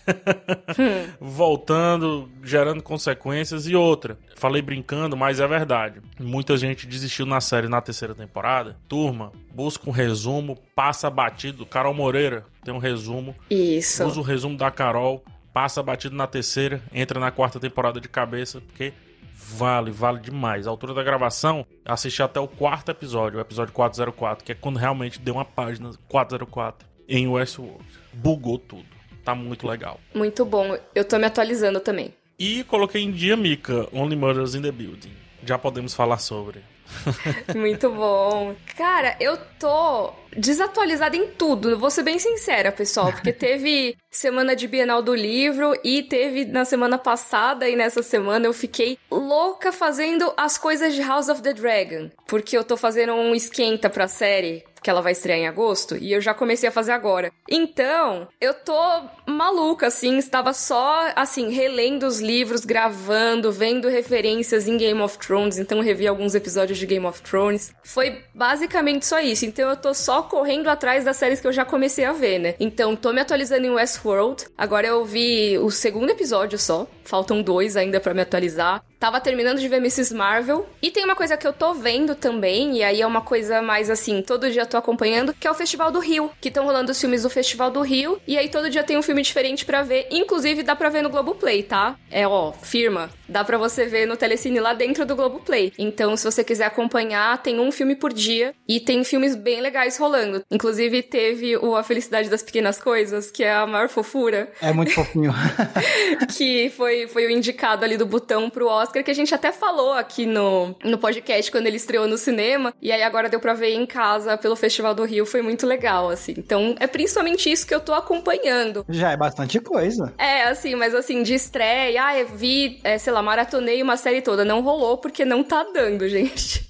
voltando, 1.21 2.27
gerando 2.43 2.81
consequências 2.81 3.67
e 3.67 3.75
outra. 3.75 4.17
Falei 4.35 4.63
brincando, 4.63 5.15
mas 5.15 5.39
é 5.39 5.47
verdade. 5.47 6.01
Muita 6.19 6.57
gente 6.57 6.87
desistiu 6.87 7.27
na 7.27 7.39
série 7.39 7.69
na 7.69 7.79
terceira 7.79 8.15
temporada. 8.15 8.75
Turma, 8.89 9.31
busca 9.53 9.87
um 9.87 9.93
resumo, 9.93 10.57
passa 10.75 11.09
batido. 11.11 11.65
Carol 11.65 11.93
Moreira 11.93 12.43
tem 12.63 12.73
um 12.73 12.79
resumo. 12.79 13.35
Isso. 13.49 14.03
Usa 14.03 14.19
o 14.19 14.23
resumo 14.23 14.57
da 14.57 14.71
Carol, 14.71 15.23
passa 15.53 15.83
batido 15.83 16.15
na 16.15 16.25
terceira, 16.25 16.81
entra 16.91 17.19
na 17.19 17.29
quarta 17.29 17.59
temporada 17.59 18.01
de 18.01 18.09
cabeça, 18.09 18.59
porque 18.59 18.93
Vale, 19.37 19.91
vale 19.91 20.19
demais. 20.19 20.65
A 20.65 20.69
altura 20.69 20.93
da 20.93 21.03
gravação, 21.03 21.65
assisti 21.83 22.23
até 22.23 22.39
o 22.39 22.47
quarto 22.47 22.89
episódio, 22.89 23.37
o 23.37 23.41
episódio 23.41 23.73
404, 23.73 24.45
que 24.45 24.51
é 24.53 24.55
quando 24.55 24.77
realmente 24.77 25.19
deu 25.19 25.35
uma 25.35 25.45
página 25.45 25.91
404 26.07 26.87
em 27.07 27.27
Westworld. 27.27 27.85
Bugou 28.13 28.57
tudo. 28.57 28.85
Tá 29.23 29.35
muito 29.35 29.67
legal. 29.67 29.99
Muito 30.13 30.45
bom. 30.45 30.77
Eu 30.93 31.03
tô 31.03 31.17
me 31.17 31.25
atualizando 31.25 31.79
também. 31.79 32.13
E 32.39 32.63
coloquei 32.65 33.01
em 33.01 33.11
dia, 33.11 33.35
Mika, 33.35 33.87
Only 33.91 34.15
Murders 34.15 34.55
in 34.55 34.61
the 34.61 34.71
Building. 34.71 35.11
Já 35.43 35.57
podemos 35.57 35.93
falar 35.93 36.17
sobre. 36.17 36.61
Muito 37.55 37.89
bom. 37.89 38.55
Cara, 38.77 39.15
eu 39.19 39.37
tô 39.59 40.13
desatualizada 40.35 41.15
em 41.15 41.27
tudo. 41.27 41.77
Vou 41.77 41.89
ser 41.89 42.03
bem 42.03 42.19
sincera, 42.19 42.71
pessoal, 42.71 43.11
porque 43.11 43.31
teve 43.33 43.95
semana 44.11 44.55
de 44.55 44.67
Bienal 44.67 45.01
do 45.01 45.13
Livro 45.13 45.73
e 45.83 46.03
teve 46.03 46.45
na 46.45 46.65
semana 46.65 46.97
passada 46.97 47.67
e 47.69 47.75
nessa 47.75 48.03
semana 48.03 48.45
eu 48.45 48.53
fiquei 48.53 48.97
louca 49.09 49.71
fazendo 49.71 50.33
as 50.37 50.57
coisas 50.57 50.93
de 50.93 51.01
House 51.01 51.29
of 51.29 51.41
the 51.41 51.53
Dragon, 51.53 52.09
porque 52.27 52.57
eu 52.57 52.63
tô 52.63 52.77
fazendo 52.77 53.13
um 53.13 53.33
esquenta 53.33 53.89
pra 53.89 54.07
série 54.07 54.63
que 54.85 54.89
ela 54.91 55.01
vai 55.01 55.13
estrear 55.13 55.39
em 55.39 55.47
agosto, 55.47 55.97
e 55.97 56.13
eu 56.13 56.21
já 56.21 56.31
comecei 56.31 56.69
a 56.69 56.71
fazer 56.71 56.91
agora. 56.91 57.31
Então, 57.49 58.27
eu 58.39 58.53
tô 58.53 58.79
maluca, 59.25 59.87
assim, 59.87 60.19
estava 60.19 60.53
só, 60.53 61.11
assim, 61.15 61.49
relendo 61.49 62.05
os 62.05 62.21
livros, 62.21 62.63
gravando, 62.63 63.51
vendo 63.51 63.89
referências 63.89 64.67
em 64.67 64.77
Game 64.77 65.01
of 65.01 65.17
Thrones, 65.17 65.57
então 65.57 65.79
revi 65.79 66.05
alguns 66.05 66.35
episódios 66.35 66.77
de 66.77 66.85
Game 66.85 67.03
of 67.03 67.19
Thrones. 67.23 67.73
Foi 67.83 68.21
basicamente 68.31 69.07
só 69.07 69.19
isso, 69.19 69.43
então 69.47 69.67
eu 69.67 69.75
tô 69.75 69.91
só 69.91 70.21
correndo 70.21 70.67
atrás 70.67 71.03
das 71.03 71.17
séries 71.17 71.41
que 71.41 71.47
eu 71.47 71.53
já 71.53 71.65
comecei 71.65 72.05
a 72.05 72.13
ver, 72.13 72.37
né? 72.37 72.53
Então, 72.59 72.95
tô 72.95 73.11
me 73.11 73.21
atualizando 73.21 73.65
em 73.65 73.71
Westworld, 73.71 74.45
agora 74.55 74.85
eu 74.85 75.03
vi 75.03 75.57
o 75.57 75.71
segundo 75.71 76.11
episódio 76.11 76.59
só, 76.59 76.85
faltam 77.03 77.41
dois 77.41 77.75
ainda 77.75 77.99
para 77.99 78.13
me 78.13 78.21
atualizar. 78.21 78.83
Tava 78.99 79.19
terminando 79.19 79.59
de 79.59 79.67
ver 79.67 79.77
Mrs. 79.77 80.13
Marvel. 80.13 80.67
E 80.81 80.91
tem 80.91 81.03
uma 81.03 81.15
coisa 81.15 81.37
que 81.37 81.47
eu 81.47 81.53
tô 81.53 81.73
vendo 81.73 82.15
também, 82.15 82.77
e 82.77 82.83
aí 82.83 83.01
é 83.01 83.07
uma 83.07 83.21
coisa 83.21 83.61
mais 83.61 83.89
assim, 83.89 84.21
todo 84.21 84.49
dia 84.49 84.65
tô 84.65 84.77
acompanhando, 84.77 85.33
que 85.33 85.47
é 85.47 85.51
o 85.51 85.55
Festival 85.55 85.91
do 85.91 85.99
Rio. 85.99 86.31
Que 86.41 86.49
estão 86.49 86.65
rolando 86.65 86.91
os 86.91 86.99
filmes 86.99 87.23
do 87.23 87.29
Festival 87.29 87.71
do 87.71 87.81
Rio. 87.81 88.19
E 88.27 88.37
aí 88.37 88.49
todo 88.49 88.69
dia 88.69 88.83
tem 88.83 88.97
um 88.97 89.01
filme 89.01 89.21
diferente 89.21 89.65
para 89.65 89.83
ver. 89.83 90.07
Inclusive 90.11 90.63
dá 90.63 90.75
pra 90.75 90.89
ver 90.89 91.01
no 91.01 91.09
Globoplay, 91.09 91.63
tá? 91.63 91.95
É, 92.11 92.27
ó, 92.27 92.51
firma. 92.51 93.09
Dá 93.27 93.43
para 93.43 93.57
você 93.57 93.85
ver 93.85 94.05
no 94.05 94.15
Telecine 94.15 94.59
lá 94.59 94.73
dentro 94.73 95.05
do 95.05 95.15
Globoplay. 95.15 95.73
Então, 95.77 96.15
se 96.15 96.23
você 96.23 96.43
quiser 96.43 96.65
acompanhar, 96.65 97.41
tem 97.41 97.59
um 97.59 97.71
filme 97.71 97.95
por 97.95 98.13
dia 98.13 98.53
e 98.67 98.79
tem 98.79 99.03
filmes 99.03 99.35
bem 99.35 99.61
legais 99.61 99.97
rolando. 99.97 100.43
Inclusive, 100.51 101.01
teve 101.01 101.57
o 101.57 101.75
A 101.75 101.83
Felicidade 101.83 102.29
das 102.29 102.43
Pequenas 102.43 102.79
Coisas, 102.79 103.31
que 103.31 103.43
é 103.43 103.53
a 103.53 103.65
maior 103.65 103.89
fofura. 103.89 104.51
É 104.61 104.71
muito 104.71 104.93
fofinho. 104.93 105.33
que 106.37 106.69
foi, 106.69 107.07
foi 107.07 107.25
o 107.25 107.31
indicado 107.31 107.83
ali 107.83 107.97
do 107.97 108.05
botão 108.05 108.49
pro 108.49 108.67
Oscar, 108.67 108.84
que 108.91 109.11
a 109.11 109.13
gente 109.13 109.33
até 109.33 109.51
falou 109.51 109.93
aqui 109.93 110.25
no, 110.25 110.75
no 110.83 110.97
podcast 110.97 111.51
quando 111.51 111.67
ele 111.67 111.77
estreou 111.77 112.07
no 112.07 112.17
cinema. 112.17 112.73
E 112.81 112.91
aí 112.91 113.03
agora 113.03 113.29
deu 113.29 113.39
pra 113.39 113.53
ver 113.53 113.73
em 113.73 113.85
casa 113.85 114.37
pelo 114.37 114.55
Festival 114.55 114.93
do 114.93 115.03
Rio. 115.03 115.25
Foi 115.25 115.41
muito 115.41 115.65
legal, 115.65 116.09
assim. 116.09 116.33
Então, 116.37 116.75
é 116.79 116.87
principalmente 116.87 117.51
isso 117.51 117.65
que 117.65 117.73
eu 117.73 117.79
tô 117.79 117.93
acompanhando. 117.93 118.85
Já 118.89 119.11
é 119.11 119.17
bastante 119.17 119.59
coisa. 119.59 120.13
É, 120.17 120.43
assim, 120.43 120.75
mas 120.75 120.93
assim, 120.93 121.23
de 121.23 121.33
estreia, 121.33 122.03
ah, 122.03 122.17
eu 122.17 122.27
vi, 122.27 122.79
é, 122.83 122.97
sei 122.97 123.13
lá, 123.13 123.21
maratonei 123.21 123.81
uma 123.81 123.97
série 123.97 124.21
toda. 124.21 124.45
Não 124.45 124.61
rolou 124.61 124.97
porque 124.97 125.25
não 125.25 125.43
tá 125.43 125.65
dando, 125.73 126.07
gente. 126.09 126.65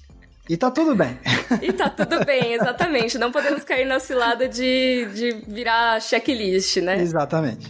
E 0.48 0.56
tá 0.56 0.70
tudo 0.70 0.94
bem. 0.94 1.18
E 1.60 1.72
tá 1.72 1.90
tudo 1.90 2.24
bem, 2.24 2.52
exatamente. 2.52 3.18
Não 3.18 3.32
podemos 3.32 3.64
cair 3.64 3.84
na 3.84 3.98
cilada 3.98 4.48
de, 4.48 5.06
de 5.12 5.42
virar 5.48 6.00
checklist, 6.00 6.76
né? 6.76 7.00
Exatamente. 7.00 7.68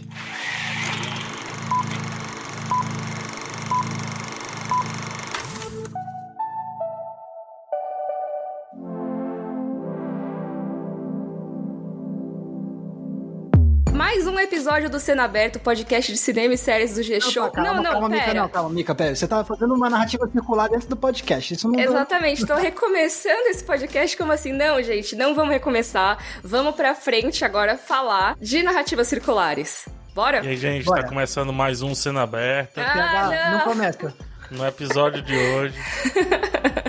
Mais 14.07 14.25
um 14.25 14.39
episódio 14.39 14.89
do 14.89 15.01
Cena 15.01 15.25
Aberto, 15.25 15.59
podcast 15.59 16.09
de 16.09 16.17
cinema 16.17 16.53
e 16.53 16.57
séries 16.57 16.95
do 16.95 17.03
G-Show. 17.03 17.51
Calma, 17.51 17.73
não, 17.73 17.83
não, 17.83 17.91
calma, 17.91 18.09
pera. 18.09 18.21
Mica, 18.21 18.33
não, 18.35 18.47
calma, 18.47 18.69
Mica, 18.69 18.95
pera. 18.95 19.13
Você 19.13 19.27
tá 19.27 19.43
fazendo 19.43 19.73
uma 19.73 19.89
narrativa 19.89 20.25
circular 20.31 20.69
dentro 20.69 20.87
do 20.87 20.95
podcast. 20.95 21.53
Isso 21.53 21.69
não 21.69 21.77
Exatamente, 21.77 22.45
tô 22.45 22.55
recomeçando 22.55 23.49
esse 23.49 23.61
podcast 23.65 24.15
como 24.15 24.31
assim? 24.31 24.53
Não, 24.53 24.81
gente, 24.81 25.13
não 25.13 25.35
vamos 25.35 25.51
recomeçar. 25.51 26.17
Vamos 26.41 26.73
pra 26.73 26.95
frente 26.95 27.43
agora 27.43 27.77
falar 27.77 28.37
de 28.39 28.63
narrativas 28.63 29.09
circulares. 29.09 29.89
Bora? 30.15 30.39
E 30.41 30.47
aí, 30.47 30.55
gente, 30.55 30.85
tá 30.85 30.91
Bora. 30.91 31.03
tá 31.03 31.09
começando 31.09 31.51
mais 31.51 31.81
um 31.81 31.93
Cena 31.93 32.21
Aberta. 32.21 32.81
Ah, 32.81 33.49
não. 33.51 33.57
não 33.57 33.65
começa. 33.65 34.13
No 34.49 34.65
episódio 34.65 35.21
de 35.21 35.35
hoje. 35.35 35.75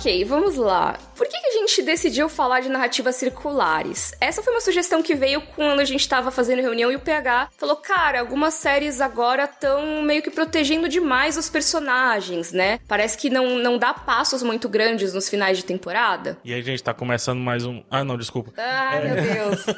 Ok, 0.00 0.24
vamos 0.24 0.56
lá. 0.56 0.98
Por 1.14 1.26
gente 1.70 1.82
decidiu 1.82 2.28
falar 2.28 2.60
de 2.60 2.68
narrativas 2.68 3.16
circulares? 3.16 4.12
Essa 4.20 4.42
foi 4.42 4.52
uma 4.52 4.60
sugestão 4.60 5.02
que 5.02 5.14
veio 5.14 5.40
quando 5.54 5.80
a 5.80 5.84
gente 5.84 6.00
estava 6.00 6.30
fazendo 6.30 6.60
reunião 6.60 6.90
e 6.90 6.96
o 6.96 7.00
PH 7.00 7.50
falou: 7.56 7.76
cara, 7.76 8.20
algumas 8.20 8.54
séries 8.54 9.00
agora 9.00 9.44
estão 9.44 10.02
meio 10.02 10.22
que 10.22 10.30
protegendo 10.30 10.88
demais 10.88 11.36
os 11.36 11.48
personagens, 11.48 12.52
né? 12.52 12.80
Parece 12.88 13.16
que 13.16 13.30
não, 13.30 13.58
não 13.58 13.78
dá 13.78 13.94
passos 13.94 14.42
muito 14.42 14.68
grandes 14.68 15.14
nos 15.14 15.28
finais 15.28 15.56
de 15.56 15.64
temporada. 15.64 16.38
E 16.44 16.52
aí, 16.52 16.60
a 16.60 16.64
gente 16.64 16.82
tá 16.82 16.92
começando 16.92 17.38
mais 17.38 17.64
um. 17.64 17.82
Ah, 17.90 18.04
não, 18.04 18.18
desculpa. 18.18 18.52
Ai, 18.56 18.98
é... 18.98 19.08
meu 19.08 19.34
Deus. 19.34 19.64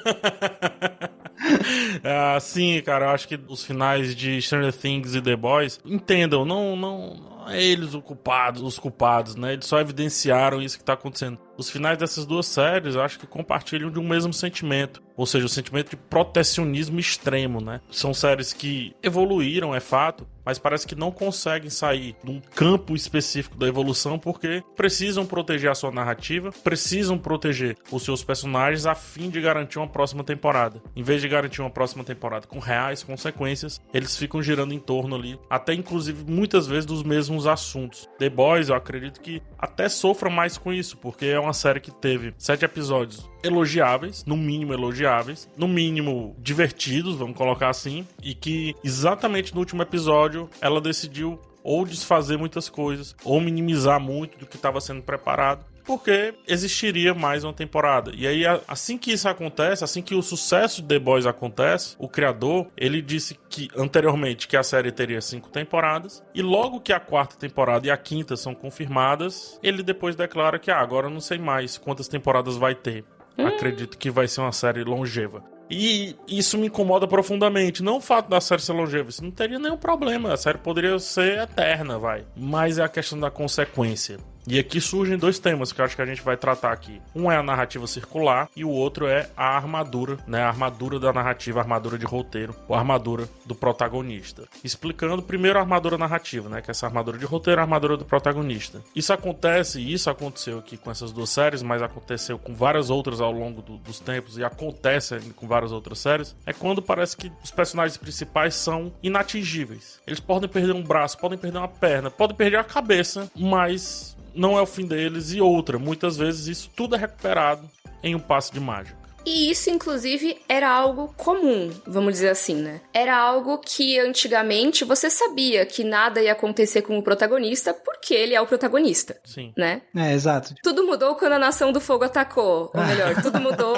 ah, 2.04 2.38
sim, 2.40 2.80
cara, 2.82 3.06
eu 3.06 3.10
acho 3.10 3.28
que 3.28 3.38
os 3.48 3.64
finais 3.64 4.14
de 4.14 4.40
Stranger 4.40 4.72
Things 4.72 5.14
e 5.14 5.20
The 5.20 5.36
Boys 5.36 5.80
entendam, 5.84 6.44
não, 6.44 6.74
não, 6.74 7.32
é 7.48 7.62
eles 7.62 7.94
os 7.94 8.02
culpados, 8.02 8.62
os 8.62 8.78
culpados, 8.78 9.34
né? 9.34 9.54
Eles 9.54 9.66
só 9.66 9.80
evidenciaram 9.80 10.62
isso 10.62 10.78
que 10.78 10.84
tá 10.84 10.92
acontecendo. 10.92 11.38
Os 11.62 11.70
finais 11.70 11.96
dessas 11.96 12.26
duas 12.26 12.46
séries, 12.46 12.96
acho 12.96 13.20
que 13.20 13.24
compartilham 13.24 13.88
de 13.88 14.00
um 14.00 14.08
mesmo 14.08 14.32
sentimento, 14.32 15.00
ou 15.16 15.24
seja, 15.24 15.46
o 15.46 15.48
sentimento 15.48 15.90
de 15.90 15.96
protecionismo 15.96 16.98
extremo, 16.98 17.60
né? 17.60 17.80
São 17.88 18.12
séries 18.12 18.52
que 18.52 18.96
evoluíram, 19.00 19.72
é 19.72 19.78
fato, 19.78 20.26
mas 20.44 20.58
parece 20.58 20.86
que 20.86 20.96
não 20.96 21.10
conseguem 21.10 21.70
sair 21.70 22.16
de 22.24 22.30
um 22.30 22.40
campo 22.40 22.94
específico 22.94 23.56
da 23.56 23.68
evolução 23.68 24.18
porque 24.18 24.62
precisam 24.76 25.24
proteger 25.24 25.70
a 25.70 25.74
sua 25.74 25.92
narrativa, 25.92 26.50
precisam 26.64 27.16
proteger 27.16 27.76
os 27.90 28.02
seus 28.02 28.24
personagens 28.24 28.84
a 28.84 28.94
fim 28.94 29.30
de 29.30 29.40
garantir 29.40 29.78
uma 29.78 29.88
próxima 29.88 30.24
temporada. 30.24 30.82
Em 30.96 31.02
vez 31.02 31.20
de 31.20 31.28
garantir 31.28 31.60
uma 31.60 31.70
próxima 31.70 32.02
temporada 32.02 32.46
com 32.46 32.58
reais 32.58 33.02
consequências, 33.02 33.80
eles 33.94 34.16
ficam 34.16 34.42
girando 34.42 34.74
em 34.74 34.80
torno 34.80 35.14
ali, 35.14 35.38
até 35.48 35.74
inclusive 35.74 36.24
muitas 36.28 36.66
vezes 36.66 36.86
dos 36.86 37.02
mesmos 37.02 37.46
assuntos. 37.46 38.08
The 38.18 38.28
Boys, 38.28 38.68
eu 38.68 38.74
acredito 38.74 39.20
que 39.20 39.40
até 39.56 39.88
sofra 39.88 40.28
mais 40.28 40.58
com 40.58 40.72
isso, 40.72 40.96
porque 40.96 41.26
é 41.26 41.38
uma 41.38 41.51
série 41.52 41.80
que 41.80 41.90
teve 41.90 42.34
sete 42.38 42.64
episódios 42.64 43.28
elogiáveis, 43.42 44.24
no 44.24 44.36
mínimo 44.36 44.72
elogiáveis, 44.72 45.48
no 45.56 45.66
mínimo 45.68 46.36
divertidos, 46.38 47.16
vamos 47.16 47.36
colocar 47.36 47.68
assim, 47.68 48.06
e 48.22 48.34
que 48.34 48.74
exatamente 48.84 49.54
no 49.54 49.60
último 49.60 49.82
episódio 49.82 50.48
ela 50.60 50.80
decidiu 50.80 51.38
ou 51.62 51.84
desfazer 51.84 52.36
muitas 52.36 52.68
coisas, 52.68 53.14
ou 53.24 53.40
minimizar 53.40 54.00
muito 54.00 54.38
do 54.38 54.46
que 54.46 54.56
estava 54.56 54.80
sendo 54.80 55.02
preparado, 55.02 55.64
porque 55.84 56.34
existiria 56.46 57.14
mais 57.14 57.44
uma 57.44 57.52
temporada. 57.52 58.12
E 58.14 58.26
aí, 58.26 58.44
assim 58.68 58.96
que 58.96 59.12
isso 59.12 59.28
acontece, 59.28 59.84
assim 59.84 60.02
que 60.02 60.14
o 60.14 60.22
sucesso 60.22 60.80
de 60.82 60.88
The 60.88 60.98
Boys 60.98 61.26
acontece, 61.26 61.96
o 61.98 62.08
criador, 62.08 62.68
ele 62.76 63.02
disse 63.02 63.38
que 63.48 63.68
anteriormente 63.76 64.46
que 64.46 64.56
a 64.56 64.62
série 64.62 64.92
teria 64.92 65.20
cinco 65.20 65.50
temporadas, 65.50 66.22
e 66.34 66.42
logo 66.42 66.80
que 66.80 66.92
a 66.92 67.00
quarta 67.00 67.36
temporada 67.36 67.86
e 67.86 67.90
a 67.90 67.96
quinta 67.96 68.36
são 68.36 68.54
confirmadas, 68.54 69.58
ele 69.62 69.82
depois 69.82 70.16
declara 70.16 70.58
que 70.58 70.70
ah, 70.70 70.78
agora 70.78 71.10
não 71.10 71.20
sei 71.20 71.38
mais 71.38 71.76
quantas 71.76 72.08
temporadas 72.08 72.56
vai 72.56 72.74
ter. 72.74 73.04
Hum. 73.36 73.46
Acredito 73.46 73.98
que 73.98 74.10
vai 74.10 74.28
ser 74.28 74.40
uma 74.40 74.52
série 74.52 74.84
longeva. 74.84 75.42
E 75.74 76.14
isso 76.28 76.58
me 76.58 76.66
incomoda 76.66 77.08
profundamente. 77.08 77.82
Não 77.82 77.96
o 77.96 78.00
fato 78.00 78.28
da 78.28 78.42
série 78.42 78.60
ser 78.60 78.74
longeva, 78.74 79.08
isso 79.08 79.24
não 79.24 79.30
teria 79.30 79.58
nenhum 79.58 79.78
problema. 79.78 80.34
A 80.34 80.36
série 80.36 80.58
poderia 80.58 80.98
ser 80.98 81.38
eterna, 81.38 81.98
vai. 81.98 82.26
Mas 82.36 82.76
é 82.76 82.84
a 82.84 82.88
questão 82.90 83.18
da 83.18 83.30
consequência. 83.30 84.18
E 84.46 84.58
aqui 84.58 84.80
surgem 84.80 85.16
dois 85.16 85.38
temas 85.38 85.72
que 85.72 85.80
eu 85.80 85.84
acho 85.84 85.94
que 85.94 86.02
a 86.02 86.06
gente 86.06 86.22
vai 86.22 86.36
tratar 86.36 86.72
aqui. 86.72 87.00
Um 87.14 87.30
é 87.30 87.36
a 87.36 87.42
narrativa 87.42 87.86
circular 87.86 88.48
e 88.56 88.64
o 88.64 88.70
outro 88.70 89.06
é 89.06 89.28
a 89.36 89.56
armadura, 89.56 90.18
né? 90.26 90.42
A 90.42 90.48
armadura 90.48 90.98
da 90.98 91.12
narrativa, 91.12 91.60
a 91.60 91.62
armadura 91.62 91.96
de 91.96 92.04
roteiro, 92.04 92.54
ou 92.68 92.74
a 92.74 92.78
armadura 92.78 93.28
do 93.46 93.54
protagonista. 93.54 94.44
Explicando 94.64 95.22
primeiro 95.22 95.58
a 95.58 95.62
armadura 95.62 95.96
narrativa, 95.96 96.48
né? 96.48 96.60
Que 96.60 96.70
é 96.70 96.72
essa 96.72 96.86
armadura 96.86 97.18
de 97.18 97.24
roteiro, 97.24 97.60
a 97.60 97.64
armadura 97.64 97.96
do 97.96 98.04
protagonista. 98.04 98.82
Isso 98.96 99.12
acontece, 99.12 99.80
e 99.80 99.92
isso 99.92 100.10
aconteceu 100.10 100.58
aqui 100.58 100.76
com 100.76 100.90
essas 100.90 101.12
duas 101.12 101.30
séries, 101.30 101.62
mas 101.62 101.80
aconteceu 101.80 102.38
com 102.38 102.54
várias 102.54 102.90
outras 102.90 103.20
ao 103.20 103.30
longo 103.30 103.62
do, 103.62 103.76
dos 103.78 104.00
tempos 104.00 104.38
e 104.38 104.44
acontece 104.44 105.20
com 105.36 105.46
várias 105.46 105.72
outras 105.72 105.98
séries, 105.98 106.34
é 106.46 106.52
quando 106.52 106.82
parece 106.82 107.16
que 107.16 107.30
os 107.42 107.50
personagens 107.50 107.96
principais 107.96 108.54
são 108.54 108.92
inatingíveis. 109.02 110.00
Eles 110.06 110.20
podem 110.20 110.48
perder 110.48 110.74
um 110.74 110.82
braço, 110.82 111.18
podem 111.18 111.38
perder 111.38 111.58
uma 111.58 111.68
perna, 111.68 112.10
podem 112.10 112.36
perder 112.36 112.56
a 112.56 112.64
cabeça, 112.64 113.30
mas 113.36 114.16
não 114.34 114.58
é 114.58 114.62
o 114.62 114.66
fim 114.66 114.86
deles. 114.86 115.32
E 115.32 115.40
outra, 115.40 115.78
muitas 115.78 116.16
vezes 116.16 116.46
isso 116.46 116.70
tudo 116.74 116.96
é 116.96 116.98
recuperado 116.98 117.68
em 118.02 118.14
um 118.14 118.20
passe 118.20 118.52
de 118.52 118.60
mágica. 118.60 119.02
E 119.24 119.50
isso, 119.50 119.70
inclusive, 119.70 120.38
era 120.48 120.68
algo 120.68 121.14
comum, 121.16 121.70
vamos 121.86 122.14
dizer 122.14 122.30
assim, 122.30 122.56
né? 122.56 122.80
Era 122.92 123.16
algo 123.16 123.58
que 123.58 123.98
antigamente 123.98 124.84
você 124.84 125.08
sabia 125.08 125.64
que 125.64 125.84
nada 125.84 126.20
ia 126.20 126.32
acontecer 126.32 126.82
com 126.82 126.98
o 126.98 127.02
protagonista 127.02 127.72
porque 127.72 128.14
ele 128.14 128.34
é 128.34 128.40
o 128.40 128.46
protagonista. 128.46 129.16
Sim. 129.24 129.52
Né? 129.56 129.82
É, 129.94 130.12
exato. 130.12 130.54
Tudo 130.62 130.84
mudou 130.84 131.14
quando 131.14 131.34
a 131.34 131.38
Nação 131.38 131.72
do 131.72 131.80
Fogo 131.80 132.04
atacou. 132.04 132.70
Ou 132.74 132.84
melhor, 132.84 133.14
tudo 133.22 133.40
mudou 133.40 133.76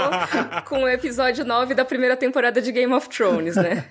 com 0.66 0.82
o 0.84 0.88
episódio 0.88 1.44
9 1.44 1.74
da 1.74 1.84
primeira 1.84 2.16
temporada 2.16 2.62
de 2.62 2.72
Game 2.72 2.92
of 2.92 3.08
Thrones, 3.08 3.56
né? 3.56 3.84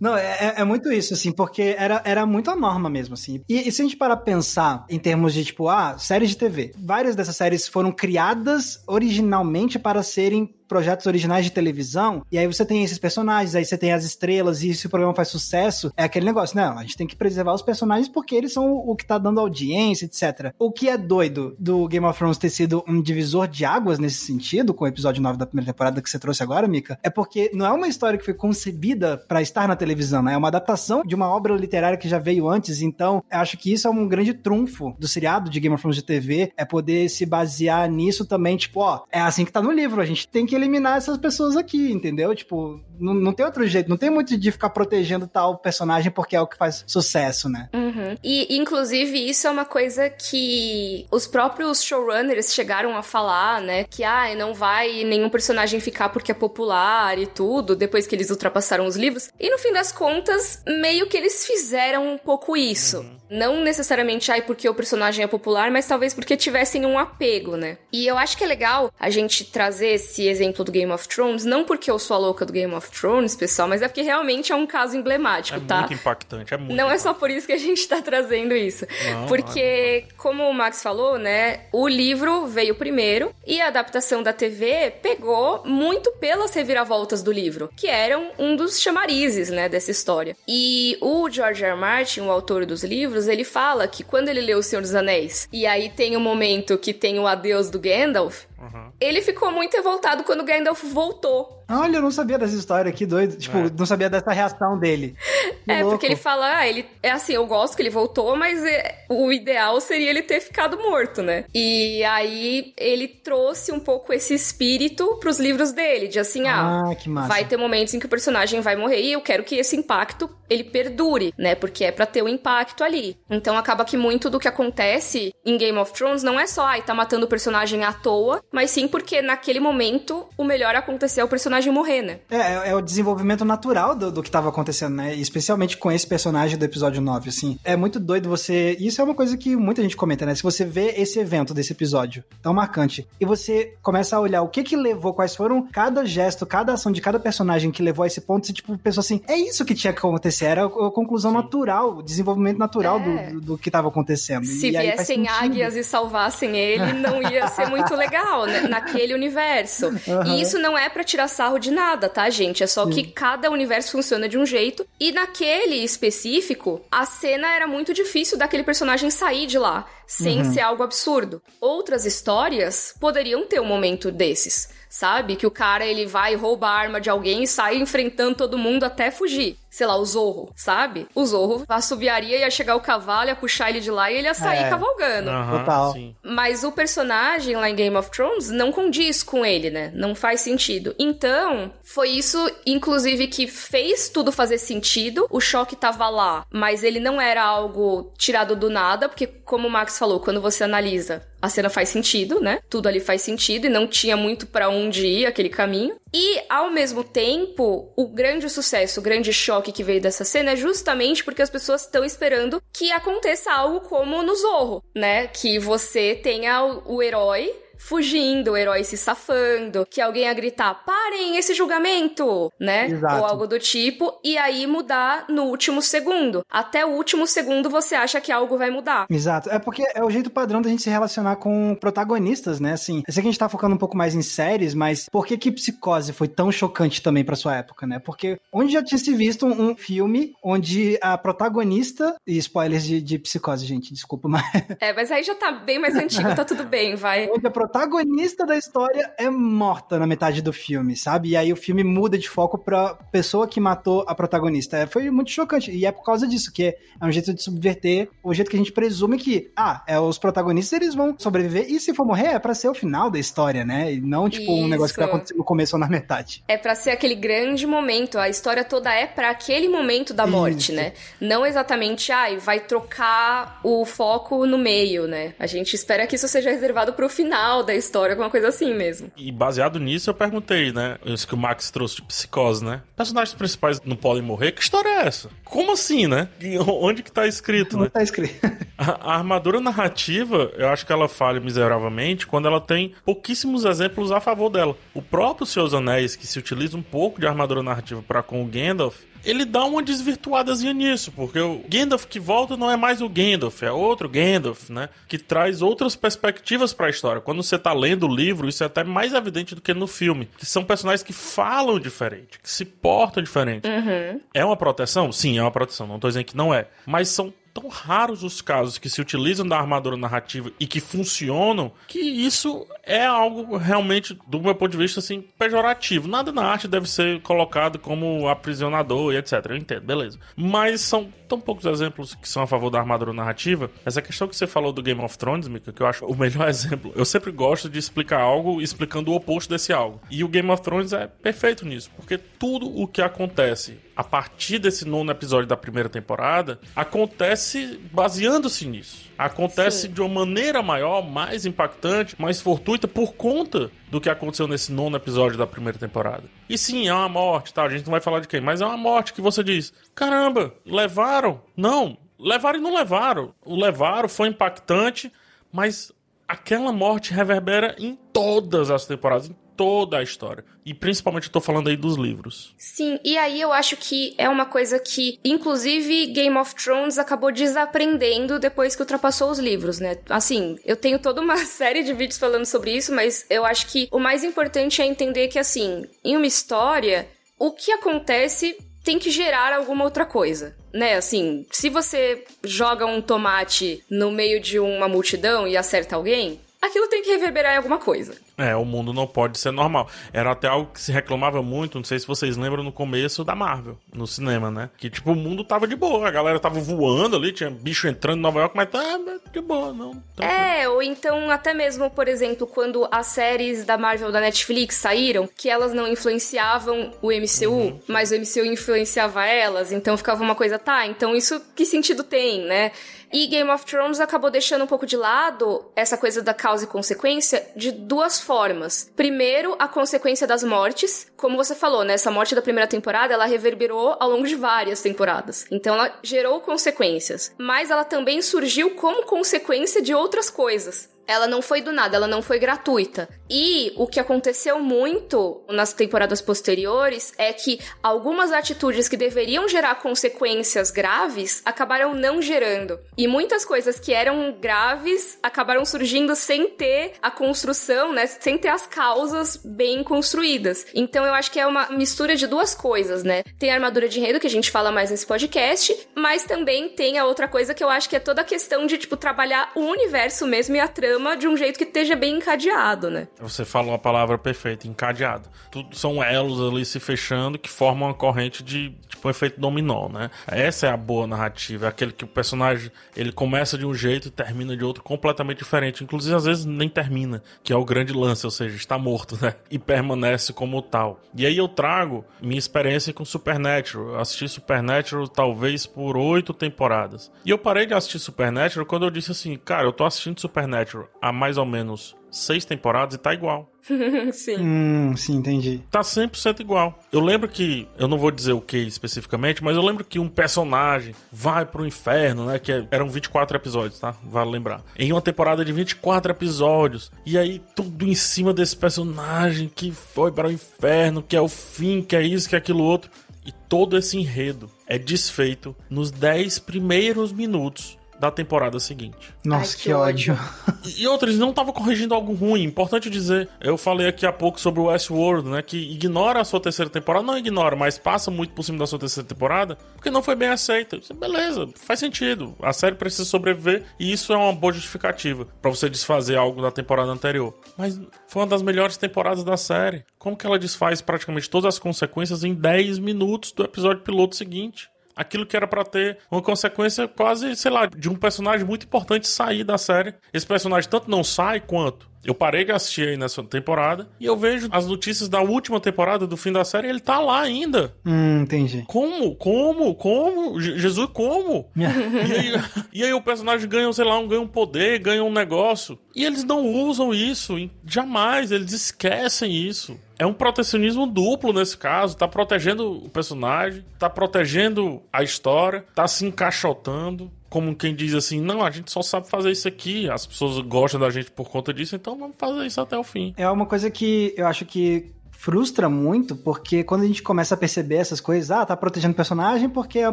Não, 0.00 0.16
é, 0.16 0.22
é, 0.22 0.54
é 0.58 0.64
muito 0.64 0.92
isso, 0.92 1.14
assim, 1.14 1.32
porque 1.32 1.74
era, 1.78 2.02
era 2.04 2.26
muito 2.26 2.50
a 2.50 2.56
norma 2.56 2.90
mesmo, 2.90 3.14
assim. 3.14 3.40
E, 3.48 3.68
e 3.68 3.72
se 3.72 3.82
a 3.82 3.84
gente 3.84 3.96
parar 3.96 4.16
pensar 4.18 4.84
em 4.88 4.98
termos 4.98 5.32
de, 5.34 5.44
tipo, 5.44 5.68
ah, 5.68 5.96
séries 5.98 6.30
de 6.30 6.36
TV, 6.36 6.72
várias 6.76 7.14
dessas 7.14 7.36
séries 7.36 7.68
foram 7.68 7.92
criadas 7.92 8.82
originalmente 8.86 9.78
para 9.78 10.02
serem 10.02 10.54
projetos 10.72 11.04
originais 11.04 11.44
de 11.44 11.52
televisão, 11.52 12.24
e 12.32 12.38
aí 12.38 12.46
você 12.46 12.64
tem 12.64 12.82
esses 12.82 12.98
personagens, 12.98 13.54
aí 13.54 13.62
você 13.62 13.76
tem 13.76 13.92
as 13.92 14.04
estrelas, 14.04 14.62
e 14.62 14.72
se 14.72 14.86
o 14.86 14.88
programa 14.88 15.14
faz 15.14 15.28
sucesso, 15.28 15.92
é 15.94 16.04
aquele 16.04 16.24
negócio, 16.24 16.56
não, 16.56 16.78
a 16.78 16.80
gente 16.80 16.96
tem 16.96 17.06
que 17.06 17.14
preservar 17.14 17.52
os 17.52 17.60
personagens 17.60 18.08
porque 18.08 18.34
eles 18.34 18.54
são 18.54 18.72
o 18.72 18.96
que 18.96 19.04
tá 19.04 19.18
dando 19.18 19.38
audiência, 19.38 20.06
etc. 20.06 20.54
O 20.58 20.72
que 20.72 20.88
é 20.88 20.96
doido 20.96 21.54
do 21.58 21.86
Game 21.88 22.06
of 22.06 22.18
Thrones 22.18 22.38
ter 22.38 22.48
sido 22.48 22.82
um 22.88 23.02
divisor 23.02 23.46
de 23.46 23.66
águas 23.66 23.98
nesse 23.98 24.24
sentido, 24.24 24.72
com 24.72 24.86
o 24.86 24.88
episódio 24.88 25.22
9 25.22 25.36
da 25.36 25.44
primeira 25.44 25.70
temporada 25.70 26.00
que 26.00 26.08
você 26.08 26.18
trouxe 26.18 26.42
agora, 26.42 26.66
Mika, 26.66 26.98
é 27.02 27.10
porque 27.10 27.50
não 27.52 27.66
é 27.66 27.70
uma 27.70 27.86
história 27.86 28.18
que 28.18 28.24
foi 28.24 28.32
concebida 28.32 29.18
para 29.28 29.42
estar 29.42 29.68
na 29.68 29.76
televisão, 29.76 30.22
né? 30.22 30.32
É 30.32 30.36
uma 30.38 30.48
adaptação 30.48 31.02
de 31.04 31.14
uma 31.14 31.28
obra 31.28 31.54
literária 31.54 31.98
que 31.98 32.08
já 32.08 32.18
veio 32.18 32.48
antes, 32.48 32.80
então 32.80 33.22
acho 33.30 33.58
que 33.58 33.70
isso 33.70 33.86
é 33.86 33.90
um 33.90 34.08
grande 34.08 34.32
trunfo 34.32 34.96
do 34.98 35.06
seriado 35.06 35.50
de 35.50 35.60
Game 35.60 35.74
of 35.74 35.82
Thrones 35.82 35.96
de 35.96 36.02
TV, 36.02 36.50
é 36.56 36.64
poder 36.64 37.10
se 37.10 37.26
basear 37.26 37.90
nisso 37.90 38.24
também, 38.24 38.56
tipo, 38.56 38.80
ó, 38.80 39.02
é 39.12 39.20
assim 39.20 39.44
que 39.44 39.52
tá 39.52 39.60
no 39.60 39.70
livro, 39.70 40.00
a 40.00 40.06
gente 40.06 40.26
tem 40.26 40.46
que 40.46 40.54
eliminar 40.62 40.96
essas 40.96 41.18
pessoas 41.18 41.56
aqui, 41.56 41.90
entendeu? 41.90 42.34
Tipo, 42.34 42.80
Não, 42.98 43.14
não 43.14 43.32
tem 43.32 43.44
outro 43.44 43.66
jeito, 43.66 43.88
não 43.88 43.96
tem 43.96 44.10
muito 44.10 44.36
de 44.36 44.50
ficar 44.50 44.70
protegendo 44.70 45.26
tal 45.26 45.58
personagem 45.58 46.10
porque 46.10 46.36
é 46.36 46.40
o 46.40 46.46
que 46.46 46.56
faz 46.56 46.84
sucesso, 46.86 47.48
né? 47.48 47.68
Uhum. 47.72 48.16
E, 48.22 48.56
inclusive, 48.56 49.18
isso 49.28 49.46
é 49.46 49.50
uma 49.50 49.64
coisa 49.64 50.08
que 50.08 51.06
os 51.10 51.26
próprios 51.26 51.82
showrunners 51.82 52.52
chegaram 52.52 52.96
a 52.96 53.02
falar, 53.02 53.60
né? 53.60 53.84
Que, 53.84 54.04
ah, 54.04 54.34
não 54.36 54.54
vai 54.54 55.04
nenhum 55.04 55.28
personagem 55.28 55.80
ficar 55.80 56.08
porque 56.08 56.32
é 56.32 56.34
popular 56.34 57.18
e 57.18 57.26
tudo, 57.26 57.74
depois 57.74 58.06
que 58.06 58.14
eles 58.14 58.30
ultrapassaram 58.30 58.86
os 58.86 58.96
livros. 58.96 59.30
E 59.38 59.50
no 59.50 59.58
fim 59.58 59.72
das 59.72 59.92
contas, 59.92 60.62
meio 60.66 61.08
que 61.08 61.16
eles 61.16 61.46
fizeram 61.46 62.12
um 62.14 62.18
pouco 62.18 62.56
isso. 62.56 62.98
Uhum. 62.98 63.16
Não 63.30 63.64
necessariamente, 63.64 64.30
ai, 64.30 64.42
porque 64.42 64.68
o 64.68 64.74
personagem 64.74 65.24
é 65.24 65.28
popular, 65.28 65.70
mas 65.70 65.86
talvez 65.86 66.12
porque 66.12 66.36
tivessem 66.36 66.84
um 66.84 66.98
apego, 66.98 67.56
né? 67.56 67.78
E 67.90 68.06
eu 68.06 68.18
acho 68.18 68.36
que 68.36 68.44
é 68.44 68.46
legal 68.46 68.92
a 69.00 69.08
gente 69.08 69.44
trazer 69.44 69.88
esse 69.94 70.28
exemplo 70.28 70.64
do 70.64 70.70
Game 70.70 70.92
of 70.92 71.08
Thrones, 71.08 71.44
não 71.44 71.64
porque 71.64 71.90
eu 71.90 71.98
sou 71.98 72.14
a 72.14 72.18
louca 72.18 72.44
do 72.44 72.52
Game 72.52 72.74
of 72.74 72.90
Thrones, 72.92 73.34
pessoal, 73.34 73.68
mas 73.68 73.82
é 73.82 73.88
porque 73.88 74.02
realmente 74.02 74.52
é 74.52 74.56
um 74.56 74.66
caso 74.66 74.96
emblemático, 74.96 75.58
é 75.58 75.60
tá? 75.60 75.76
É 75.76 75.78
muito 75.80 75.94
impactante, 75.94 76.54
é 76.54 76.56
muito. 76.56 76.70
Não 76.70 76.86
impactante. 76.86 77.00
é 77.00 77.02
só 77.02 77.14
por 77.14 77.30
isso 77.30 77.46
que 77.46 77.52
a 77.52 77.58
gente 77.58 77.86
tá 77.88 78.00
trazendo 78.00 78.54
isso. 78.54 78.86
Não, 79.10 79.26
porque, 79.26 80.04
não. 80.08 80.16
como 80.16 80.48
o 80.48 80.54
Max 80.54 80.82
falou, 80.82 81.18
né, 81.18 81.62
o 81.72 81.88
livro 81.88 82.46
veio 82.46 82.74
primeiro 82.74 83.34
e 83.46 83.60
a 83.60 83.68
adaptação 83.68 84.22
da 84.22 84.32
TV 84.32 84.92
pegou 85.02 85.62
muito 85.64 86.12
pelas 86.12 86.54
reviravoltas 86.54 87.22
do 87.22 87.32
livro, 87.32 87.70
que 87.76 87.86
eram 87.86 88.30
um 88.38 88.54
dos 88.54 88.80
chamarizes, 88.80 89.48
né, 89.48 89.68
dessa 89.68 89.90
história. 89.90 90.36
E 90.46 90.96
o 91.00 91.28
George 91.30 91.64
R. 91.64 91.72
R. 91.72 91.76
Martin, 91.78 92.20
o 92.20 92.30
autor 92.30 92.66
dos 92.66 92.84
livros, 92.84 93.28
ele 93.28 93.44
fala 93.44 93.88
que 93.88 94.04
quando 94.04 94.28
ele 94.28 94.40
leu 94.40 94.58
O 94.58 94.62
Senhor 94.62 94.82
dos 94.82 94.94
Anéis, 94.94 95.48
e 95.52 95.66
aí 95.66 95.88
tem 95.88 96.16
o 96.16 96.18
um 96.18 96.22
momento 96.22 96.78
que 96.78 96.92
tem 96.92 97.18
o 97.18 97.26
adeus 97.26 97.70
do 97.70 97.80
Gandalf, 97.80 98.44
Uhum. 98.62 98.92
Ele 99.00 99.20
ficou 99.20 99.50
muito 99.50 99.76
revoltado 99.76 100.22
quando 100.22 100.44
Gandalf 100.44 100.84
voltou. 100.84 101.64
Olha, 101.68 101.96
eu 101.96 102.02
não 102.02 102.10
sabia 102.10 102.38
dessa 102.38 102.54
história, 102.54 102.92
que 102.92 103.04
doido. 103.04 103.36
Tipo, 103.36 103.58
é. 103.58 103.70
não 103.76 103.86
sabia 103.86 104.08
dessa 104.08 104.30
reação 104.30 104.78
dele. 104.78 105.16
Que 105.64 105.72
é, 105.72 105.78
louco. 105.78 105.90
porque 105.90 106.06
ele 106.06 106.16
fala, 106.16 106.58
ah, 106.58 106.68
ele 106.68 106.86
é 107.02 107.10
assim, 107.10 107.34
eu 107.34 107.46
gosto 107.46 107.74
que 107.74 107.82
ele 107.82 107.90
voltou, 107.90 108.36
mas 108.36 108.64
é, 108.64 109.04
o 109.08 109.32
ideal 109.32 109.80
seria 109.80 110.10
ele 110.10 110.22
ter 110.22 110.40
ficado 110.40 110.78
morto, 110.78 111.22
né? 111.22 111.44
E 111.54 112.04
aí 112.04 112.72
ele 112.76 113.08
trouxe 113.08 113.72
um 113.72 113.80
pouco 113.80 114.12
esse 114.12 114.34
espírito 114.34 115.16
pros 115.18 115.38
livros 115.38 115.72
dele, 115.72 116.08
de 116.08 116.18
assim, 116.18 116.46
ah, 116.46 116.82
ah 116.84 117.26
vai 117.26 117.44
ter 117.44 117.56
momentos 117.56 117.94
em 117.94 117.98
que 117.98 118.06
o 118.06 118.08
personagem 118.08 118.60
vai 118.60 118.76
morrer 118.76 119.00
e 119.00 119.12
eu 119.12 119.20
quero 119.20 119.42
que 119.42 119.56
esse 119.56 119.76
impacto 119.76 120.28
ele 120.48 120.64
perdure, 120.64 121.32
né? 121.38 121.54
Porque 121.54 121.84
é 121.84 121.92
para 121.92 122.06
ter 122.06 122.22
o 122.22 122.26
um 122.26 122.28
impacto 122.28 122.84
ali. 122.84 123.16
Então 123.30 123.56
acaba 123.56 123.84
que 123.84 123.96
muito 123.96 124.28
do 124.28 124.38
que 124.38 124.48
acontece 124.48 125.34
em 125.44 125.56
Game 125.56 125.78
of 125.78 125.92
Thrones 125.92 126.22
não 126.22 126.38
é 126.38 126.46
só, 126.46 126.66
ai, 126.66 126.82
tá 126.82 126.94
matando 126.94 127.26
o 127.26 127.28
personagem 127.28 127.84
à 127.84 127.92
toa, 127.92 128.42
mas 128.52 128.70
sim 128.70 128.86
porque 128.86 129.22
naquele 129.22 129.58
momento 129.58 130.26
o 130.36 130.44
melhor 130.44 130.74
acontecer 130.74 131.20
é 131.20 131.24
o 131.24 131.28
personagem 131.28 131.72
morrer, 131.72 132.02
né? 132.02 132.18
É, 132.30 132.36
é, 132.36 132.68
é 132.70 132.74
o 132.74 132.80
desenvolvimento 132.80 133.44
natural 133.44 133.94
do, 133.94 134.12
do 134.12 134.22
que 134.22 134.30
tava 134.30 134.50
acontecendo, 134.50 134.94
né? 134.94 135.14
Especialmente 135.14 135.76
com 135.76 135.90
esse 135.90 136.06
personagem 136.06 136.58
do 136.58 136.64
episódio 136.64 137.00
9, 137.00 137.30
assim. 137.30 137.58
É 137.64 137.74
muito 137.76 137.98
doido 137.98 138.28
você. 138.28 138.76
Isso 138.78 139.00
é 139.00 139.04
uma 139.04 139.14
coisa 139.14 139.36
que 139.36 139.56
muita 139.56 139.82
gente 139.82 139.96
comenta, 139.96 140.26
né? 140.26 140.34
Se 140.34 140.42
você 140.42 140.64
vê 140.64 140.94
esse 140.98 141.18
evento 141.18 141.54
desse 141.54 141.72
episódio 141.72 142.22
tão 142.42 142.52
marcante 142.52 143.08
e 143.18 143.24
você 143.24 143.74
começa 143.82 144.16
a 144.16 144.20
olhar 144.20 144.42
o 144.42 144.48
que 144.48 144.62
que 144.62 144.76
levou, 144.76 145.14
quais 145.14 145.34
foram 145.34 145.66
cada 145.72 146.04
gesto, 146.04 146.44
cada 146.44 146.74
ação 146.74 146.92
de 146.92 147.00
cada 147.00 147.18
personagem 147.18 147.70
que 147.70 147.82
levou 147.82 148.04
a 148.04 148.06
esse 148.06 148.20
ponto, 148.20 148.46
você, 148.46 148.52
tipo, 148.52 148.76
pensou 148.76 149.00
assim, 149.00 149.22
é 149.26 149.36
isso 149.36 149.64
que 149.64 149.74
tinha 149.74 149.92
que 149.92 149.98
acontecer, 149.98 150.46
era 150.46 150.66
a 150.66 150.90
conclusão 150.90 151.30
Sim. 151.30 151.36
natural, 151.38 151.98
o 151.98 152.02
desenvolvimento 152.02 152.58
natural 152.58 153.00
é. 153.00 153.30
do, 153.30 153.40
do, 153.40 153.58
que 153.58 153.70
tava 153.70 153.88
acontecendo. 153.88 154.44
Se 154.44 154.68
e 154.68 154.70
viessem 154.70 155.28
águias 155.28 155.74
e 155.76 155.82
salvassem 155.82 156.56
ele, 156.56 156.92
não 156.92 157.22
ia 157.22 157.46
ser 157.48 157.68
muito 157.68 157.94
legal 157.94 158.41
né, 158.46 158.62
naquele 158.62 159.14
universo. 159.14 159.92
Uhum. 160.12 160.24
E 160.24 160.42
isso 160.42 160.58
não 160.58 160.76
é 160.76 160.88
para 160.88 161.04
tirar 161.04 161.28
sarro 161.28 161.58
de 161.58 161.70
nada, 161.70 162.08
tá, 162.08 162.28
gente? 162.28 162.62
É 162.62 162.66
só 162.66 162.84
Sim. 162.86 162.90
que 162.90 163.04
cada 163.04 163.50
universo 163.50 163.92
funciona 163.92 164.28
de 164.28 164.36
um 164.36 164.44
jeito. 164.44 164.86
E 164.98 165.12
naquele 165.12 165.76
específico, 165.76 166.80
a 166.90 167.06
cena 167.06 167.54
era 167.54 167.66
muito 167.66 167.94
difícil 167.94 168.36
daquele 168.36 168.64
personagem 168.64 169.10
sair 169.10 169.46
de 169.46 169.58
lá, 169.58 169.86
sem 170.06 170.38
uhum. 170.38 170.52
ser 170.52 170.60
algo 170.60 170.82
absurdo. 170.82 171.40
Outras 171.60 172.04
histórias 172.04 172.94
poderiam 172.98 173.46
ter 173.46 173.60
um 173.60 173.66
momento 173.66 174.10
desses 174.10 174.70
sabe? 174.92 175.36
Que 175.36 175.46
o 175.46 175.50
cara 175.50 175.86
ele 175.86 176.04
vai 176.04 176.34
roubar 176.34 176.72
a 176.72 176.78
arma 176.78 177.00
de 177.00 177.08
alguém 177.08 177.44
e 177.44 177.48
sai 177.48 177.78
enfrentando 177.78 178.34
todo 178.34 178.58
mundo 178.58 178.84
até 178.84 179.10
fugir 179.10 179.56
sei 179.72 179.86
lá, 179.86 179.96
o 179.96 180.04
Zorro, 180.04 180.52
sabe? 180.54 181.08
O 181.14 181.24
Zorro 181.24 181.64
assobiaria, 181.66 182.38
ia 182.38 182.50
chegar 182.50 182.76
o 182.76 182.80
cavalo, 182.80 183.28
ia 183.28 183.34
puxar 183.34 183.70
ele 183.70 183.80
de 183.80 183.90
lá 183.90 184.10
e 184.10 184.18
ele 184.18 184.28
ia 184.28 184.34
sair 184.34 184.64
é. 184.64 184.68
cavalgando. 184.68 185.30
Uhum, 185.30 185.58
Total. 185.58 185.92
Sim. 185.94 186.14
Mas 186.22 186.62
o 186.62 186.70
personagem 186.70 187.56
lá 187.56 187.70
em 187.70 187.74
Game 187.74 187.96
of 187.96 188.10
Thrones 188.10 188.50
não 188.50 188.70
condiz 188.70 189.22
com 189.22 189.46
ele, 189.46 189.70
né? 189.70 189.90
Não 189.94 190.14
faz 190.14 190.42
sentido. 190.42 190.94
Então, 190.98 191.72
foi 191.82 192.10
isso, 192.10 192.38
inclusive, 192.66 193.26
que 193.28 193.46
fez 193.46 194.10
tudo 194.10 194.30
fazer 194.30 194.58
sentido. 194.58 195.26
O 195.30 195.40
choque 195.40 195.74
tava 195.74 196.06
lá, 196.10 196.44
mas 196.52 196.84
ele 196.84 197.00
não 197.00 197.18
era 197.18 197.42
algo 197.42 198.12
tirado 198.18 198.54
do 198.54 198.68
nada, 198.68 199.08
porque, 199.08 199.26
como 199.26 199.68
o 199.68 199.70
Max 199.70 199.98
falou, 199.98 200.20
quando 200.20 200.40
você 200.40 200.64
analisa, 200.64 201.26
a 201.40 201.48
cena 201.48 201.70
faz 201.70 201.88
sentido, 201.88 202.40
né? 202.40 202.60
Tudo 202.68 202.88
ali 202.88 203.00
faz 203.00 203.22
sentido 203.22 203.66
e 203.66 203.70
não 203.70 203.86
tinha 203.86 204.16
muito 204.16 204.46
para 204.46 204.68
onde 204.68 205.06
ir 205.06 205.24
aquele 205.24 205.48
caminho. 205.48 205.96
E, 206.14 206.42
ao 206.48 206.70
mesmo 206.70 207.02
tempo, 207.02 207.90
o 207.96 208.06
grande 208.06 208.48
sucesso, 208.50 209.00
o 209.00 209.02
grande 209.02 209.32
choque 209.32 209.72
que 209.72 209.82
veio 209.82 210.00
dessa 210.00 210.24
cena 210.24 210.52
é 210.52 210.56
justamente 210.56 211.24
porque 211.24 211.40
as 211.40 211.48
pessoas 211.48 211.82
estão 211.82 212.04
esperando 212.04 212.62
que 212.72 212.92
aconteça 212.92 213.50
algo 213.52 213.80
como 213.80 214.22
no 214.22 214.34
Zorro, 214.34 214.84
né? 214.94 215.26
Que 215.28 215.58
você 215.58 216.14
tenha 216.14 216.62
o, 216.64 217.02
herói 217.02 217.54
fugindo, 217.82 218.52
o 218.52 218.56
herói 218.56 218.84
se 218.84 218.96
safando, 218.96 219.86
que 219.88 220.00
alguém 220.00 220.24
ia 220.24 220.34
gritar: 220.34 220.74
parem 220.84 221.36
esse 221.36 221.54
julgamento, 221.54 222.52
né? 222.58 222.86
Exato. 222.88 223.16
Ou 223.16 223.24
algo 223.24 223.46
do 223.46 223.58
tipo, 223.58 224.18
e 224.24 224.38
aí 224.38 224.66
mudar 224.66 225.26
no 225.28 225.44
último 225.44 225.82
segundo. 225.82 226.42
Até 226.50 226.86
o 226.86 226.90
último 226.90 227.26
segundo 227.26 227.68
você 227.68 227.94
acha 227.94 228.20
que 228.20 228.32
algo 228.32 228.56
vai 228.56 228.70
mudar. 228.70 229.06
Exato. 229.10 229.50
É 229.50 229.58
porque 229.58 229.84
é 229.94 230.02
o 230.02 230.10
jeito 230.10 230.30
padrão 230.30 230.62
da 230.62 230.70
gente 230.70 230.82
se 230.82 230.90
relacionar 230.90 231.36
com 231.36 231.74
protagonistas, 231.74 232.60
né? 232.60 232.72
Assim, 232.72 233.02
eu 233.06 233.12
sei 233.12 233.22
que 233.22 233.28
a 233.28 233.30
gente 233.30 233.38
tá 233.38 233.48
focando 233.48 233.74
um 233.74 233.78
pouco 233.78 233.96
mais 233.96 234.14
em 234.14 234.22
séries, 234.22 234.74
mas 234.74 235.08
por 235.10 235.26
que 235.26 235.36
que 235.36 235.50
Psicose 235.50 236.12
foi 236.12 236.28
tão 236.28 236.52
chocante 236.52 237.02
também 237.02 237.24
pra 237.24 237.36
sua 237.36 237.56
época, 237.56 237.86
né? 237.86 237.98
Porque 237.98 238.38
onde 238.52 238.72
já 238.72 238.82
tinha 238.82 238.98
se 238.98 239.12
visto 239.12 239.46
um 239.46 239.76
filme 239.76 240.34
onde 240.42 240.98
a 241.02 241.18
protagonista, 241.18 242.16
e 242.26 242.38
spoilers 242.38 242.84
de, 242.84 243.00
de 243.00 243.18
Psicose, 243.18 243.66
gente, 243.66 243.92
desculpa, 243.92 244.28
mas... 244.28 244.42
É, 244.80 244.92
mas 244.92 245.10
aí 245.10 245.22
já 245.22 245.34
tá 245.34 245.50
bem 245.52 245.78
mais 245.78 245.94
antigo, 245.94 246.34
tá 246.34 246.44
tudo 246.44 246.64
bem, 246.64 246.94
vai. 246.94 247.28
Onde 247.32 247.46
a 247.46 247.50
protagonista 247.72 248.44
da 248.44 248.56
história 248.56 249.14
é 249.18 249.30
morta 249.30 249.98
na 249.98 250.06
metade 250.06 250.42
do 250.42 250.52
filme, 250.52 250.94
sabe? 250.94 251.30
E 251.30 251.36
aí 251.36 251.50
o 251.50 251.56
filme 251.56 251.82
muda 251.82 252.18
de 252.18 252.28
foco 252.28 252.58
pra 252.58 252.94
pessoa 253.10 253.48
que 253.48 253.58
matou 253.58 254.04
a 254.06 254.14
protagonista. 254.14 254.76
É, 254.76 254.86
foi 254.86 255.10
muito 255.10 255.30
chocante. 255.30 255.70
E 255.70 255.86
é 255.86 255.90
por 255.90 256.04
causa 256.04 256.28
disso, 256.28 256.52
que 256.52 256.64
é 256.64 256.76
um 257.00 257.10
jeito 257.10 257.32
de 257.32 257.42
subverter 257.42 258.10
o 258.22 258.34
jeito 258.34 258.50
que 258.50 258.56
a 258.56 258.58
gente 258.58 258.72
presume 258.72 259.16
que, 259.16 259.50
ah, 259.56 259.82
é, 259.86 259.98
os 259.98 260.18
protagonistas 260.18 260.80
eles 260.80 260.94
vão 260.94 261.14
sobreviver 261.18 261.66
e 261.70 261.80
se 261.80 261.94
for 261.94 262.06
morrer 262.06 262.34
é 262.34 262.38
pra 262.38 262.54
ser 262.54 262.68
o 262.68 262.74
final 262.74 263.10
da 263.10 263.18
história, 263.18 263.64
né? 263.64 263.94
E 263.94 264.00
não, 264.00 264.28
tipo, 264.28 264.52
Isso. 264.52 264.64
um 264.64 264.68
negócio 264.68 264.94
que 264.94 265.00
vai 265.00 265.08
acontecer 265.08 265.34
no 265.34 265.44
começo 265.44 265.74
ou 265.74 265.80
na 265.80 265.88
metade. 265.88 266.44
É 266.46 266.58
pra 266.58 266.74
ser 266.74 266.90
aquele 266.90 267.14
grande 267.14 267.66
momento. 267.66 268.18
A 268.18 268.28
história 268.28 268.64
toda 268.64 268.92
é 268.92 269.06
para 269.06 269.30
aquele 269.30 269.68
momento 269.68 270.12
da 270.12 270.26
morte, 270.26 270.72
Isso. 270.72 270.72
né? 270.72 270.92
Não 271.18 271.46
exatamente, 271.46 272.12
ai, 272.12 272.36
ah, 272.36 272.38
vai 272.38 272.60
trocar 272.60 273.60
o 273.64 273.86
foco 273.86 274.44
no 274.44 274.58
meio, 274.58 275.06
né? 275.06 275.32
A 275.38 275.46
gente 275.46 275.74
espera 275.74 276.06
que 276.06 276.16
isso 276.16 276.28
seja 276.28 276.50
reservado 276.50 276.92
pro 276.92 277.08
final 277.08 277.61
da 277.62 277.74
história, 277.74 278.12
alguma 278.12 278.30
coisa 278.30 278.48
assim 278.48 278.74
mesmo. 278.74 279.10
E 279.16 279.30
baseado 279.30 279.78
nisso, 279.78 280.10
eu 280.10 280.14
perguntei, 280.14 280.72
né? 280.72 280.98
Isso 281.04 281.26
que 281.26 281.34
o 281.34 281.38
Max 281.38 281.70
trouxe 281.70 281.96
de 281.96 282.02
psicose, 282.02 282.64
né? 282.64 282.82
Personagens 282.96 283.34
principais 283.34 283.80
não 283.84 283.96
podem 283.96 284.22
morrer? 284.22 284.52
Que 284.52 284.62
história 284.62 284.88
é 284.88 285.06
essa? 285.06 285.30
Como 285.44 285.72
assim, 285.72 286.06
né? 286.06 286.28
E 286.40 286.58
onde 286.58 287.02
que 287.02 287.12
tá 287.12 287.26
escrito, 287.26 287.76
Onde 287.76 287.84
né? 287.84 287.90
tá 287.90 288.02
escrito? 288.02 288.34
A, 288.76 289.12
a, 289.12 289.16
armadura 289.16 289.60
narrativa, 289.60 290.50
eu 290.56 290.68
acho 290.68 290.84
que 290.84 290.92
ela 290.92 291.06
falha 291.06 291.38
miseravelmente 291.38 292.26
quando 292.26 292.48
ela 292.48 292.60
tem 292.60 292.94
pouquíssimos 293.04 293.64
exemplos 293.64 294.10
a 294.10 294.20
favor 294.20 294.50
dela. 294.50 294.76
O 294.92 295.00
próprio 295.00 295.46
Seus 295.46 295.72
Anéis, 295.72 296.16
que 296.16 296.26
se 296.26 296.38
utiliza 296.38 296.76
um 296.76 296.82
pouco 296.82 297.20
de 297.20 297.26
armadura 297.26 297.62
narrativa 297.62 298.02
para 298.02 298.24
com 298.24 298.42
o 298.42 298.46
Gandalf, 298.46 298.96
ele 299.24 299.44
dá 299.44 299.64
uma 299.64 299.82
desvirtuadazinha 299.82 300.72
nisso, 300.72 301.12
porque 301.12 301.38
o 301.38 301.62
Gandalf 301.68 302.06
que 302.06 302.20
volta 302.20 302.56
não 302.56 302.70
é 302.70 302.76
mais 302.76 303.00
o 303.00 303.08
Gandalf, 303.08 303.62
é 303.62 303.70
outro 303.70 304.08
Gandalf, 304.08 304.70
né? 304.70 304.88
Que 305.08 305.18
traz 305.18 305.62
outras 305.62 305.96
perspectivas 305.96 306.72
para 306.72 306.86
a 306.86 306.90
história. 306.90 307.20
Quando 307.20 307.42
você 307.42 307.58
tá 307.58 307.72
lendo 307.72 308.06
o 308.06 308.14
livro, 308.14 308.48
isso 308.48 308.62
é 308.62 308.66
até 308.66 308.84
mais 308.84 309.12
evidente 309.14 309.54
do 309.54 309.60
que 309.60 309.74
no 309.74 309.86
filme, 309.86 310.28
que 310.36 310.46
são 310.46 310.64
personagens 310.64 311.02
que 311.02 311.12
falam 311.12 311.78
diferente, 311.78 312.38
que 312.42 312.50
se 312.50 312.64
portam 312.64 313.22
diferente. 313.22 313.66
Uhum. 313.66 314.20
É 314.34 314.44
uma 314.44 314.56
proteção? 314.56 315.12
Sim, 315.12 315.38
é 315.38 315.42
uma 315.42 315.50
proteção, 315.50 315.86
não 315.86 315.98
tô 315.98 316.08
dizendo 316.08 316.24
que 316.24 316.36
não 316.36 316.52
é, 316.52 316.66
mas 316.86 317.08
são 317.08 317.32
tão 317.52 317.68
raros 317.68 318.22
os 318.22 318.40
casos 318.40 318.78
que 318.78 318.88
se 318.88 319.00
utilizam 319.00 319.46
da 319.46 319.58
armadura 319.58 319.96
narrativa 319.96 320.50
e 320.58 320.66
que 320.66 320.80
funcionam 320.80 321.72
que 321.86 321.98
isso 321.98 322.66
é 322.82 323.04
algo 323.04 323.56
realmente, 323.56 324.18
do 324.26 324.40
meu 324.40 324.54
ponto 324.54 324.72
de 324.72 324.76
vista, 324.76 325.00
assim, 325.00 325.22
pejorativo. 325.38 326.08
Nada 326.08 326.32
na 326.32 326.42
arte 326.42 326.66
deve 326.66 326.88
ser 326.88 327.20
colocado 327.22 327.78
como 327.78 328.28
aprisionador 328.28 329.12
e 329.12 329.16
etc. 329.16 329.32
Eu 329.48 329.56
entendo, 329.56 329.82
beleza. 329.82 330.18
Mas 330.36 330.80
são 330.80 331.12
tão 331.28 331.40
poucos 331.40 331.64
exemplos 331.64 332.14
que 332.14 332.28
são 332.28 332.42
a 332.42 332.46
favor 332.46 332.70
da 332.70 332.78
armadura 332.78 333.12
narrativa. 333.12 333.70
Essa 333.86 334.02
questão 334.02 334.28
que 334.28 334.36
você 334.36 334.46
falou 334.46 334.72
do 334.72 334.82
Game 334.82 335.00
of 335.00 335.16
Thrones, 335.16 335.48
Mika, 335.48 335.72
que 335.72 335.82
eu 335.82 335.86
acho 335.86 336.04
o 336.04 336.16
melhor 336.16 336.46
exemplo. 336.50 336.92
Eu 336.94 337.04
sempre 337.04 337.30
gosto 337.30 337.68
de 337.68 337.78
explicar 337.78 338.20
algo 338.20 338.60
explicando 338.60 339.12
o 339.12 339.14
oposto 339.14 339.48
desse 339.48 339.72
algo. 339.72 340.00
E 340.10 340.24
o 340.24 340.28
Game 340.28 340.50
of 340.50 340.62
Thrones 340.62 340.92
é 340.92 341.06
perfeito 341.06 341.64
nisso, 341.64 341.90
porque 341.96 342.18
tudo 342.18 342.66
o 342.66 342.86
que 342.86 343.00
acontece 343.00 343.78
a 343.96 344.02
partir 344.02 344.58
desse 344.58 344.86
nono 344.86 345.10
episódio 345.10 345.46
da 345.46 345.56
primeira 345.56 345.88
temporada 345.88 346.58
acontece 346.74 347.78
baseando-se 347.92 348.66
nisso. 348.66 349.10
Acontece 349.18 349.82
Sim. 349.82 349.92
de 349.92 350.00
uma 350.00 350.24
maneira 350.24 350.62
maior, 350.62 351.02
mais 351.02 351.46
impactante, 351.46 352.20
mais 352.20 352.40
fortuita 352.72 352.88
por 352.88 353.14
conta 353.14 353.70
do 353.90 354.00
que 354.00 354.08
aconteceu 354.08 354.48
nesse 354.48 354.72
nono 354.72 354.96
episódio 354.96 355.36
da 355.36 355.46
primeira 355.46 355.78
temporada. 355.78 356.24
E 356.48 356.56
sim, 356.56 356.88
é 356.88 356.94
uma 356.94 357.08
morte, 357.08 357.52
tá? 357.52 357.62
A 357.64 357.68
gente 357.68 357.84
não 357.84 357.90
vai 357.90 358.00
falar 358.00 358.20
de 358.20 358.28
quem, 358.28 358.40
mas 358.40 358.60
é 358.60 358.66
uma 358.66 358.76
morte 358.76 359.12
que 359.12 359.20
você 359.20 359.44
diz: 359.44 359.72
caramba, 359.94 360.54
levaram? 360.64 361.42
Não, 361.56 361.96
levaram 362.18 362.58
e 362.58 362.62
não 362.62 362.74
levaram. 362.74 363.34
O 363.44 363.56
levaram, 363.56 364.08
foi 364.08 364.28
impactante, 364.28 365.12
mas 365.52 365.92
aquela 366.26 366.72
morte 366.72 367.12
reverbera 367.12 367.76
em 367.78 367.98
todas 368.12 368.70
as 368.70 368.86
temporadas, 368.86 369.28
em 369.28 369.36
toda 369.56 369.98
a 369.98 370.02
história. 370.02 370.44
E 370.64 370.72
principalmente 370.72 371.26
eu 371.26 371.32
tô 371.32 371.40
falando 371.40 371.68
aí 371.68 371.76
dos 371.76 371.96
livros. 371.96 372.54
Sim, 372.56 372.98
e 373.04 373.16
aí 373.18 373.40
eu 373.40 373.52
acho 373.52 373.76
que 373.76 374.14
é 374.16 374.28
uma 374.28 374.46
coisa 374.46 374.78
que, 374.78 375.18
inclusive, 375.24 376.06
Game 376.06 376.36
of 376.36 376.54
Thrones 376.54 376.98
acabou 376.98 377.32
desaprendendo 377.32 378.38
depois 378.38 378.74
que 378.74 378.82
ultrapassou 378.82 379.30
os 379.30 379.38
livros, 379.38 379.80
né? 379.80 379.98
Assim, 380.08 380.58
eu 380.64 380.76
tenho 380.76 380.98
toda 380.98 381.20
uma 381.20 381.36
série 381.46 381.82
de 381.82 381.92
vídeos 381.92 382.18
falando 382.18 382.46
sobre 382.46 382.72
isso, 382.76 382.94
mas 382.94 383.26
eu 383.28 383.44
acho 383.44 383.66
que 383.66 383.88
o 383.90 383.98
mais 383.98 384.22
importante 384.24 384.80
é 384.80 384.86
entender 384.86 385.28
que, 385.28 385.38
assim, 385.38 385.84
em 386.04 386.16
uma 386.16 386.26
história, 386.26 387.08
o 387.38 387.50
que 387.50 387.72
acontece 387.72 388.56
tem 388.84 388.98
que 388.98 389.10
gerar 389.10 389.52
alguma 389.52 389.84
outra 389.84 390.04
coisa. 390.04 390.56
Né, 390.72 390.94
assim, 390.94 391.44
se 391.50 391.68
você 391.68 392.24
joga 392.42 392.86
um 392.86 393.02
tomate 393.02 393.84
no 393.90 394.10
meio 394.10 394.40
de 394.40 394.58
uma 394.58 394.88
multidão 394.88 395.46
e 395.46 395.54
acerta 395.54 395.96
alguém, 395.96 396.40
aquilo 396.62 396.88
tem 396.88 397.02
que 397.02 397.10
reverberar 397.10 397.54
em 397.54 397.56
alguma 397.56 397.78
coisa. 397.78 398.14
É, 398.38 398.54
o 398.54 398.64
mundo 398.64 398.92
não 398.92 399.06
pode 399.06 399.38
ser 399.38 399.50
normal. 399.50 399.88
Era 400.12 400.30
até 400.30 400.46
algo 400.46 400.72
que 400.72 400.80
se 400.80 400.92
reclamava 400.92 401.42
muito, 401.42 401.76
não 401.76 401.84
sei 401.84 401.98
se 401.98 402.06
vocês 402.06 402.36
lembram, 402.36 402.62
no 402.62 402.72
começo 402.72 403.24
da 403.24 403.34
Marvel, 403.34 403.76
no 403.92 404.06
cinema, 404.06 404.50
né? 404.50 404.70
Que, 404.78 404.88
tipo, 404.88 405.12
o 405.12 405.16
mundo 405.16 405.44
tava 405.44 405.66
de 405.66 405.74
boa, 405.74 406.06
a 406.06 406.10
galera 406.10 406.38
tava 406.38 406.60
voando 406.60 407.16
ali, 407.16 407.32
tinha 407.32 407.50
bicho 407.50 407.88
entrando 407.88 408.18
em 408.18 408.22
Nova 408.22 408.40
York, 408.40 408.56
mas 408.56 408.70
tá 408.70 408.98
de 409.32 409.40
boa, 409.40 409.72
não. 409.72 410.02
Tá 410.14 410.24
é, 410.24 410.68
ou 410.68 410.82
então 410.82 411.30
até 411.30 411.52
mesmo, 411.52 411.90
por 411.90 412.06
exemplo, 412.06 412.46
quando 412.46 412.86
as 412.90 413.06
séries 413.08 413.64
da 413.64 413.76
Marvel 413.76 414.12
da 414.12 414.20
Netflix 414.20 414.76
saíram, 414.76 415.28
que 415.36 415.48
elas 415.48 415.72
não 415.72 415.88
influenciavam 415.88 416.92
o 417.02 417.10
MCU, 417.10 417.50
uhum. 417.50 417.80
mas 417.88 418.12
o 418.12 418.14
MCU 418.14 418.44
influenciava 418.44 419.24
elas, 419.26 419.72
então 419.72 419.96
ficava 419.96 420.22
uma 420.22 420.34
coisa, 420.34 420.58
tá, 420.58 420.86
então 420.86 421.16
isso 421.16 421.40
que 421.56 421.64
sentido 421.64 422.04
tem, 422.04 422.44
né? 422.44 422.72
E 423.12 423.26
Game 423.26 423.50
of 423.50 423.66
Thrones 423.66 424.00
acabou 424.00 424.30
deixando 424.30 424.64
um 424.64 424.66
pouco 424.66 424.86
de 424.86 424.96
lado 424.96 425.70
essa 425.76 425.98
coisa 425.98 426.22
da 426.22 426.32
causa 426.32 426.64
e 426.64 426.66
consequência 426.66 427.46
de 427.54 427.70
duas 427.70 428.20
formas. 428.20 428.90
Primeiro, 428.96 429.54
a 429.58 429.68
consequência 429.68 430.26
das 430.26 430.42
mortes. 430.42 431.06
Como 431.16 431.36
você 431.36 431.54
falou, 431.54 431.84
né? 431.84 431.94
Essa 431.94 432.10
morte 432.10 432.34
da 432.34 432.40
primeira 432.40 432.66
temporada, 432.66 433.12
ela 433.12 433.26
reverberou 433.26 433.96
ao 434.00 434.10
longo 434.10 434.26
de 434.26 434.34
várias 434.34 434.80
temporadas. 434.80 435.44
Então 435.50 435.74
ela 435.74 435.98
gerou 436.02 436.40
consequências. 436.40 437.34
Mas 437.38 437.70
ela 437.70 437.84
também 437.84 438.22
surgiu 438.22 438.70
como 438.70 439.04
consequência 439.04 439.82
de 439.82 439.94
outras 439.94 440.30
coisas 440.30 440.90
ela 441.06 441.26
não 441.26 441.42
foi 441.42 441.60
do 441.60 441.72
nada, 441.72 441.96
ela 441.96 442.06
não 442.06 442.22
foi 442.22 442.38
gratuita. 442.38 443.08
E 443.34 443.72
o 443.76 443.86
que 443.86 443.98
aconteceu 443.98 444.60
muito 444.60 445.42
nas 445.48 445.72
temporadas 445.72 446.20
posteriores 446.20 447.14
é 447.16 447.32
que 447.32 447.58
algumas 447.82 448.30
atitudes 448.30 448.90
que 448.90 448.96
deveriam 448.96 449.48
gerar 449.48 449.76
consequências 449.76 450.70
graves 450.70 451.40
acabaram 451.42 451.94
não 451.94 452.20
gerando. 452.20 452.78
E 452.94 453.08
muitas 453.08 453.42
coisas 453.42 453.80
que 453.80 453.94
eram 453.94 454.36
graves 454.38 455.18
acabaram 455.22 455.64
surgindo 455.64 456.14
sem 456.14 456.50
ter 456.50 456.92
a 457.00 457.10
construção, 457.10 457.90
né? 457.90 458.06
Sem 458.06 458.36
ter 458.36 458.48
as 458.48 458.66
causas 458.66 459.40
bem 459.42 459.82
construídas. 459.82 460.66
Então 460.74 461.06
eu 461.06 461.14
acho 461.14 461.30
que 461.30 461.40
é 461.40 461.46
uma 461.46 461.70
mistura 461.70 462.14
de 462.14 462.26
duas 462.26 462.54
coisas, 462.54 463.02
né? 463.02 463.22
Tem 463.38 463.50
a 463.50 463.54
armadura 463.54 463.88
de 463.88 463.98
enredo, 463.98 464.20
que 464.20 464.26
a 464.26 464.30
gente 464.30 464.50
fala 464.50 464.70
mais 464.70 464.90
nesse 464.90 465.06
podcast, 465.06 465.88
mas 465.96 466.24
também 466.24 466.68
tem 466.68 466.98
a 466.98 467.06
outra 467.06 467.26
coisa 467.26 467.54
que 467.54 467.64
eu 467.64 467.70
acho 467.70 467.88
que 467.88 467.96
é 467.96 468.00
toda 468.00 468.20
a 468.20 468.24
questão 468.24 468.66
de, 468.66 468.76
tipo, 468.76 468.94
trabalhar 468.94 469.52
o 469.54 469.60
universo 469.60 470.26
mesmo 470.26 470.54
e 470.54 470.60
a 470.60 470.68
trama 470.68 471.16
de 471.16 471.26
um 471.26 471.34
jeito 471.34 471.56
que 471.56 471.64
esteja 471.64 471.96
bem 471.96 472.16
encadeado, 472.16 472.90
né? 472.90 473.08
Você 473.22 473.44
falou 473.44 473.72
a 473.72 473.78
palavra 473.78 474.18
perfeita, 474.18 474.66
encadeado. 474.66 475.28
Tudo 475.50 475.76
são 475.76 476.02
elos 476.02 476.40
ali 476.40 476.64
se 476.64 476.80
fechando 476.80 477.38
que 477.38 477.48
formam 477.48 477.88
uma 477.88 477.94
corrente 477.94 478.42
de 478.42 478.70
tipo 478.88 479.06
um 479.06 479.10
efeito 479.10 479.40
dominó, 479.40 479.88
né? 479.88 480.10
Essa 480.26 480.66
é 480.66 480.70
a 480.70 480.76
boa 480.76 481.06
narrativa, 481.06 481.66
é 481.66 481.68
aquele 481.68 481.92
que 481.92 482.04
o 482.04 482.08
personagem 482.08 482.70
ele 482.96 483.12
começa 483.12 483.56
de 483.56 483.64
um 483.64 483.72
jeito 483.74 484.08
e 484.08 484.10
termina 484.10 484.56
de 484.56 484.64
outro 484.64 484.82
completamente 484.82 485.38
diferente, 485.38 485.84
inclusive 485.84 486.14
às 486.14 486.24
vezes 486.24 486.44
nem 486.44 486.68
termina, 486.68 487.22
que 487.42 487.52
é 487.52 487.56
o 487.56 487.64
grande 487.64 487.92
lance, 487.92 488.26
ou 488.26 488.30
seja, 488.30 488.56
está 488.56 488.76
morto, 488.76 489.18
né? 489.20 489.34
E 489.50 489.58
permanece 489.58 490.32
como 490.32 490.60
tal. 490.60 491.00
E 491.16 491.26
aí 491.26 491.36
eu 491.36 491.48
trago 491.48 492.04
minha 492.20 492.38
experiência 492.38 492.92
com 492.92 493.04
Supernatural. 493.04 493.88
Eu 493.88 494.00
assisti 494.00 494.28
Supernatural 494.28 495.08
talvez 495.08 495.66
por 495.66 495.96
oito 495.96 496.32
temporadas. 496.32 497.10
E 497.24 497.30
eu 497.30 497.38
parei 497.38 497.66
de 497.66 497.74
assistir 497.74 497.98
Supernatural 497.98 498.66
quando 498.66 498.84
eu 498.84 498.90
disse 498.90 499.12
assim, 499.12 499.36
cara, 499.36 499.64
eu 499.64 499.72
tô 499.72 499.84
assistindo 499.84 500.20
Supernatural 500.20 500.88
há 501.00 501.12
mais 501.12 501.38
ou 501.38 501.46
menos 501.46 501.94
seis 502.12 502.44
temporadas 502.44 502.94
e 502.94 502.98
tá 502.98 503.12
igual. 503.14 503.50
sim. 504.12 504.36
Hum, 504.38 504.96
sim, 504.96 505.16
entendi. 505.16 505.60
Tá 505.70 505.80
100% 505.80 506.40
igual. 506.40 506.78
Eu 506.92 507.00
lembro 507.00 507.28
que, 507.28 507.66
eu 507.78 507.88
não 507.88 507.96
vou 507.96 508.10
dizer 508.10 508.32
o 508.32 508.40
que 508.40 508.58
especificamente, 508.58 509.42
mas 509.42 509.56
eu 509.56 509.62
lembro 509.62 509.84
que 509.84 509.98
um 509.98 510.08
personagem 510.08 510.94
vai 511.10 511.46
pro 511.46 511.66
inferno, 511.66 512.26
né? 512.26 512.38
Que 512.38 512.52
é, 512.52 512.66
eram 512.70 512.88
24 512.88 513.36
episódios, 513.36 513.80
tá? 513.80 513.94
Vale 514.04 514.30
lembrar. 514.30 514.62
Em 514.76 514.92
uma 514.92 515.00
temporada 515.00 515.44
de 515.44 515.52
24 515.52 516.12
episódios. 516.12 516.92
E 517.06 517.16
aí, 517.16 517.40
tudo 517.56 517.86
em 517.86 517.94
cima 517.94 518.34
desse 518.34 518.56
personagem 518.56 519.50
que 519.52 519.70
foi 519.70 520.12
para 520.12 520.28
o 520.28 520.32
inferno, 520.32 521.02
que 521.02 521.16
é 521.16 521.20
o 521.20 521.28
fim, 521.28 521.82
que 521.82 521.96
é 521.96 522.02
isso, 522.02 522.28
que 522.28 522.34
é 522.34 522.38
aquilo 522.38 522.62
outro. 522.62 522.90
E 523.24 523.30
todo 523.48 523.78
esse 523.78 523.96
enredo 523.96 524.50
é 524.66 524.76
desfeito 524.76 525.54
nos 525.70 525.92
10 525.92 526.40
primeiros 526.40 527.12
minutos 527.12 527.78
da 528.02 528.10
temporada 528.10 528.58
seguinte. 528.58 529.14
Nossa, 529.24 529.52
Ai, 529.52 529.56
que, 529.56 529.62
que, 529.62 529.72
ódio. 529.72 530.18
E, 530.66 530.82
e 530.82 530.88
outros 530.88 531.16
não 531.16 531.30
estavam 531.30 531.52
corrigindo 531.52 531.94
algo 531.94 532.12
ruim. 532.12 532.42
Importante 532.42 532.90
dizer, 532.90 533.28
eu 533.40 533.56
falei 533.56 533.86
aqui 533.86 534.04
há 534.04 534.12
pouco 534.12 534.40
sobre 534.40 534.60
o 534.60 534.64
Westworld, 534.64 535.28
né? 535.28 535.40
Que 535.40 535.56
ignora 535.56 536.20
a 536.20 536.24
sua 536.24 536.40
terceira 536.40 536.68
temporada. 536.68 537.06
Não 537.06 537.16
ignora, 537.16 537.54
mas 537.54 537.78
passa 537.78 538.10
muito 538.10 538.34
por 538.34 538.42
cima 538.42 538.58
da 538.58 538.66
sua 538.66 538.80
terceira 538.80 539.08
temporada, 539.08 539.56
porque 539.76 539.88
não 539.88 540.02
foi 540.02 540.16
bem 540.16 540.30
aceita. 540.30 540.80
Beleza, 540.98 541.48
faz 541.54 541.78
sentido. 541.78 542.34
A 542.42 542.52
série 542.52 542.74
precisa 542.74 543.04
sobreviver 543.04 543.62
e 543.78 543.92
isso 543.92 544.12
é 544.12 544.16
uma 544.16 544.32
boa 544.32 544.52
justificativa 544.52 545.28
para 545.40 545.52
você 545.52 545.70
desfazer 545.70 546.16
algo 546.16 546.42
da 546.42 546.50
temporada 546.50 546.90
anterior. 546.90 547.32
Mas 547.56 547.80
foi 548.08 548.22
uma 548.22 548.28
das 548.28 548.42
melhores 548.42 548.76
temporadas 548.76 549.22
da 549.22 549.36
série. 549.36 549.84
Como 549.96 550.16
que 550.16 550.26
ela 550.26 550.40
desfaz 550.40 550.82
praticamente 550.82 551.30
todas 551.30 551.54
as 551.54 551.58
consequências 551.60 552.24
em 552.24 552.34
10 552.34 552.80
minutos 552.80 553.30
do 553.30 553.44
episódio 553.44 553.84
piloto 553.84 554.16
seguinte? 554.16 554.72
Aquilo 554.96 555.26
que 555.26 555.36
era 555.36 555.46
para 555.46 555.64
ter 555.64 555.98
uma 556.10 556.22
consequência 556.22 556.86
quase, 556.88 557.34
sei 557.36 557.50
lá, 557.50 557.66
de 557.66 557.88
um 557.88 557.94
personagem 557.94 558.46
muito 558.46 558.66
importante 558.66 559.06
sair 559.08 559.44
da 559.44 559.58
série. 559.58 559.94
Esse 560.12 560.26
personagem 560.26 560.68
tanto 560.68 560.90
não 560.90 561.02
sai 561.04 561.40
quanto 561.40 561.91
eu 562.04 562.14
parei 562.14 562.44
de 562.44 562.52
assistir 562.52 562.88
aí 562.88 562.96
nessa 562.96 563.22
temporada 563.22 563.88
e 564.00 564.06
eu 564.06 564.16
vejo 564.16 564.48
as 564.50 564.66
notícias 564.66 565.08
da 565.08 565.20
última 565.20 565.60
temporada 565.60 566.06
do 566.06 566.16
fim 566.16 566.32
da 566.32 566.44
série, 566.44 566.68
ele 566.68 566.80
tá 566.80 566.98
lá 566.98 567.20
ainda. 567.20 567.74
Hum, 567.84 568.22
entendi. 568.22 568.64
Como? 568.66 569.14
Como? 569.14 569.74
Como? 569.74 570.40
Jesus, 570.40 570.88
como? 570.92 571.48
e, 571.54 571.64
aí, 571.64 572.44
e, 572.72 572.84
aí, 572.84 572.92
o 572.92 573.00
personagem 573.00 573.48
ganha, 573.48 573.72
sei 573.72 573.84
lá, 573.84 573.98
um, 573.98 574.08
ganha 574.08 574.20
um 574.20 574.26
poder, 574.26 574.78
ganha 574.80 575.04
um 575.04 575.12
negócio. 575.12 575.78
E 575.94 576.04
eles 576.04 576.24
não 576.24 576.46
usam 576.46 576.92
isso, 576.92 577.36
jamais, 577.64 578.32
eles 578.32 578.52
esquecem 578.52 579.32
isso. 579.32 579.78
É 579.98 580.06
um 580.06 580.12
protecionismo 580.12 580.86
duplo 580.86 581.32
nesse 581.32 581.56
caso. 581.56 581.96
Tá 581.96 582.08
protegendo 582.08 582.72
o 582.72 582.88
personagem, 582.88 583.64
tá 583.78 583.88
protegendo 583.88 584.82
a 584.92 585.02
história, 585.02 585.64
tá 585.74 585.86
se 585.86 586.04
encaixotando 586.04 587.10
como 587.32 587.56
quem 587.56 587.74
diz 587.74 587.94
assim, 587.94 588.20
não, 588.20 588.44
a 588.44 588.50
gente 588.50 588.70
só 588.70 588.82
sabe 588.82 589.08
fazer 589.08 589.30
isso 589.30 589.48
aqui, 589.48 589.88
as 589.88 590.04
pessoas 590.04 590.38
gostam 590.40 590.78
da 590.78 590.90
gente 590.90 591.10
por 591.10 591.30
conta 591.30 591.50
disso, 591.50 591.74
então 591.74 591.96
vamos 591.96 592.14
fazer 592.18 592.44
isso 592.44 592.60
até 592.60 592.76
o 592.76 592.84
fim. 592.84 593.14
É 593.16 593.26
uma 593.30 593.46
coisa 593.46 593.70
que 593.70 594.12
eu 594.18 594.26
acho 594.26 594.44
que 594.44 594.92
frustra 595.22 595.68
muito, 595.68 596.16
porque 596.16 596.64
quando 596.64 596.82
a 596.82 596.86
gente 596.86 597.00
começa 597.00 597.36
a 597.36 597.38
perceber 597.38 597.76
essas 597.76 598.00
coisas, 598.00 598.32
ah, 598.32 598.44
tá 598.44 598.56
protegendo 598.56 598.92
o 598.92 598.96
personagem 598.96 599.48
porque 599.48 599.78
é 599.78 599.88
um 599.88 599.92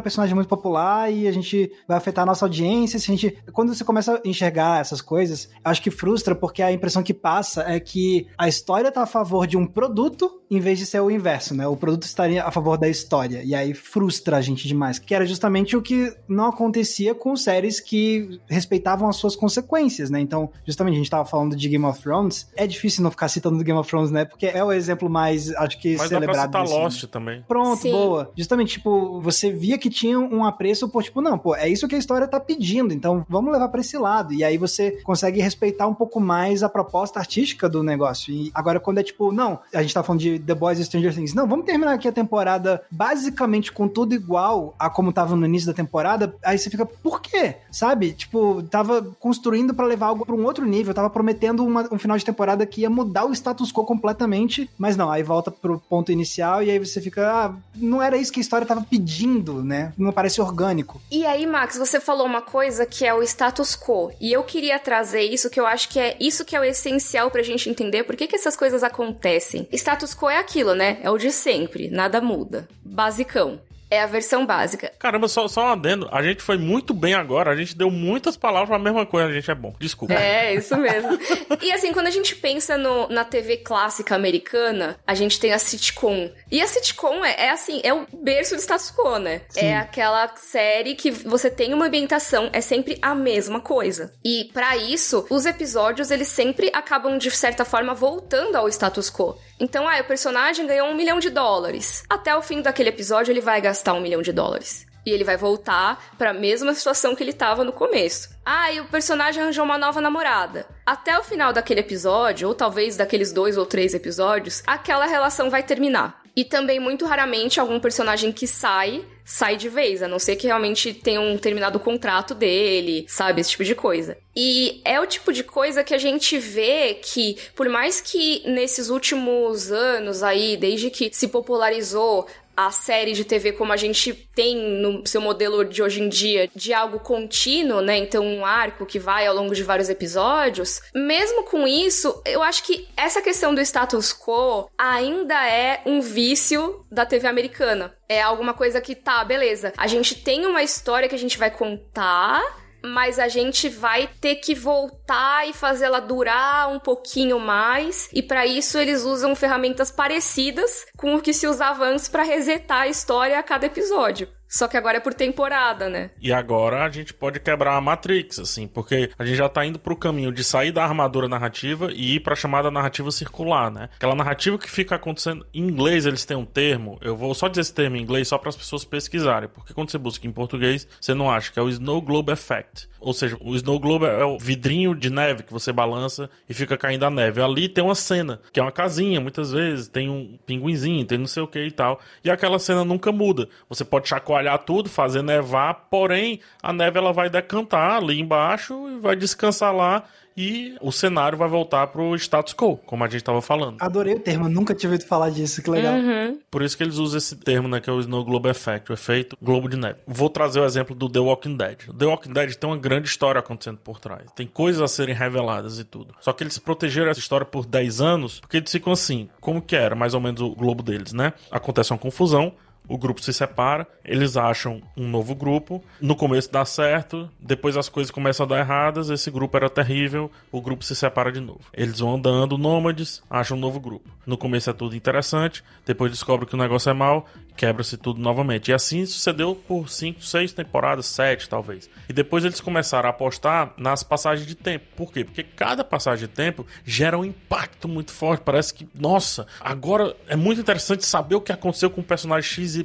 personagem 0.00 0.34
muito 0.34 0.48
popular 0.48 1.08
e 1.08 1.28
a 1.28 1.32
gente 1.32 1.70
vai 1.86 1.96
afetar 1.96 2.24
a 2.24 2.26
nossa 2.26 2.44
audiência. 2.44 2.98
Se 2.98 3.12
a 3.12 3.14
gente... 3.14 3.38
Quando 3.52 3.72
você 3.72 3.84
começa 3.84 4.16
a 4.16 4.28
enxergar 4.28 4.80
essas 4.80 5.00
coisas, 5.00 5.48
acho 5.64 5.80
que 5.80 5.90
frustra 5.90 6.34
porque 6.34 6.60
a 6.64 6.72
impressão 6.72 7.00
que 7.00 7.14
passa 7.14 7.62
é 7.62 7.78
que 7.78 8.26
a 8.36 8.48
história 8.48 8.90
tá 8.90 9.02
a 9.02 9.06
favor 9.06 9.46
de 9.46 9.56
um 9.56 9.66
produto 9.66 10.40
em 10.50 10.58
vez 10.58 10.80
de 10.80 10.86
ser 10.86 11.00
o 11.00 11.10
inverso, 11.10 11.54
né? 11.54 11.66
O 11.68 11.76
produto 11.76 12.02
estaria 12.02 12.42
a 12.42 12.50
favor 12.50 12.76
da 12.76 12.88
história. 12.88 13.40
E 13.44 13.54
aí 13.54 13.72
frustra 13.72 14.36
a 14.36 14.40
gente 14.40 14.66
demais. 14.66 14.98
Que 14.98 15.14
era 15.14 15.24
justamente 15.24 15.76
o 15.76 15.82
que 15.82 16.12
não 16.26 16.46
acontecia 16.46 17.14
com 17.14 17.36
séries 17.36 17.78
que 17.78 18.40
respeitavam 18.48 19.08
as 19.08 19.14
suas 19.14 19.36
consequências, 19.36 20.10
né? 20.10 20.18
Então, 20.18 20.50
justamente 20.66 20.94
a 20.94 20.98
gente 20.98 21.10
tava 21.10 21.24
falando 21.24 21.54
de 21.54 21.68
Game 21.68 21.84
of 21.84 22.02
Thrones. 22.02 22.48
É 22.56 22.66
difícil 22.66 23.04
não 23.04 23.12
ficar 23.12 23.28
citando 23.28 23.62
Game 23.62 23.78
of 23.78 23.88
Thrones, 23.88 24.10
né? 24.10 24.24
Porque 24.24 24.46
é 24.46 24.64
o 24.64 24.72
exemplo 24.72 25.08
mais, 25.08 25.19
acho 25.56 25.80
que, 25.80 25.96
Mas 25.96 26.08
celebrado. 26.08 26.50
Mas 26.52 26.68
disso, 26.68 26.78
Lost 26.80 27.02
né? 27.04 27.08
também. 27.12 27.44
Pronto, 27.46 27.80
Sim. 27.82 27.92
boa. 27.92 28.30
Justamente, 28.36 28.72
tipo, 28.74 29.20
você 29.20 29.50
via 29.50 29.78
que 29.78 29.90
tinha 29.90 30.18
um 30.18 30.44
apreço 30.44 30.88
por, 30.88 31.02
tipo, 31.02 31.20
não, 31.20 31.38
pô, 31.38 31.54
é 31.54 31.68
isso 31.68 31.86
que 31.88 31.94
a 31.94 31.98
história 31.98 32.26
tá 32.28 32.38
pedindo, 32.40 32.92
então 32.94 33.24
vamos 33.28 33.52
levar 33.52 33.68
pra 33.68 33.80
esse 33.80 33.96
lado. 33.98 34.32
E 34.32 34.42
aí 34.44 34.56
você 34.58 34.92
consegue 35.02 35.40
respeitar 35.40 35.86
um 35.86 35.94
pouco 35.94 36.20
mais 36.20 36.62
a 36.62 36.68
proposta 36.68 37.18
artística 37.18 37.68
do 37.68 37.82
negócio. 37.82 38.32
E 38.32 38.50
agora, 38.54 38.78
quando 38.80 38.98
é 38.98 39.02
tipo, 39.02 39.32
não, 39.32 39.58
a 39.74 39.82
gente 39.82 39.94
tá 39.94 40.02
falando 40.02 40.20
de 40.20 40.38
The 40.38 40.54
Boys 40.54 40.78
e 40.78 40.84
Stranger 40.84 41.14
Things, 41.14 41.34
não, 41.34 41.46
vamos 41.46 41.64
terminar 41.66 41.92
aqui 41.94 42.08
a 42.08 42.12
temporada 42.12 42.82
basicamente 42.90 43.72
com 43.72 43.88
tudo 43.88 44.14
igual 44.14 44.74
a 44.78 44.88
como 44.88 45.12
tava 45.12 45.34
no 45.34 45.44
início 45.46 45.66
da 45.66 45.74
temporada, 45.74 46.34
aí 46.44 46.58
você 46.58 46.70
fica, 46.70 46.86
por 46.86 47.20
quê? 47.20 47.56
Sabe? 47.70 48.12
Tipo, 48.12 48.62
tava 48.62 49.02
construindo 49.18 49.74
pra 49.74 49.84
levar 49.86 50.06
algo 50.06 50.24
pra 50.24 50.34
um 50.34 50.44
outro 50.44 50.64
nível, 50.64 50.94
tava 50.94 51.10
prometendo 51.10 51.64
uma- 51.64 51.88
um 51.92 51.98
final 51.98 52.16
de 52.16 52.24
temporada 52.24 52.64
que 52.66 52.82
ia 52.82 52.90
mudar 52.90 53.24
o 53.26 53.32
status 53.32 53.72
quo 53.72 53.84
completamente, 53.84 54.70
mas 54.78 54.96
não, 54.96 55.09
aí 55.10 55.22
volta 55.22 55.50
pro 55.50 55.78
ponto 55.78 56.12
inicial 56.12 56.62
e 56.62 56.70
aí 56.70 56.78
você 56.78 57.00
fica, 57.00 57.28
ah, 57.30 57.54
não 57.74 58.02
era 58.02 58.16
isso 58.16 58.32
que 58.32 58.40
a 58.40 58.42
história 58.42 58.66
tava 58.66 58.82
pedindo, 58.88 59.64
né? 59.64 59.92
Não 59.96 60.12
parece 60.12 60.40
orgânico. 60.40 61.00
E 61.10 61.24
aí, 61.26 61.46
Max, 61.46 61.76
você 61.76 62.00
falou 62.00 62.26
uma 62.26 62.42
coisa 62.42 62.86
que 62.86 63.04
é 63.04 63.14
o 63.14 63.22
status 63.22 63.76
quo. 63.76 64.12
E 64.20 64.32
eu 64.32 64.42
queria 64.42 64.78
trazer 64.78 65.22
isso, 65.22 65.50
que 65.50 65.60
eu 65.60 65.66
acho 65.66 65.88
que 65.88 65.98
é 65.98 66.16
isso 66.20 66.44
que 66.44 66.56
é 66.56 66.60
o 66.60 66.64
essencial 66.64 67.30
pra 67.30 67.42
gente 67.42 67.68
entender 67.68 68.04
por 68.04 68.16
que, 68.16 68.26
que 68.26 68.36
essas 68.36 68.56
coisas 68.56 68.82
acontecem. 68.82 69.68
Status 69.72 70.14
quo 70.14 70.28
é 70.28 70.38
aquilo, 70.38 70.74
né? 70.74 70.98
É 71.02 71.10
o 71.10 71.18
de 71.18 71.30
sempre, 71.30 71.90
nada 71.90 72.20
muda. 72.20 72.68
Basicão. 72.84 73.60
É 73.90 74.00
a 74.02 74.06
versão 74.06 74.46
básica. 74.46 74.92
Caramba, 74.98 75.26
só, 75.28 75.48
só 75.48 75.64
um 75.64 75.68
adendo. 75.72 76.08
A 76.12 76.22
gente 76.22 76.42
foi 76.42 76.56
muito 76.56 76.94
bem 76.94 77.14
agora. 77.14 77.50
A 77.50 77.56
gente 77.56 77.76
deu 77.76 77.90
muitas 77.90 78.36
palavras 78.36 78.68
pra 78.68 78.78
mesma 78.78 79.04
coisa. 79.04 79.28
A 79.28 79.32
gente 79.32 79.50
é 79.50 79.54
bom. 79.54 79.74
Desculpa. 79.80 80.14
É, 80.14 80.54
isso 80.54 80.76
mesmo. 80.76 81.18
e 81.60 81.72
assim, 81.72 81.92
quando 81.92 82.06
a 82.06 82.10
gente 82.10 82.36
pensa 82.36 82.76
no- 82.78 83.08
na 83.08 83.24
TV 83.24 83.56
clássica 83.58 84.14
americana, 84.14 84.98
a 85.06 85.14
gente 85.14 85.40
tem 85.40 85.52
a 85.52 85.58
sitcom. 85.58 86.30
E 86.50 86.60
a 86.62 86.66
sitcom 86.66 87.24
é, 87.24 87.46
é 87.46 87.50
assim, 87.50 87.80
é 87.82 87.92
o 87.92 88.06
berço 88.12 88.54
do 88.54 88.60
status 88.62 88.92
quo, 88.92 89.18
né? 89.18 89.42
É 89.56 89.76
aquela 89.76 90.28
série 90.36 90.94
que 90.94 91.10
você 91.10 91.50
tem 91.50 91.74
uma 91.74 91.86
ambientação, 91.86 92.48
é 92.52 92.60
sempre 92.60 92.96
a 93.02 93.14
mesma 93.14 93.60
coisa. 93.60 94.12
E 94.24 94.50
pra 94.52 94.76
isso, 94.76 95.26
os 95.30 95.46
episódios, 95.46 96.10
eles 96.10 96.28
sempre 96.28 96.70
acabam, 96.72 97.18
de 97.18 97.30
certa 97.30 97.64
forma, 97.64 97.94
voltando 97.94 98.54
ao 98.56 98.68
status 98.68 99.10
quo. 99.10 99.36
Então, 99.58 99.86
ah, 99.88 100.00
o 100.00 100.04
personagem 100.04 100.66
ganhou 100.66 100.86
um 100.88 100.94
milhão 100.94 101.18
de 101.18 101.28
dólares. 101.28 102.02
Até 102.08 102.34
o 102.34 102.40
fim 102.40 102.62
daquele 102.62 102.88
episódio, 102.88 103.30
ele 103.32 103.40
vai 103.42 103.60
gastar 103.60 103.79
um 103.94 104.00
milhão 104.00 104.22
de 104.22 104.32
dólares. 104.32 104.86
E 105.04 105.10
ele 105.10 105.24
vai 105.24 105.36
voltar 105.36 106.14
pra 106.18 106.34
mesma 106.34 106.74
situação 106.74 107.14
que 107.14 107.22
ele 107.22 107.32
tava 107.32 107.64
no 107.64 107.72
começo. 107.72 108.28
Ah, 108.44 108.70
e 108.70 108.80
o 108.80 108.88
personagem 108.88 109.42
arranjou 109.42 109.64
uma 109.64 109.78
nova 109.78 110.00
namorada. 110.00 110.66
Até 110.84 111.18
o 111.18 111.24
final 111.24 111.52
daquele 111.52 111.80
episódio, 111.80 112.48
ou 112.48 112.54
talvez 112.54 112.96
daqueles 112.96 113.32
dois 113.32 113.56
ou 113.56 113.64
três 113.64 113.94
episódios, 113.94 114.62
aquela 114.66 115.06
relação 115.06 115.48
vai 115.48 115.62
terminar. 115.62 116.20
E 116.36 116.44
também, 116.44 116.78
muito 116.78 117.06
raramente, 117.06 117.58
algum 117.58 117.80
personagem 117.80 118.30
que 118.30 118.46
sai, 118.46 119.04
sai 119.24 119.56
de 119.56 119.68
vez, 119.68 120.02
a 120.02 120.08
não 120.08 120.18
ser 120.18 120.36
que 120.36 120.46
realmente 120.46 120.94
tenham 120.94 121.36
terminado 121.36 121.78
o 121.78 121.80
contrato 121.80 122.34
dele, 122.34 123.04
sabe? 123.08 123.40
Esse 123.40 123.50
tipo 123.50 123.64
de 123.64 123.74
coisa. 123.74 124.16
E 124.34 124.80
é 124.84 125.00
o 125.00 125.06
tipo 125.06 125.32
de 125.32 125.42
coisa 125.42 125.82
que 125.82 125.92
a 125.92 125.98
gente 125.98 126.38
vê 126.38 126.94
que, 126.94 127.36
por 127.56 127.68
mais 127.68 128.00
que 128.00 128.42
nesses 128.48 128.90
últimos 128.90 129.72
anos 129.72 130.22
aí, 130.22 130.56
desde 130.56 130.88
que 130.88 131.10
se 131.12 131.28
popularizou 131.28 132.26
a 132.66 132.70
série 132.70 133.12
de 133.12 133.24
TV 133.24 133.52
como 133.52 133.72
a 133.72 133.76
gente 133.76 134.12
tem 134.12 134.54
no 134.56 135.06
seu 135.06 135.20
modelo 135.20 135.64
de 135.64 135.82
hoje 135.82 136.02
em 136.02 136.08
dia, 136.08 136.50
de 136.54 136.74
algo 136.74 137.00
contínuo, 137.00 137.80
né? 137.80 137.96
Então, 137.96 138.24
um 138.24 138.44
arco 138.44 138.84
que 138.84 138.98
vai 138.98 139.26
ao 139.26 139.34
longo 139.34 139.54
de 139.54 139.62
vários 139.62 139.88
episódios. 139.88 140.82
Mesmo 140.94 141.44
com 141.44 141.66
isso, 141.66 142.20
eu 142.26 142.42
acho 142.42 142.62
que 142.64 142.86
essa 142.96 143.22
questão 143.22 143.54
do 143.54 143.62
status 143.62 144.12
quo 144.12 144.68
ainda 144.76 145.46
é 145.48 145.80
um 145.86 146.02
vício 146.02 146.84
da 146.90 147.06
TV 147.06 147.26
americana. 147.26 147.94
É 148.06 148.20
alguma 148.20 148.52
coisa 148.52 148.80
que 148.80 148.94
tá, 148.94 149.24
beleza. 149.24 149.72
A 149.76 149.86
gente 149.86 150.14
tem 150.14 150.44
uma 150.44 150.62
história 150.62 151.08
que 151.08 151.14
a 151.14 151.18
gente 151.18 151.38
vai 151.38 151.50
contar 151.50 152.42
mas 152.82 153.18
a 153.18 153.28
gente 153.28 153.68
vai 153.68 154.08
ter 154.20 154.36
que 154.36 154.54
voltar 154.54 155.48
e 155.48 155.52
fazer 155.52 155.86
ela 155.86 156.00
durar 156.00 156.70
um 156.70 156.78
pouquinho 156.78 157.38
mais. 157.38 158.08
E 158.12 158.22
para 158.22 158.46
isso 158.46 158.78
eles 158.78 159.02
usam 159.02 159.34
ferramentas 159.34 159.90
parecidas 159.90 160.86
com 160.96 161.14
o 161.14 161.20
que 161.20 161.32
se 161.32 161.46
usava 161.46 161.84
antes 161.84 162.08
para 162.08 162.22
resetar 162.22 162.82
a 162.82 162.88
história 162.88 163.38
a 163.38 163.42
cada 163.42 163.66
episódio. 163.66 164.28
Só 164.50 164.66
que 164.66 164.76
agora 164.76 164.96
é 164.96 165.00
por 165.00 165.14
temporada, 165.14 165.88
né? 165.88 166.10
E 166.20 166.32
agora 166.32 166.84
a 166.84 166.90
gente 166.90 167.14
pode 167.14 167.38
quebrar 167.38 167.76
a 167.76 167.80
Matrix, 167.80 168.40
assim, 168.40 168.66
porque 168.66 169.08
a 169.16 169.24
gente 169.24 169.36
já 169.36 169.48
tá 169.48 169.64
indo 169.64 169.78
pro 169.78 169.94
caminho 169.94 170.32
de 170.32 170.42
sair 170.42 170.72
da 170.72 170.82
armadura 170.82 171.28
narrativa 171.28 171.92
e 171.92 172.16
ir 172.16 172.20
pra 172.20 172.34
chamada 172.34 172.68
narrativa 172.68 173.12
circular, 173.12 173.70
né? 173.70 173.88
Aquela 173.94 174.16
narrativa 174.16 174.58
que 174.58 174.68
fica 174.68 174.96
acontecendo. 174.96 175.46
Em 175.54 175.62
inglês 175.62 176.04
eles 176.04 176.24
têm 176.24 176.36
um 176.36 176.44
termo, 176.44 176.98
eu 177.00 177.16
vou 177.16 177.32
só 177.32 177.46
dizer 177.46 177.60
esse 177.60 177.72
termo 177.72 177.96
em 177.96 178.02
inglês 178.02 178.26
só 178.26 178.38
para 178.38 178.48
as 178.48 178.56
pessoas 178.56 178.84
pesquisarem, 178.84 179.48
porque 179.48 179.72
quando 179.72 179.88
você 179.88 179.98
busca 179.98 180.26
em 180.26 180.32
português, 180.32 180.86
você 181.00 181.14
não 181.14 181.30
acha, 181.30 181.52
que 181.52 181.58
é 181.60 181.62
o 181.62 181.68
Snow 181.68 182.02
Globe 182.02 182.32
Effect. 182.32 182.89
Ou 183.00 183.12
seja, 183.14 183.36
o 183.40 183.54
Snow 183.56 183.80
Globe 183.80 184.04
é 184.04 184.24
o 184.24 184.38
vidrinho 184.38 184.94
de 184.94 185.08
neve 185.08 185.42
que 185.42 185.52
você 185.52 185.72
balança 185.72 186.28
e 186.48 186.52
fica 186.52 186.76
caindo 186.76 187.04
a 187.04 187.10
neve. 187.10 187.40
Ali 187.40 187.68
tem 187.68 187.82
uma 187.82 187.94
cena, 187.94 188.40
que 188.52 188.60
é 188.60 188.62
uma 188.62 188.70
casinha, 188.70 189.20
muitas 189.20 189.52
vezes, 189.52 189.88
tem 189.88 190.10
um 190.10 190.38
pinguinzinho, 190.46 191.04
tem 191.06 191.18
não 191.18 191.26
sei 191.26 191.42
o 191.42 191.48
que 191.48 191.58
e 191.58 191.70
tal. 191.70 191.98
E 192.22 192.30
aquela 192.30 192.58
cena 192.58 192.84
nunca 192.84 193.10
muda. 193.10 193.48
Você 193.68 193.84
pode 193.84 194.08
chacoalhar 194.08 194.58
tudo, 194.58 194.88
fazer 194.88 195.22
nevar, 195.22 195.88
porém 195.90 196.40
a 196.62 196.72
neve 196.72 196.98
ela 196.98 197.12
vai 197.12 197.30
decantar 197.30 197.96
ali 197.96 198.20
embaixo 198.20 198.88
e 198.90 199.00
vai 199.00 199.16
descansar 199.16 199.74
lá 199.74 200.04
e 200.40 200.74
o 200.80 200.90
cenário 200.90 201.36
vai 201.36 201.48
voltar 201.48 201.86
pro 201.88 202.14
status 202.14 202.54
quo, 202.54 202.78
como 202.78 203.04
a 203.04 203.08
gente 203.08 203.22
tava 203.22 203.42
falando. 203.42 203.76
Adorei 203.78 204.14
o 204.14 204.20
termo, 204.20 204.48
nunca 204.48 204.74
tinha 204.74 204.88
ouvido 204.88 205.06
falar 205.06 205.28
disso, 205.28 205.62
que 205.62 205.68
legal. 205.68 205.94
Uhum. 205.94 206.38
Por 206.50 206.62
isso 206.62 206.76
que 206.76 206.82
eles 206.82 206.96
usam 206.96 207.18
esse 207.18 207.36
termo, 207.36 207.68
né, 207.68 207.78
que 207.78 207.90
é 207.90 207.92
o 207.92 208.00
Snow 208.00 208.24
Globe 208.24 208.48
Effect, 208.48 208.90
o 208.90 208.94
efeito 208.94 209.36
globo 209.42 209.68
de 209.68 209.76
neve. 209.76 209.98
Vou 210.06 210.30
trazer 210.30 210.60
o 210.60 210.64
exemplo 210.64 210.96
do 210.96 211.10
The 211.10 211.18
Walking 211.18 211.56
Dead. 211.56 211.78
The 211.96 212.06
Walking 212.06 212.32
Dead 212.32 212.54
tem 212.54 212.70
uma 212.70 212.78
grande 212.78 213.08
história 213.08 213.38
acontecendo 213.38 213.78
por 213.78 214.00
trás. 214.00 214.30
Tem 214.34 214.46
coisas 214.46 214.80
a 214.80 214.88
serem 214.88 215.14
reveladas 215.14 215.78
e 215.78 215.84
tudo. 215.84 216.14
Só 216.20 216.32
que 216.32 216.42
eles 216.42 216.56
protegeram 216.56 217.10
essa 217.10 217.20
história 217.20 217.44
por 217.44 217.66
10 217.66 218.00
anos, 218.00 218.40
porque 218.40 218.56
eles 218.56 218.72
ficam 218.72 218.94
assim, 218.94 219.28
como 219.42 219.60
que 219.60 219.76
era 219.76 219.94
mais 219.94 220.14
ou 220.14 220.20
menos 220.20 220.40
o 220.40 220.54
globo 220.54 220.82
deles, 220.82 221.12
né? 221.12 221.34
Acontece 221.50 221.92
uma 221.92 221.98
confusão, 221.98 222.54
o 222.90 222.98
grupo 222.98 223.22
se 223.22 223.32
separa, 223.32 223.86
eles 224.04 224.36
acham 224.36 224.82
um 224.96 225.08
novo 225.08 225.32
grupo. 225.32 225.80
No 226.00 226.16
começo 226.16 226.50
dá 226.50 226.64
certo, 226.64 227.30
depois 227.38 227.76
as 227.76 227.88
coisas 227.88 228.10
começam 228.10 228.44
a 228.44 228.48
dar 228.48 228.58
erradas. 228.58 229.10
Esse 229.10 229.30
grupo 229.30 229.56
era 229.56 229.70
terrível, 229.70 230.28
o 230.50 230.60
grupo 230.60 230.84
se 230.84 230.96
separa 230.96 231.30
de 231.30 231.38
novo. 231.38 231.60
Eles 231.72 232.00
vão 232.00 232.16
andando 232.16 232.58
nômades, 232.58 233.22
acham 233.30 233.56
um 233.56 233.60
novo 233.60 233.78
grupo. 233.78 234.10
No 234.26 234.36
começo 234.36 234.70
é 234.70 234.72
tudo 234.72 234.96
interessante, 234.96 235.62
depois 235.86 236.10
descobre 236.10 236.46
que 236.46 236.54
o 236.54 236.58
negócio 236.58 236.90
é 236.90 236.92
mau, 236.92 237.26
quebra-se 237.56 237.96
tudo 237.96 238.20
novamente. 238.20 238.70
E 238.70 238.74
assim 238.74 239.04
sucedeu 239.06 239.54
por 239.54 239.88
5, 239.88 240.22
6 240.22 240.52
temporadas, 240.52 241.06
7 241.06 241.48
talvez. 241.48 241.88
E 242.08 242.12
depois 242.12 242.44
eles 242.44 242.60
começaram 242.60 243.08
a 243.08 243.10
apostar 243.10 243.72
nas 243.76 244.02
passagens 244.02 244.46
de 244.46 244.54
tempo. 244.54 244.86
Por 244.96 245.12
quê? 245.12 245.24
Porque 245.24 245.42
cada 245.42 245.84
passagem 245.84 246.28
de 246.28 246.34
tempo 246.34 246.66
gera 246.84 247.18
um 247.18 247.24
impacto 247.24 247.88
muito 247.88 248.12
forte. 248.12 248.42
Parece 248.42 248.74
que, 248.74 248.88
nossa, 248.94 249.46
agora 249.60 250.16
é 250.28 250.36
muito 250.36 250.60
interessante 250.60 251.04
saber 251.04 251.34
o 251.34 251.40
que 251.40 251.52
aconteceu 251.52 251.90
com 251.90 252.00
o 252.00 252.04
personagem 252.04 252.50
XYZ 252.50 252.84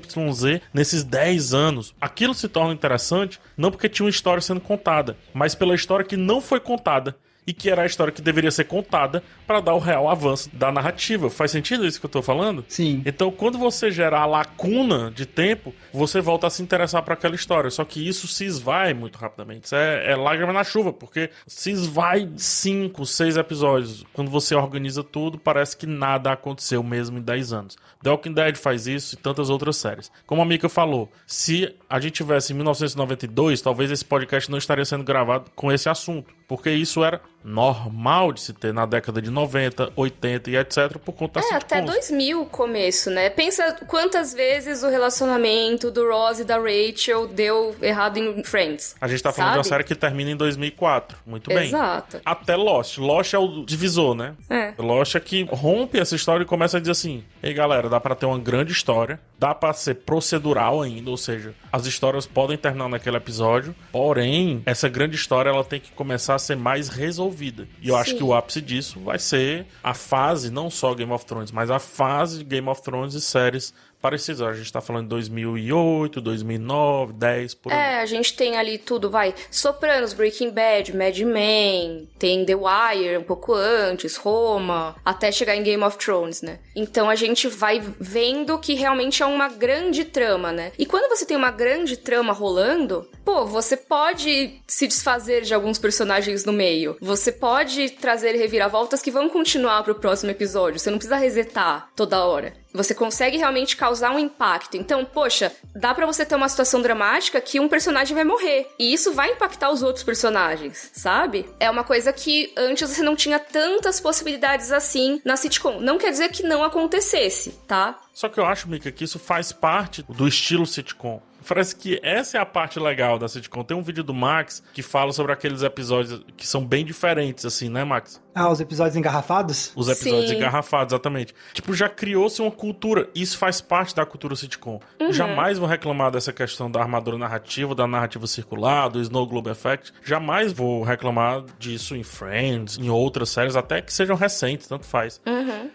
nesses 0.73 1.03
10 1.03 1.53
anos. 1.53 1.93
Aquilo 1.99 2.33
se 2.33 2.47
torna 2.47 2.73
interessante 2.73 3.39
não 3.57 3.71
porque 3.71 3.89
tinha 3.89 4.05
uma 4.05 4.09
história 4.09 4.41
sendo 4.41 4.61
contada, 4.61 5.17
mas 5.33 5.55
pela 5.55 5.75
história 5.75 6.05
que 6.05 6.17
não 6.17 6.41
foi 6.41 6.59
contada 6.59 7.15
e 7.47 7.53
que 7.53 7.69
era 7.69 7.83
a 7.83 7.85
história 7.85 8.11
que 8.11 8.21
deveria 8.21 8.51
ser 8.51 8.65
contada 8.65 9.23
para 9.45 9.59
dar 9.59 9.73
o 9.73 9.79
real 9.79 10.09
avanço 10.09 10.49
da 10.53 10.71
narrativa. 10.71 11.29
Faz 11.29 11.51
sentido 11.51 11.85
isso 11.85 11.99
que 11.99 12.05
eu 12.05 12.09
tô 12.09 12.21
falando? 12.21 12.65
Sim. 12.67 13.01
Então, 13.05 13.31
quando 13.31 13.57
você 13.57 13.91
gerar 13.91 14.21
a 14.21 14.25
lacuna 14.25 15.11
de 15.11 15.25
tempo, 15.25 15.73
você 15.93 16.19
volta 16.21 16.47
a 16.47 16.49
se 16.49 16.63
interessar 16.63 17.03
por 17.03 17.13
aquela 17.13 17.35
história. 17.35 17.69
Só 17.69 17.85
que 17.85 18.07
isso 18.07 18.27
se 18.27 18.45
esvai 18.45 18.93
muito 18.93 19.17
rapidamente. 19.17 19.65
Isso 19.65 19.75
é, 19.75 20.11
é 20.11 20.15
lágrima 20.15 20.51
na 20.51 20.63
chuva, 20.63 20.91
porque 20.91 21.29
se 21.45 21.71
esvai 21.71 22.29
cinco, 22.35 23.05
seis 23.05 23.37
episódios. 23.37 24.05
Quando 24.13 24.31
você 24.31 24.55
organiza 24.55 25.03
tudo, 25.03 25.37
parece 25.37 25.77
que 25.77 25.85
nada 25.85 26.31
aconteceu 26.31 26.81
mesmo 26.81 27.17
em 27.17 27.21
10 27.21 27.53
anos. 27.53 27.77
The 28.01 28.09
Walking 28.09 28.33
Dead 28.33 28.55
faz 28.55 28.87
isso 28.87 29.15
e 29.15 29.17
tantas 29.17 29.49
outras 29.49 29.77
séries. 29.77 30.11
Como 30.25 30.41
a 30.41 30.45
Mika 30.45 30.69
falou, 30.69 31.11
se 31.25 31.73
a 31.89 31.99
gente 31.99 32.13
tivesse 32.13 32.53
em 32.53 32.55
1992, 32.55 33.61
talvez 33.61 33.91
esse 33.91 34.05
podcast 34.05 34.49
não 34.49 34.57
estaria 34.57 34.85
sendo 34.85 35.03
gravado 35.03 35.51
com 35.55 35.71
esse 35.71 35.89
assunto. 35.89 36.33
Porque 36.47 36.69
isso 36.69 37.03
era 37.03 37.21
normal 37.45 38.33
de 38.33 38.41
se 38.41 38.51
ter 38.53 38.73
na 38.73 38.85
década 38.87 39.21
de 39.21 39.29
90, 39.29 39.93
80 39.95 40.49
e 40.49 40.57
etc. 40.57 40.97
por 40.97 41.13
conta 41.13 41.39
É, 41.39 41.53
até 41.53 41.81
2000 41.81 42.41
o 42.41 42.45
começo, 42.47 43.11
né? 43.11 43.29
Pensa 43.29 43.77
quantas 43.87 44.33
vezes 44.33 44.81
o 44.81 44.89
relacionamento 44.89 45.91
do 45.91 46.09
Ross 46.09 46.39
e 46.39 46.43
da 46.43 46.57
Rachel 46.57 47.27
deu 47.27 47.75
errado 47.81 48.17
em 48.17 48.43
Friends. 48.43 48.95
A 48.99 49.07
gente 49.07 49.21
tá 49.21 49.31
falando 49.31 49.51
sabe? 49.51 49.61
de 49.61 49.67
uma 49.67 49.69
série 49.75 49.83
que 49.83 49.93
termina 49.93 50.31
em 50.31 50.35
2004. 50.35 51.17
Muito 51.25 51.49
bem. 51.49 51.67
Exato. 51.67 52.19
Até 52.25 52.55
Lost. 52.55 52.97
Lost 52.97 53.33
é 53.33 53.37
o 53.37 53.63
divisor, 53.63 54.15
né? 54.15 54.33
É. 54.49 54.73
Lost 54.79 55.15
é 55.15 55.19
que 55.19 55.43
rompe 55.51 55.99
essa 55.99 56.15
história 56.15 56.43
e 56.43 56.47
começa 56.47 56.77
a 56.77 56.79
dizer 56.79 56.93
assim: 56.93 57.23
Ei 57.43 57.53
galera, 57.53 57.87
dá 57.87 57.99
pra 57.99 58.15
ter 58.15 58.25
uma 58.25 58.39
grande 58.39 58.71
história, 58.71 59.19
dá 59.37 59.53
pra 59.53 59.71
ser 59.73 59.95
procedural 59.95 60.81
ainda, 60.81 61.11
ou 61.11 61.17
seja, 61.17 61.53
as 61.71 61.85
histórias 61.85 62.25
podem 62.25 62.57
terminar 62.57 62.89
naquele 62.89 63.17
episódio, 63.17 63.75
porém, 63.91 64.63
essa 64.65 64.89
grande 64.89 65.15
história 65.15 65.49
ela 65.49 65.63
tem 65.63 65.79
que 65.79 65.91
começar 65.91 66.35
a 66.35 66.39
ser 66.39 66.55
mais 66.55 66.89
resolvida. 66.89 67.34
E 67.81 67.89
eu 67.89 67.95
acho 67.95 68.11
Sim. 68.11 68.17
que 68.17 68.23
o 68.23 68.33
ápice 68.33 68.61
disso 68.61 68.99
vai 68.99 69.19
ser 69.19 69.65
a 69.83 69.93
fase, 69.93 70.49
não 70.49 70.69
só 70.69 70.93
Game 70.93 71.11
of 71.11 71.25
Thrones, 71.25 71.51
mas 71.51 71.69
a 71.69 71.79
fase 71.79 72.39
de 72.39 72.43
Game 72.43 72.67
of 72.67 72.81
Thrones 72.81 73.13
e 73.13 73.21
séries 73.21 73.73
parecidas. 74.05 74.41
A 74.43 74.53
gente 74.53 74.71
tá 74.71 74.79
falando 74.79 75.05
de 75.05 75.09
2008, 75.09 76.21
2009, 76.21 77.13
10, 77.13 77.55
por 77.55 77.73
aí. 77.73 77.79
É, 77.79 78.01
a 78.01 78.05
gente 78.05 78.35
tem 78.35 78.55
ali 78.55 78.77
tudo, 78.77 79.09
vai. 79.09 79.33
Sopranos, 79.49 80.13
Breaking 80.13 80.51
Bad, 80.51 80.95
Mad 80.95 81.17
Men, 81.21 82.07
tem 82.19 82.45
The 82.45 82.53
Wire 82.53 83.17
um 83.17 83.23
pouco 83.23 83.55
antes, 83.55 84.15
Roma, 84.15 84.95
até 85.03 85.31
chegar 85.31 85.55
em 85.55 85.63
Game 85.63 85.83
of 85.83 85.97
Thrones, 85.97 86.43
né? 86.43 86.59
Então 86.75 87.09
a 87.09 87.15
gente 87.15 87.47
vai 87.47 87.81
vendo 87.99 88.59
que 88.59 88.75
realmente 88.75 89.23
é 89.23 89.25
uma 89.25 89.49
grande 89.49 90.05
trama, 90.05 90.51
né? 90.51 90.71
E 90.77 90.85
quando 90.85 91.09
você 91.09 91.25
tem 91.25 91.35
uma 91.35 91.49
grande 91.49 91.97
trama 91.97 92.31
rolando, 92.31 93.09
pô, 93.23 93.43
você 93.43 93.75
pode 93.75 94.61
se 94.67 94.85
desfazer 94.85 95.41
de 95.41 95.53
alguns 95.55 95.79
personagens 95.79 96.45
no 96.45 96.53
meio. 96.53 96.95
Você 97.01 97.31
pode 97.31 97.89
trazer 97.89 98.35
reviravoltas 98.35 99.01
que 99.01 99.09
vão 99.09 99.27
continuar 99.29 99.83
pro 99.83 99.95
próximo 99.95 100.29
episódio. 100.29 100.79
Você 100.79 100.91
não 100.91 100.99
precisa 100.99 101.17
resetar 101.17 101.89
toda 101.95 102.23
hora. 102.23 102.53
Você 102.75 102.93
consegue 102.93 103.37
realmente 103.37 103.77
causar 103.77 104.11
um 104.11 104.19
impacto. 104.19 104.77
Então, 104.77 105.05
poxa, 105.05 105.51
dá 105.75 105.93
pra 105.93 106.05
você 106.05 106.25
ter 106.25 106.35
uma 106.35 106.49
situação 106.49 106.81
dramática 106.81 107.39
que 107.41 107.59
um 107.59 107.67
personagem 107.67 108.13
vai 108.13 108.23
morrer. 108.23 108.67
E 108.77 108.93
isso 108.93 109.13
vai 109.13 109.31
impactar 109.31 109.71
os 109.71 109.81
outros 109.81 110.03
personagens, 110.03 110.91
sabe? 110.93 111.45
É 111.59 111.69
uma 111.69 111.83
coisa 111.83 112.11
que 112.11 112.53
antes 112.57 112.89
você 112.89 113.01
não 113.01 113.15
tinha 113.15 113.39
tantas 113.39 113.99
possibilidades 113.99 114.71
assim 114.71 115.21
na 115.23 115.37
sitcom. 115.37 115.79
Não 115.79 115.97
quer 115.97 116.11
dizer 116.11 116.29
que 116.29 116.43
não 116.43 116.63
acontecesse, 116.63 117.51
tá? 117.67 117.99
Só 118.13 118.29
que 118.29 118.39
eu 118.39 118.45
acho, 118.45 118.69
Mika, 118.69 118.91
que 118.91 119.03
isso 119.03 119.19
faz 119.19 119.51
parte 119.51 120.03
do 120.07 120.27
estilo 120.27 120.65
sitcom. 120.65 121.21
Parece 121.47 121.75
que 121.75 121.99
essa 122.01 122.37
é 122.37 122.41
a 122.41 122.45
parte 122.45 122.79
legal 122.79 123.19
da 123.19 123.27
sitcom. 123.27 123.63
Tem 123.63 123.77
um 123.77 123.83
vídeo 123.83 124.03
do 124.03 124.13
Max 124.13 124.63
que 124.73 124.81
fala 124.81 125.11
sobre 125.11 125.31
aqueles 125.31 125.61
episódios 125.61 126.21
que 126.35 126.47
são 126.47 126.65
bem 126.65 126.83
diferentes, 126.83 127.45
assim, 127.45 127.69
né, 127.69 127.83
Max? 127.83 128.19
Ah, 128.35 128.49
os 128.51 128.59
episódios 128.59 128.97
engarrafados? 128.97 129.71
Os 129.75 129.87
episódios 129.87 130.29
Sim. 130.29 130.35
engarrafados, 130.35 130.91
exatamente. 130.93 131.33
Tipo, 131.53 131.73
já 131.73 131.87
criou-se 131.87 132.41
uma 132.41 132.51
cultura. 132.51 133.09
Isso 133.15 133.37
faz 133.37 133.61
parte 133.61 133.95
da 133.95 134.05
cultura 134.05 134.35
sitcom. 134.35 134.81
Jamais 135.11 135.57
vou 135.57 135.67
reclamar 135.67 136.11
dessa 136.11 136.33
questão 136.33 136.69
da 136.69 136.81
armadura 136.81 137.17
narrativa, 137.17 137.73
da 137.73 137.87
narrativa 137.87 138.27
circular, 138.27 138.89
do 138.89 138.99
Snow 138.99 139.25
Globe 139.25 139.49
Effect. 139.51 139.93
Jamais 140.03 140.51
vou 140.51 140.83
reclamar 140.83 141.45
disso 141.57 141.95
em 141.95 142.03
Friends, 142.03 142.77
em 142.77 142.89
outras 142.89 143.29
séries, 143.29 143.55
até 143.55 143.81
que 143.81 143.93
sejam 143.93 144.17
recentes, 144.17 144.67
tanto 144.67 144.85
faz. 144.85 145.21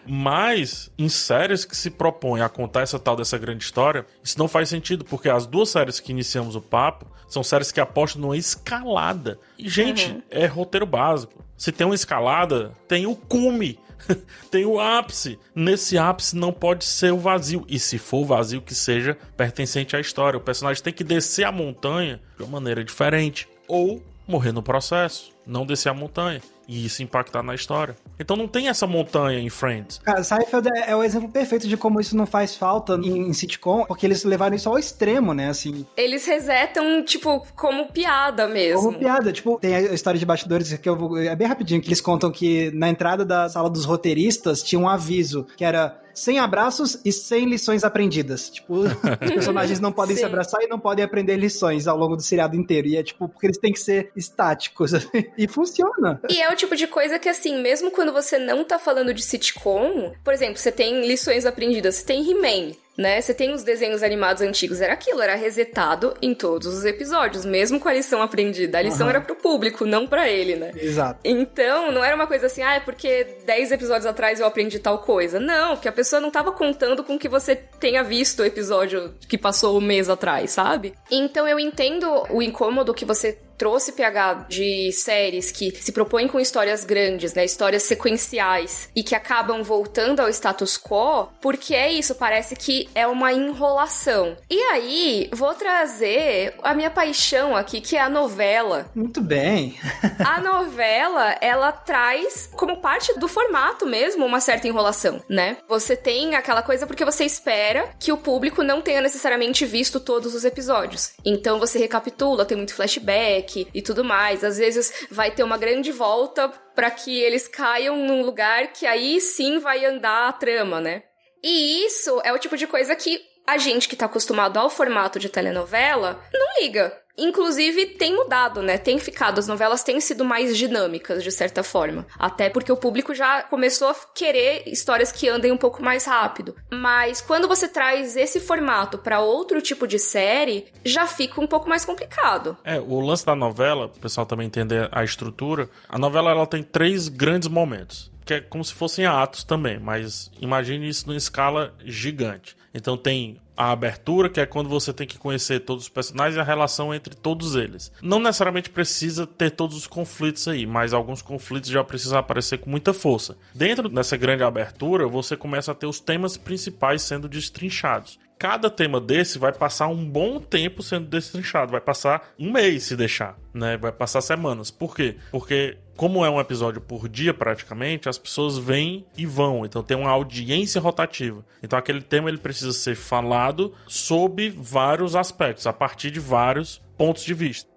Mas, 0.05 0.91
em 0.99 1.09
séries 1.09 1.65
que 1.65 1.75
se 1.75 1.89
propõem 1.89 2.41
a 2.41 2.49
contar 2.49 2.81
essa 2.81 2.99
tal 2.99 3.15
dessa 3.15 3.37
grande 3.39 3.63
história, 3.63 4.05
isso 4.23 4.37
não 4.37 4.47
faz 4.47 4.69
sentido, 4.69 5.03
porque 5.05 5.29
as 5.29 5.47
duas 5.47 5.69
séries 5.69 5.99
que 5.99 6.11
iniciamos 6.11 6.55
o 6.55 6.61
papo 6.61 7.07
são 7.27 7.43
séries 7.43 7.71
que 7.71 7.79
apostam 7.79 8.21
numa 8.21 8.37
escalada. 8.37 9.39
E, 9.57 9.67
gente, 9.67 10.21
é 10.29 10.45
roteiro 10.45 10.85
básico. 10.85 11.43
Se 11.61 11.71
tem 11.71 11.85
uma 11.85 11.93
escalada, 11.93 12.71
tem 12.87 13.05
o 13.05 13.15
cume. 13.15 13.77
tem 14.49 14.65
o 14.65 14.79
ápice. 14.79 15.37
Nesse 15.53 15.95
ápice 15.95 16.35
não 16.35 16.51
pode 16.51 16.83
ser 16.83 17.13
o 17.13 17.19
vazio. 17.19 17.63
E 17.69 17.77
se 17.77 17.99
for 17.99 18.25
vazio, 18.25 18.63
que 18.63 18.73
seja 18.73 19.15
pertencente 19.37 19.95
à 19.95 19.99
história. 19.99 20.39
O 20.39 20.41
personagem 20.41 20.81
tem 20.81 20.91
que 20.91 21.03
descer 21.03 21.43
a 21.43 21.51
montanha 21.51 22.19
de 22.35 22.41
uma 22.41 22.53
maneira 22.53 22.83
diferente. 22.83 23.47
Ou 23.67 24.01
morrer 24.27 24.51
no 24.51 24.63
processo. 24.63 25.31
Não 25.45 25.63
descer 25.63 25.89
a 25.89 25.93
montanha. 25.93 26.41
E 26.71 26.85
isso 26.85 27.03
impactar 27.03 27.43
na 27.43 27.53
história. 27.53 27.97
Então 28.17 28.37
não 28.37 28.47
tem 28.47 28.69
essa 28.69 28.87
montanha 28.87 29.37
em 29.39 29.49
Friends. 29.49 29.97
Cara, 29.97 30.23
Seinfeld 30.23 30.69
é, 30.73 30.91
é 30.91 30.95
o 30.95 31.03
exemplo 31.03 31.27
perfeito 31.27 31.67
de 31.67 31.75
como 31.75 31.99
isso 31.99 32.15
não 32.15 32.25
faz 32.25 32.55
falta 32.55 32.93
em, 32.93 33.27
em 33.27 33.33
sitcom, 33.33 33.83
porque 33.85 34.05
eles 34.05 34.23
levaram 34.23 34.55
isso 34.55 34.69
ao 34.69 34.79
extremo, 34.79 35.33
né? 35.33 35.49
Assim, 35.49 35.85
Eles 35.97 36.25
resetam, 36.25 37.03
tipo, 37.03 37.45
como 37.57 37.91
piada 37.91 38.47
mesmo. 38.47 38.83
como 38.85 38.97
piada. 38.97 39.33
Tipo, 39.33 39.59
tem 39.59 39.75
a 39.75 39.93
história 39.93 40.17
de 40.17 40.25
bastidores 40.25 40.71
que 40.77 40.87
eu 40.87 40.95
vou. 40.95 41.17
É 41.17 41.35
bem 41.35 41.47
rapidinho, 41.47 41.81
que 41.81 41.89
eles 41.89 41.99
contam 41.99 42.31
que 42.31 42.71
na 42.71 42.87
entrada 42.87 43.25
da 43.25 43.49
sala 43.49 43.69
dos 43.69 43.83
roteiristas 43.83 44.63
tinha 44.63 44.79
um 44.79 44.87
aviso 44.87 45.45
que 45.57 45.65
era. 45.65 45.99
Sem 46.13 46.39
abraços 46.39 46.99
e 47.05 47.11
sem 47.11 47.45
lições 47.45 47.83
aprendidas. 47.83 48.49
Tipo, 48.49 48.81
os 49.21 49.31
personagens 49.31 49.79
não 49.79 49.91
podem 49.91 50.15
se 50.15 50.23
abraçar 50.23 50.61
e 50.61 50.67
não 50.67 50.79
podem 50.79 51.03
aprender 51.03 51.37
lições 51.37 51.87
ao 51.87 51.97
longo 51.97 52.15
do 52.15 52.21
seriado 52.21 52.55
inteiro. 52.55 52.87
E 52.87 52.97
é 52.97 53.03
tipo, 53.03 53.27
porque 53.27 53.47
eles 53.47 53.57
têm 53.57 53.71
que 53.71 53.79
ser 53.79 54.11
estáticos. 54.15 54.91
e 55.37 55.47
funciona. 55.47 56.21
E 56.29 56.41
é 56.41 56.51
o 56.51 56.55
tipo 56.55 56.75
de 56.75 56.87
coisa 56.87 57.19
que, 57.19 57.29
assim, 57.29 57.61
mesmo 57.61 57.91
quando 57.91 58.11
você 58.11 58.37
não 58.37 58.63
tá 58.63 58.77
falando 58.77 59.13
de 59.13 59.21
sitcom, 59.21 60.13
por 60.23 60.33
exemplo, 60.33 60.57
você 60.57 60.71
tem 60.71 61.05
lições 61.07 61.45
aprendidas, 61.45 61.95
você 61.95 62.05
tem 62.05 62.29
He-Man, 62.29 62.73
né? 62.97 63.21
Você 63.21 63.33
tem 63.33 63.53
os 63.53 63.63
desenhos 63.63 64.03
animados 64.03 64.41
antigos, 64.41 64.81
era 64.81 64.93
aquilo, 64.93 65.21
era 65.21 65.35
resetado 65.35 66.13
em 66.21 66.33
todos 66.33 66.67
os 66.67 66.85
episódios, 66.85 67.45
mesmo 67.45 67.79
com 67.79 67.89
a 67.89 67.93
lição 67.93 68.21
aprendida. 68.21 68.77
A 68.77 68.81
lição 68.81 69.07
Aham. 69.07 69.17
era 69.17 69.21
pro 69.21 69.35
público, 69.35 69.85
não 69.85 70.07
pra 70.07 70.29
ele, 70.29 70.55
né? 70.55 70.71
Exato. 70.75 71.19
Então, 71.23 71.91
não 71.91 72.03
era 72.03 72.15
uma 72.15 72.27
coisa 72.27 72.47
assim, 72.47 72.61
ah, 72.61 72.75
é 72.75 72.79
porque 72.79 73.25
10 73.45 73.71
episódios 73.71 74.05
atrás 74.05 74.39
eu 74.39 74.45
aprendi 74.45 74.79
tal 74.79 74.99
coisa. 74.99 75.39
Não, 75.39 75.75
porque 75.75 75.87
a 75.87 75.91
pessoa 75.91 76.19
não 76.19 76.31
tava 76.31 76.51
contando 76.51 77.03
com 77.03 77.17
que 77.17 77.29
você 77.29 77.55
tenha 77.55 78.03
visto 78.03 78.41
o 78.41 78.45
episódio 78.45 79.13
que 79.27 79.37
passou 79.37 79.77
um 79.77 79.81
mês 79.81 80.09
atrás, 80.09 80.51
sabe? 80.51 80.93
Então 81.09 81.47
eu 81.47 81.59
entendo 81.59 82.23
o 82.29 82.41
incômodo 82.41 82.93
que 82.93 83.05
você 83.05 83.37
trouxe 83.61 83.91
PH 83.91 84.47
de 84.49 84.91
séries 84.91 85.51
que 85.51 85.71
se 85.79 85.91
propõem 85.91 86.27
com 86.27 86.39
histórias 86.39 86.83
grandes, 86.83 87.35
né, 87.35 87.45
histórias 87.45 87.83
sequenciais 87.83 88.89
e 88.95 89.03
que 89.03 89.13
acabam 89.13 89.61
voltando 89.61 90.19
ao 90.19 90.29
status 90.29 90.79
quo, 90.79 91.27
porque 91.39 91.75
é 91.75 91.91
isso, 91.91 92.15
parece 92.15 92.55
que 92.55 92.89
é 92.95 93.05
uma 93.05 93.31
enrolação. 93.31 94.35
E 94.49 94.59
aí, 94.63 95.29
vou 95.31 95.53
trazer 95.53 96.55
a 96.63 96.73
minha 96.73 96.89
paixão 96.89 97.55
aqui, 97.55 97.81
que 97.81 97.95
é 97.95 98.01
a 98.01 98.09
novela. 98.09 98.89
Muito 98.95 99.21
bem. 99.21 99.77
A 100.25 100.39
novela, 100.39 101.35
ela 101.41 101.71
traz 101.71 102.49
como 102.53 102.77
parte 102.77 103.13
do 103.19 103.27
formato 103.27 103.85
mesmo 103.85 104.25
uma 104.25 104.39
certa 104.39 104.67
enrolação, 104.67 105.21
né? 105.27 105.57
Você 105.67 105.95
tem 105.95 106.35
aquela 106.35 106.61
coisa 106.61 106.87
porque 106.87 107.03
você 107.03 107.25
espera 107.25 107.89
que 107.99 108.11
o 108.11 108.17
público 108.17 108.63
não 108.63 108.81
tenha 108.81 109.01
necessariamente 109.01 109.65
visto 109.65 109.99
todos 109.99 110.33
os 110.33 110.45
episódios. 110.45 111.13
Então 111.25 111.59
você 111.59 111.79
recapitula, 111.79 112.45
tem 112.45 112.55
muito 112.55 112.73
flashback 112.73 113.50
e 113.73 113.81
tudo 113.81 114.03
mais. 114.03 114.43
Às 114.43 114.57
vezes 114.57 115.07
vai 115.09 115.31
ter 115.31 115.43
uma 115.43 115.57
grande 115.57 115.91
volta 115.91 116.49
pra 116.75 116.91
que 116.91 117.19
eles 117.19 117.47
caiam 117.47 117.95
num 117.97 118.21
lugar 118.21 118.73
que 118.73 118.85
aí 118.85 119.19
sim 119.19 119.59
vai 119.59 119.85
andar 119.85 120.27
a 120.27 120.33
trama, 120.33 120.79
né? 120.79 121.03
E 121.43 121.85
isso 121.85 122.21
é 122.23 122.31
o 122.31 122.39
tipo 122.39 122.55
de 122.55 122.67
coisa 122.67 122.95
que 122.95 123.19
a 123.47 123.57
gente 123.57 123.89
que 123.89 123.95
tá 123.95 124.05
acostumado 124.05 124.57
ao 124.57 124.69
formato 124.69 125.19
de 125.19 125.29
telenovela 125.29 126.23
não 126.33 126.61
liga. 126.61 127.00
Inclusive, 127.17 127.85
tem 127.87 128.15
mudado, 128.15 128.61
né? 128.61 128.77
Tem 128.77 128.99
ficado. 128.99 129.39
As 129.39 129.47
novelas 129.47 129.83
têm 129.83 129.99
sido 129.99 130.23
mais 130.23 130.57
dinâmicas, 130.57 131.23
de 131.23 131.31
certa 131.31 131.63
forma. 131.63 132.05
Até 132.17 132.49
porque 132.49 132.71
o 132.71 132.77
público 132.77 133.13
já 133.13 133.43
começou 133.43 133.89
a 133.89 133.95
querer 134.13 134.63
histórias 134.67 135.11
que 135.11 135.27
andem 135.27 135.51
um 135.51 135.57
pouco 135.57 135.83
mais 135.83 136.05
rápido. 136.05 136.55
Mas 136.71 137.21
quando 137.21 137.47
você 137.47 137.67
traz 137.67 138.15
esse 138.15 138.39
formato 138.39 138.97
pra 138.97 139.19
outro 139.19 139.61
tipo 139.61 139.87
de 139.87 139.99
série, 139.99 140.65
já 140.83 141.05
fica 141.07 141.39
um 141.41 141.47
pouco 141.47 141.69
mais 141.69 141.85
complicado. 141.85 142.57
É, 142.63 142.79
o 142.79 142.99
lance 142.99 143.25
da 143.25 143.35
novela, 143.35 143.85
o 143.85 143.99
pessoal 143.99 144.25
também 144.25 144.47
entender 144.47 144.89
a 144.91 145.03
estrutura. 145.03 145.69
A 145.87 145.97
novela 145.97 146.31
ela 146.31 146.47
tem 146.47 146.63
três 146.63 147.07
grandes 147.07 147.47
momentos, 147.47 148.11
que 148.25 148.35
é 148.35 148.41
como 148.41 148.63
se 148.63 148.73
fossem 148.73 149.05
atos 149.05 149.43
também, 149.43 149.79
mas 149.79 150.31
imagine 150.39 150.87
isso 150.87 151.07
numa 151.07 151.17
escala 151.17 151.73
gigante. 151.83 152.55
Então 152.73 152.97
tem 152.97 153.37
a 153.55 153.71
abertura, 153.71 154.29
que 154.29 154.39
é 154.39 154.45
quando 154.45 154.69
você 154.69 154.91
tem 154.91 155.05
que 155.05 155.17
conhecer 155.17 155.59
todos 155.59 155.83
os 155.83 155.89
personagens 155.89 156.35
e 156.35 156.39
a 156.39 156.43
relação 156.43 156.93
entre 156.93 157.15
todos 157.15 157.55
eles. 157.55 157.91
Não 158.01 158.19
necessariamente 158.19 158.69
precisa 158.69 159.27
ter 159.27 159.51
todos 159.51 159.75
os 159.75 159.85
conflitos 159.85 160.47
aí, 160.47 160.65
mas 160.65 160.93
alguns 160.93 161.21
conflitos 161.21 161.69
já 161.69 161.83
precisam 161.83 162.17
aparecer 162.17 162.57
com 162.57 162.69
muita 162.69 162.93
força. 162.93 163.37
Dentro 163.53 163.87
dessa 163.89 164.17
grande 164.17 164.43
abertura, 164.43 165.07
você 165.07 165.37
começa 165.37 165.71
a 165.71 165.75
ter 165.75 165.85
os 165.85 165.99
temas 165.99 166.37
principais 166.37 167.01
sendo 167.01 167.29
destrinchados 167.29 168.19
cada 168.41 168.71
tema 168.71 168.99
desse 168.99 169.37
vai 169.37 169.53
passar 169.53 169.85
um 169.85 170.03
bom 170.03 170.39
tempo 170.39 170.81
sendo 170.81 171.05
destrinchado. 171.05 171.71
Vai 171.71 171.79
passar 171.79 172.33
um 172.39 172.51
mês 172.51 172.85
se 172.85 172.95
deixar, 172.95 173.37
né? 173.53 173.77
Vai 173.77 173.91
passar 173.91 174.19
semanas. 174.19 174.71
Por 174.71 174.95
quê? 174.95 175.17
Porque, 175.29 175.77
como 175.95 176.25
é 176.25 176.29
um 176.31 176.39
episódio 176.39 176.81
por 176.81 177.07
dia 177.07 177.35
praticamente, 177.35 178.09
as 178.09 178.17
pessoas 178.17 178.57
vêm 178.57 179.05
e 179.15 179.27
vão. 179.27 179.63
Então 179.63 179.83
tem 179.83 179.95
uma 179.95 180.09
audiência 180.09 180.81
rotativa. 180.81 181.45
Então 181.61 181.77
aquele 181.77 182.01
tema 182.01 182.29
ele 182.29 182.39
precisa 182.39 182.73
ser 182.73 182.95
falado 182.95 183.75
sob 183.85 184.49
vários 184.57 185.15
aspectos, 185.15 185.67
a 185.67 185.73
partir 185.73 186.09
de 186.09 186.19
vários 186.19 186.81
pontos 186.97 187.23
de 187.23 187.35
vista. 187.35 187.70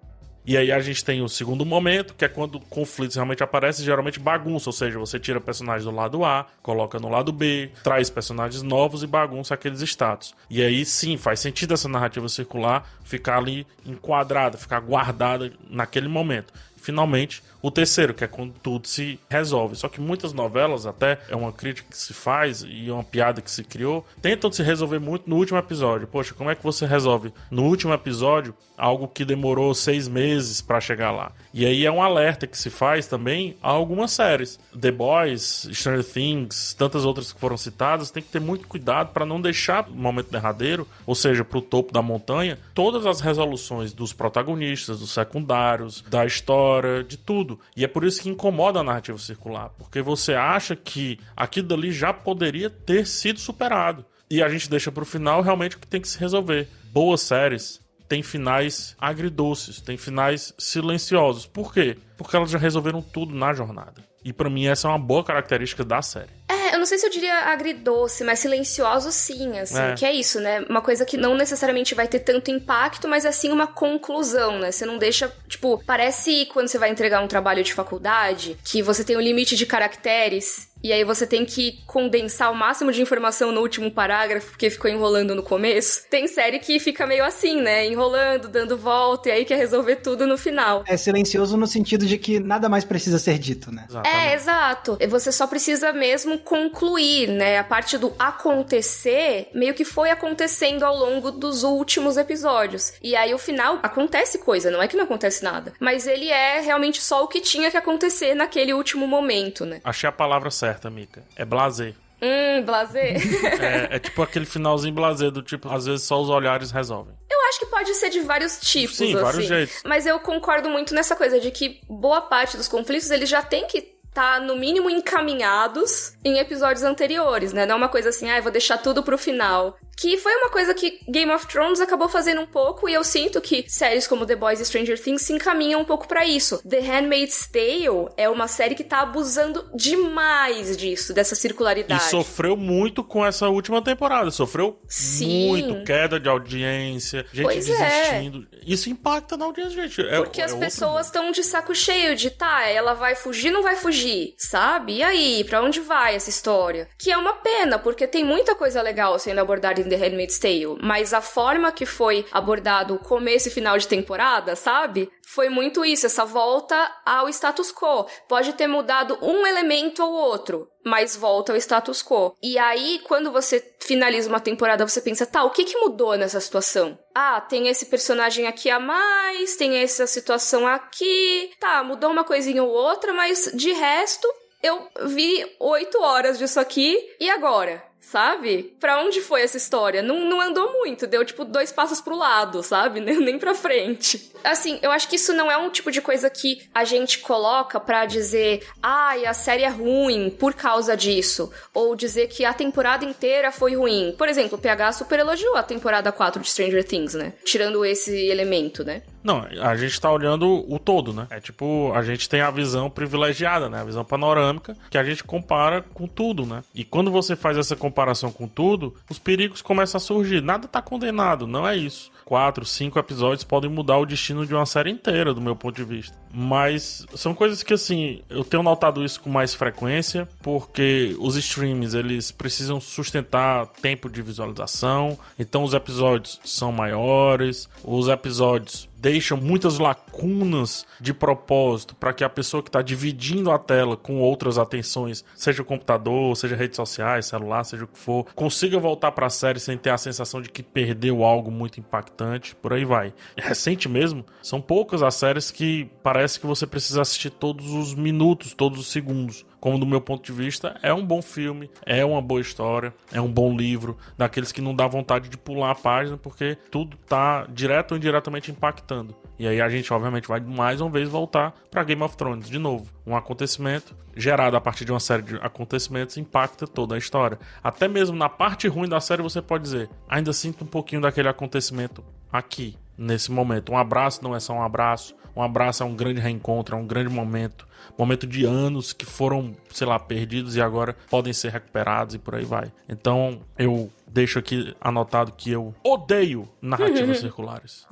E 0.45 0.57
aí 0.57 0.71
a 0.71 0.79
gente 0.79 1.03
tem 1.03 1.21
o 1.21 1.27
segundo 1.27 1.65
momento, 1.65 2.13
que 2.13 2.23
é 2.23 2.27
quando 2.27 2.59
conflitos 2.59 3.15
realmente 3.15 3.41
aparecem, 3.41 3.83
geralmente 3.83 4.19
bagunça, 4.19 4.69
ou 4.69 4.73
seja, 4.73 4.99
você 4.99 5.19
tira 5.19 5.41
personagens 5.41 5.85
do 5.85 5.91
lado 5.91 6.23
A, 6.23 6.45
coloca 6.61 6.99
no 6.99 7.09
lado 7.09 7.31
B, 7.31 7.71
traz 7.83 8.09
personagens 8.09 8.61
novos 8.61 9.01
e 9.01 9.07
bagunça 9.07 9.53
aqueles 9.53 9.81
status. 9.81 10.35
E 10.49 10.61
aí 10.61 10.85
sim, 10.85 11.17
faz 11.17 11.39
sentido 11.39 11.73
essa 11.73 11.89
narrativa 11.89 12.29
circular 12.29 12.87
ficar 13.03 13.37
ali 13.37 13.65
enquadrada, 13.85 14.57
ficar 14.57 14.79
guardada 14.79 15.51
naquele 15.69 16.07
momento 16.07 16.53
finalmente 16.85 17.41
o 17.65 17.71
terceiro, 17.71 18.13
que 18.13 18.23
é 18.23 18.27
quando 18.27 18.53
tudo 18.61 18.87
se 18.87 19.19
resolve. 19.27 19.75
Só 19.75 19.89
que 19.89 19.99
muitas 19.99 20.31
novelas, 20.33 20.85
até 20.85 21.17
é 21.27 21.35
uma 21.35 21.51
crítica 21.51 21.89
que 21.89 21.97
se 21.97 22.13
faz 22.13 22.61
e 22.61 22.89
é 22.89 22.93
uma 22.93 23.03
piada 23.03 23.41
que 23.41 23.49
se 23.49 23.63
criou, 23.63 24.05
tentam 24.21 24.51
se 24.51 24.61
resolver 24.61 24.99
muito 24.99 25.27
no 25.27 25.35
último 25.35 25.57
episódio. 25.57 26.05
Poxa, 26.05 26.35
como 26.35 26.51
é 26.51 26.53
que 26.53 26.63
você 26.63 26.85
resolve 26.85 27.33
no 27.49 27.63
último 27.63 27.91
episódio 27.91 28.53
algo 28.77 29.07
que 29.07 29.25
demorou 29.25 29.73
seis 29.73 30.07
meses 30.07 30.61
para 30.61 30.79
chegar 30.79 31.09
lá? 31.09 31.31
E 31.51 31.65
aí 31.65 31.87
é 31.87 31.91
um 31.91 32.03
alerta 32.03 32.45
que 32.45 32.55
se 32.55 32.69
faz 32.69 33.07
também 33.07 33.57
a 33.63 33.71
algumas 33.71 34.11
séries. 34.11 34.59
The 34.79 34.91
Boys, 34.91 35.67
Stranger 35.71 36.03
Things, 36.03 36.75
tantas 36.77 37.03
outras 37.03 37.33
que 37.33 37.39
foram 37.39 37.57
citadas, 37.57 38.11
tem 38.11 38.21
que 38.21 38.29
ter 38.29 38.41
muito 38.41 38.67
cuidado 38.67 39.11
para 39.11 39.25
não 39.25 39.41
deixar 39.41 39.87
o 39.89 39.91
momento 39.91 40.29
derradeiro, 40.29 40.87
ou 41.03 41.15
seja, 41.15 41.43
para 41.43 41.57
o 41.57 41.63
topo 41.63 41.91
da 41.91 42.03
montanha, 42.03 42.59
todas 42.75 43.07
as 43.07 43.21
resoluções 43.21 43.91
dos 43.91 44.13
protagonistas, 44.13 44.99
dos 44.99 45.11
secundários, 45.11 46.03
da 46.07 46.27
história, 46.27 47.03
de 47.03 47.17
tudo 47.17 47.54
e 47.75 47.83
é 47.83 47.87
por 47.87 48.03
isso 48.03 48.21
que 48.21 48.29
incomoda 48.29 48.79
a 48.79 48.83
narrativa 48.83 49.17
circular, 49.17 49.69
porque 49.77 50.01
você 50.01 50.33
acha 50.33 50.75
que 50.75 51.19
aquilo 51.35 51.67
dali 51.67 51.91
já 51.91 52.13
poderia 52.13 52.69
ter 52.69 53.05
sido 53.05 53.39
superado. 53.39 54.05
E 54.29 54.41
a 54.41 54.49
gente 54.49 54.69
deixa 54.69 54.91
pro 54.91 55.05
final 55.05 55.41
realmente 55.41 55.75
o 55.75 55.79
que 55.79 55.87
tem 55.87 56.01
que 56.01 56.07
se 56.07 56.19
resolver. 56.19 56.67
Boas 56.91 57.21
séries 57.21 57.79
têm 58.07 58.23
finais 58.23 58.95
agridoces, 58.99 59.81
têm 59.81 59.97
finais 59.97 60.53
silenciosos. 60.57 61.45
Por 61.45 61.73
quê? 61.73 61.97
Porque 62.17 62.35
elas 62.35 62.49
já 62.49 62.57
resolveram 62.57 63.01
tudo 63.01 63.35
na 63.35 63.53
jornada. 63.53 64.03
E 64.23 64.33
para 64.33 64.49
mim 64.49 64.65
essa 64.65 64.87
é 64.87 64.91
uma 64.91 64.99
boa 64.99 65.23
característica 65.23 65.83
da 65.83 66.01
série. 66.01 66.34
Eu 66.75 66.79
não 66.79 66.85
sei 66.85 66.97
se 66.97 67.05
eu 67.05 67.09
diria 67.09 67.33
agridoce, 67.45 68.23
mas 68.25 68.39
silencioso 68.39 69.09
sim, 69.09 69.57
assim. 69.57 69.79
É. 69.79 69.95
Que 69.95 70.05
é 70.05 70.11
isso, 70.11 70.41
né? 70.41 70.59
Uma 70.69 70.81
coisa 70.81 71.05
que 71.05 71.15
não 71.15 71.33
necessariamente 71.33 71.95
vai 71.95 72.05
ter 72.05 72.19
tanto 72.19 72.51
impacto, 72.51 73.07
mas 73.07 73.25
assim 73.25 73.49
uma 73.49 73.65
conclusão, 73.65 74.59
né? 74.59 74.71
Você 74.71 74.85
não 74.85 74.97
deixa, 74.97 75.31
tipo, 75.47 75.81
parece 75.85 76.45
quando 76.47 76.67
você 76.67 76.77
vai 76.77 76.89
entregar 76.89 77.21
um 77.21 77.27
trabalho 77.27 77.63
de 77.63 77.73
faculdade, 77.73 78.57
que 78.63 78.81
você 78.81 79.05
tem 79.05 79.15
um 79.15 79.21
limite 79.21 79.55
de 79.55 79.65
caracteres 79.65 80.67
e 80.85 80.93
aí 80.93 81.03
você 81.03 81.25
tem 81.25 81.43
que 81.43 81.79
condensar 81.87 82.51
o 82.51 82.55
máximo 82.55 82.91
de 82.91 83.01
informação 83.01 83.51
no 83.51 83.59
último 83.59 83.89
parágrafo, 83.89 84.51
porque 84.51 84.69
ficou 84.69 84.87
enrolando 84.87 85.33
no 85.33 85.41
começo. 85.41 86.03
Tem 86.11 86.27
série 86.27 86.59
que 86.59 86.79
fica 86.79 87.07
meio 87.07 87.25
assim, 87.25 87.59
né? 87.59 87.87
Enrolando, 87.87 88.47
dando 88.47 88.77
volta, 88.77 89.29
e 89.29 89.31
aí 89.31 89.45
quer 89.45 89.55
resolver 89.55 89.95
tudo 89.95 90.27
no 90.27 90.37
final. 90.37 90.83
É 90.85 90.95
silencioso 90.95 91.57
no 91.57 91.65
sentido 91.65 92.05
de 92.05 92.19
que 92.19 92.39
nada 92.39 92.69
mais 92.69 92.83
precisa 92.83 93.17
ser 93.17 93.39
dito, 93.39 93.71
né? 93.71 93.87
Exatamente. 93.89 94.27
É, 94.27 94.35
exato. 94.35 94.95
Você 95.09 95.31
só 95.31 95.47
precisa 95.47 95.91
mesmo 95.91 96.37
concluir, 96.37 97.29
né? 97.29 97.57
A 97.57 97.63
parte 97.63 97.97
do 97.97 98.13
acontecer 98.19 99.49
meio 99.55 99.73
que 99.73 99.83
foi 99.83 100.11
acontecendo 100.11 100.83
ao 100.83 100.95
longo 100.95 101.31
dos 101.31 101.63
últimos 101.63 102.15
episódios. 102.15 102.93
E 103.01 103.15
aí 103.15 103.33
o 103.33 103.39
final 103.39 103.79
acontece 103.81 104.37
coisa, 104.37 104.69
não 104.69 104.83
é 104.83 104.87
que 104.87 104.95
não 104.95 105.05
acontece 105.05 105.43
nada. 105.43 105.73
Mas 105.79 106.05
ele 106.05 106.29
é 106.29 106.59
realmente 106.59 107.01
só 107.01 107.23
o 107.23 107.27
que 107.27 107.41
tinha 107.41 107.71
que 107.71 107.77
acontecer 107.77 108.35
naquele 108.35 108.71
último 108.71 109.07
momento, 109.07 109.65
né? 109.65 109.81
Achei 109.83 110.07
a 110.07 110.11
palavra 110.11 110.51
certa 110.51 110.74
certa, 110.75 110.89
Mika. 110.89 111.23
É 111.35 111.45
blazer. 111.45 111.95
Hum, 112.21 112.63
blazer. 112.63 113.15
é, 113.61 113.95
é 113.95 113.99
tipo 113.99 114.21
aquele 114.21 114.45
finalzinho 114.45 114.93
blazer 114.93 115.31
do 115.31 115.41
tipo, 115.41 115.69
às 115.69 115.85
vezes 115.85 116.05
só 116.05 116.21
os 116.21 116.29
olhares 116.29 116.71
resolvem. 116.71 117.13
Eu 117.29 117.49
acho 117.49 117.59
que 117.59 117.65
pode 117.67 117.93
ser 117.95 118.09
de 118.09 118.21
vários 118.21 118.59
tipos, 118.59 118.97
Sim, 118.97 119.13
assim. 119.13 119.21
vários 119.21 119.45
jeitos. 119.45 119.81
Mas 119.85 120.05
eu 120.05 120.19
concordo 120.19 120.69
muito 120.69 120.93
nessa 120.93 121.15
coisa 121.15 121.39
de 121.39 121.51
que 121.51 121.81
boa 121.89 122.21
parte 122.21 122.57
dos 122.57 122.67
conflitos 122.67 123.09
eles 123.11 123.29
já 123.29 123.41
tem 123.41 123.67
que 123.67 123.95
tá, 124.13 124.39
no 124.39 124.55
mínimo, 124.55 124.89
encaminhados 124.89 126.13
em 126.23 126.39
episódios 126.39 126.83
anteriores, 126.83 127.51
né? 127.51 127.65
Não 127.65 127.73
é 127.73 127.77
uma 127.77 127.89
coisa 127.89 128.09
assim, 128.09 128.29
ah, 128.29 128.39
vou 128.39 128.51
deixar 128.51 128.77
tudo 128.77 129.03
pro 129.03 129.17
final. 129.17 129.77
Que 129.95 130.17
foi 130.17 130.35
uma 130.35 130.49
coisa 130.49 130.73
que 130.73 130.99
Game 131.09 131.31
of 131.31 131.47
Thrones 131.47 131.79
acabou 131.79 132.09
fazendo 132.09 132.41
um 132.41 132.45
pouco, 132.45 132.89
e 132.89 132.93
eu 132.93 133.03
sinto 133.03 133.39
que 133.39 133.65
séries 133.67 134.07
como 134.07 134.25
The 134.25 134.35
Boys 134.35 134.59
e 134.59 134.65
Stranger 134.65 135.01
Things 135.01 135.21
se 135.21 135.33
encaminham 135.33 135.81
um 135.81 135.85
pouco 135.85 136.07
para 136.07 136.25
isso. 136.25 136.61
The 136.67 136.79
Handmaid's 136.79 137.47
Tale 137.47 138.09
é 138.17 138.29
uma 138.29 138.47
série 138.47 138.75
que 138.75 138.83
tá 138.83 139.01
abusando 139.01 139.69
demais 139.73 140.75
disso, 140.75 141.13
dessa 141.13 141.35
circularidade. 141.35 142.03
E 142.03 142.09
sofreu 142.09 142.57
muito 142.57 143.03
com 143.03 143.25
essa 143.25 143.47
última 143.47 143.81
temporada. 143.81 144.31
Sofreu 144.31 144.79
Sim. 144.87 145.47
muito, 145.47 145.83
queda 145.85 146.19
de 146.19 146.27
audiência, 146.27 147.25
gente 147.31 147.43
pois 147.43 147.69
é. 147.69 148.11
desistindo. 148.11 148.47
É. 148.51 148.57
Isso 148.65 148.89
impacta 148.89 149.37
na 149.37 149.45
audiência, 149.45 149.87
gente. 149.87 150.01
É, 150.01 150.17
Porque 150.17 150.41
é 150.41 150.45
as 150.45 150.53
pessoas 150.53 151.05
estão 151.07 151.31
de 151.31 151.43
saco 151.43 151.73
cheio 151.73 152.15
de, 152.15 152.29
tá, 152.29 152.67
ela 152.67 152.93
vai 152.93 153.15
fugir, 153.15 153.51
não 153.51 153.63
vai 153.63 153.75
fugir, 153.75 154.33
sabe? 154.37 154.97
E 154.97 155.03
aí, 155.03 155.43
para 155.43 155.61
onde 155.61 155.79
vai 155.79 156.15
essa 156.15 156.29
história? 156.29 156.87
Que 156.97 157.11
é 157.11 157.17
uma 157.17 157.33
pena, 157.33 157.77
porque 157.77 158.07
tem 158.07 158.23
muita 158.23 158.55
coisa 158.55 158.81
legal 158.81 159.17
sendo 159.19 159.39
abordada 159.39 159.84
The 159.89 159.95
Handmaid's 159.95 160.39
Tale, 160.39 160.77
mas 160.81 161.13
a 161.13 161.21
forma 161.21 161.71
que 161.71 161.85
foi 161.85 162.25
abordado 162.31 162.95
o 162.95 162.99
começo 162.99 163.47
e 163.47 163.51
final 163.51 163.77
de 163.77 163.87
temporada, 163.87 164.55
sabe? 164.55 165.09
Foi 165.27 165.49
muito 165.49 165.83
isso, 165.83 166.05
essa 166.05 166.23
volta 166.23 166.75
ao 167.05 167.27
status 167.29 167.71
quo. 167.71 168.05
Pode 168.27 168.53
ter 168.53 168.67
mudado 168.67 169.17
um 169.21 169.45
elemento 169.45 170.03
ou 170.03 170.11
outro, 170.13 170.69
mas 170.83 171.15
volta 171.15 171.51
ao 171.51 171.57
status 171.57 172.03
quo. 172.03 172.35
E 172.41 172.57
aí, 172.57 173.01
quando 173.03 173.31
você 173.31 173.75
finaliza 173.79 174.29
uma 174.29 174.39
temporada, 174.39 174.87
você 174.87 175.01
pensa, 175.01 175.25
tá, 175.25 175.43
o 175.43 175.49
que 175.49 175.63
que 175.63 175.77
mudou 175.77 176.15
nessa 176.15 176.39
situação? 176.39 176.97
Ah, 177.13 177.41
tem 177.41 177.67
esse 177.67 177.87
personagem 177.87 178.47
aqui 178.47 178.69
a 178.69 178.79
mais, 178.79 179.55
tem 179.55 179.77
essa 179.77 180.07
situação 180.07 180.67
aqui. 180.67 181.51
Tá, 181.59 181.83
mudou 181.83 182.11
uma 182.11 182.23
coisinha 182.23 182.63
ou 182.63 182.69
outra, 182.69 183.13
mas 183.13 183.51
de 183.53 183.71
resto, 183.73 184.27
eu 184.63 184.87
vi 185.05 185.45
oito 185.59 186.01
horas 186.01 186.37
disso 186.37 186.59
aqui, 186.59 186.97
e 187.19 187.29
agora? 187.29 187.83
Sabe? 188.05 188.75
Pra 188.79 189.01
onde 189.01 189.19
foi 189.21 189.41
essa 189.41 189.57
história? 189.57 190.01
Não, 190.01 190.29
não 190.29 190.39
andou 190.39 190.73
muito, 190.73 191.07
deu 191.07 191.25
tipo 191.25 191.43
dois 191.43 191.71
passos 191.71 191.99
pro 191.99 192.15
lado, 192.15 192.61
sabe? 192.61 192.99
Nem 193.01 193.39
pra 193.39 193.55
frente. 193.55 194.31
Assim, 194.43 194.79
eu 194.81 194.91
acho 194.91 195.07
que 195.07 195.15
isso 195.15 195.33
não 195.33 195.51
é 195.51 195.57
um 195.57 195.69
tipo 195.69 195.91
de 195.91 196.01
coisa 196.01 196.29
que 196.29 196.61
a 196.73 196.83
gente 196.83 197.19
coloca 197.19 197.79
pra 197.79 198.05
dizer, 198.05 198.65
ai, 198.81 199.25
ah, 199.25 199.31
a 199.31 199.33
série 199.33 199.63
é 199.63 199.69
ruim 199.69 200.29
por 200.29 200.53
causa 200.53 200.95
disso. 200.95 201.51
Ou 201.73 201.95
dizer 201.95 202.27
que 202.27 202.45
a 202.45 202.53
temporada 202.53 203.03
inteira 203.03 203.51
foi 203.51 203.75
ruim. 203.75 204.13
Por 204.17 204.29
exemplo, 204.29 204.57
o 204.57 204.61
PH 204.61 204.93
super 204.93 205.19
elogiou 205.19 205.55
a 205.55 205.63
temporada 205.63 206.11
4 206.11 206.41
de 206.41 206.49
Stranger 206.49 206.83
Things, 206.83 207.15
né? 207.15 207.33
Tirando 207.43 207.83
esse 207.83 208.15
elemento, 208.27 208.83
né? 208.83 209.01
Não, 209.25 209.43
a 209.59 209.75
gente 209.75 209.99
tá 209.99 210.11
olhando 210.11 210.63
o 210.71 210.77
todo, 210.77 211.11
né? 211.11 211.25
É 211.31 211.39
tipo, 211.39 211.91
a 211.95 212.03
gente 212.03 212.29
tem 212.29 212.41
a 212.41 212.51
visão 212.51 212.91
privilegiada, 212.91 213.67
né? 213.67 213.81
A 213.81 213.83
visão 213.83 214.05
panorâmica, 214.05 214.77
que 214.87 214.99
a 214.99 215.03
gente 215.03 215.23
compara 215.23 215.81
com 215.81 216.07
tudo, 216.07 216.45
né? 216.45 216.63
E 216.75 216.83
quando 216.83 217.09
você 217.09 217.35
faz 217.35 217.57
essa 217.57 217.75
comparação 217.75 218.31
com 218.31 218.47
tudo, 218.47 218.93
os 219.09 219.17
perigos 219.17 219.63
começam 219.63 219.97
a 219.97 219.99
surgir. 219.99 220.41
Nada 220.41 220.67
tá 220.67 220.79
condenado, 220.79 221.47
não 221.47 221.67
é 221.67 221.75
isso 221.75 222.11
quatro, 222.25 222.65
cinco 222.65 222.97
episódios 222.97 223.43
podem 223.43 223.69
mudar 223.69 223.99
o 223.99 224.05
destino 224.05 224.45
de 224.45 224.53
uma 224.53 224.65
série 224.65 224.89
inteira, 224.89 225.33
do 225.33 225.39
meu 225.39 225.55
ponto 225.55 225.75
de 225.75 225.83
vista. 225.83 226.17
Mas 226.33 227.05
são 227.15 227.33
coisas 227.33 227.63
que, 227.63 227.73
assim, 227.73 228.21
eu 228.29 228.43
tenho 228.43 228.63
notado 228.63 229.05
isso 229.05 229.21
com 229.21 229.29
mais 229.29 229.53
frequência, 229.53 230.27
porque 230.41 231.15
os 231.19 231.37
streams, 231.37 231.95
eles 231.95 232.31
precisam 232.31 232.81
sustentar 232.81 233.67
tempo 233.67 234.09
de 234.09 234.21
visualização, 234.21 235.17
então 235.39 235.63
os 235.63 235.73
episódios 235.73 236.41
são 236.43 236.71
maiores, 236.71 237.69
os 237.83 238.09
episódios 238.09 238.89
deixam 239.05 239.37
muitas 239.37 239.77
lacunas 239.77 240.83
de 240.99 241.13
propósito 241.13 241.93
para 241.93 242.11
que 242.11 242.23
a 242.23 242.29
pessoa 242.29 242.63
que 242.63 242.69
está 242.69 242.81
dividindo 242.81 243.51
a 243.51 243.59
tela 243.59 243.95
com 243.95 244.19
outras 244.19 244.57
atenções, 244.57 245.23
seja 245.35 245.61
o 245.61 245.65
computador, 245.65 246.35
seja 246.35 246.55
redes 246.55 246.75
sociais, 246.75 247.27
celular, 247.27 247.63
seja 247.63 247.83
o 247.83 247.87
que 247.87 247.99
for, 247.99 248.25
consiga 248.33 248.79
voltar 248.79 249.11
para 249.11 249.27
a 249.27 249.29
série 249.29 249.59
sem 249.59 249.77
ter 249.77 249.91
a 249.91 249.97
sensação 249.99 250.41
de 250.41 250.49
que 250.49 250.63
perdeu 250.63 251.23
algo 251.23 251.51
muito 251.51 251.79
impactante, 251.79 252.55
por 252.55 252.73
aí 252.73 252.83
vai. 252.83 253.13
Recente 253.37 253.87
mesmo, 253.87 254.25
são 254.41 254.59
poucas 254.59 255.03
as 255.03 255.13
séries 255.13 255.51
que 255.51 255.87
parece 256.01 256.39
que 256.39 256.47
você 256.47 256.65
precisa 256.65 257.03
assistir 257.03 257.29
todos 257.29 257.73
os 257.73 257.93
minutos, 257.93 258.55
todos 258.55 258.79
os 258.79 258.87
segundos 258.87 259.45
como 259.65 259.79
do 259.79 259.85
meu 259.87 259.99
ponto 259.99 260.23
de 260.23 260.31
vista, 260.31 260.77
é 260.83 260.93
um 260.93 261.03
bom 261.03 261.23
filme, 261.23 261.71
é 261.87 262.05
uma 262.05 262.21
boa 262.21 262.39
história, 262.39 262.93
é 263.11 263.19
um 263.19 263.27
bom 263.27 263.57
livro, 263.57 263.97
daqueles 264.15 264.51
que 264.51 264.61
não 264.61 264.75
dá 264.75 264.85
vontade 264.85 265.27
de 265.27 265.39
pular 265.39 265.71
a 265.71 265.75
página, 265.75 266.17
porque 266.17 266.55
tudo 266.69 266.95
tá 266.97 267.47
direto 267.49 267.93
ou 267.93 267.97
indiretamente 267.97 268.51
impactando. 268.51 269.15
E 269.39 269.47
aí 269.47 269.59
a 269.59 269.67
gente, 269.67 269.91
obviamente, 269.91 270.27
vai 270.27 270.39
mais 270.39 270.81
uma 270.81 270.91
vez 270.91 271.09
voltar 271.09 271.51
para 271.71 271.83
Game 271.83 272.03
of 272.03 272.15
Thrones 272.15 272.47
de 272.47 272.59
novo. 272.59 272.93
Um 273.07 273.15
acontecimento 273.15 273.95
gerado 274.15 274.55
a 274.55 274.61
partir 274.61 274.85
de 274.85 274.91
uma 274.91 274.99
série 274.99 275.23
de 275.23 275.35
acontecimentos 275.37 276.15
impacta 276.15 276.67
toda 276.67 276.93
a 276.93 276.99
história. 276.99 277.39
Até 277.63 277.87
mesmo 277.87 278.15
na 278.15 278.29
parte 278.29 278.67
ruim 278.67 278.87
da 278.87 278.99
série 278.99 279.23
você 279.23 279.41
pode 279.41 279.63
dizer, 279.63 279.89
ainda 280.07 280.31
sinto 280.31 280.63
um 280.63 280.67
pouquinho 280.67 281.01
daquele 281.01 281.27
acontecimento 281.27 282.03
aqui. 282.31 282.77
nesse 282.97 283.31
momento. 283.31 283.71
Um 283.71 283.77
abraço 283.77 284.23
não 284.23 284.35
é 284.35 284.39
só 284.39 284.53
um 284.53 284.61
abraço, 284.61 285.15
um 285.35 285.41
abraço 285.41 285.83
é 285.83 285.85
um 285.85 285.95
grande 285.95 286.19
reencontro, 286.19 286.75
é 286.75 286.79
um 286.79 286.87
grande 286.87 287.09
momento. 287.09 287.67
Momento 287.97 288.25
de 288.25 288.45
anos 288.45 288.93
que 288.93 289.05
foram, 289.05 289.55
sei 289.71 289.85
lá, 289.85 289.99
perdidos 289.99 290.55
e 290.55 290.61
agora 290.61 290.95
podem 291.09 291.33
ser 291.33 291.51
recuperados 291.51 292.15
e 292.15 292.19
por 292.19 292.35
aí 292.35 292.45
vai. 292.45 292.71
Então, 292.89 293.41
eu 293.57 293.91
deixo 294.15 294.39
aqui 294.39 294.73
anotado 294.79 295.33
que 295.35 295.51
eu 295.51 295.75
odeio 295.83 296.47
narrativas 296.61 297.19
circulares. 297.25 297.85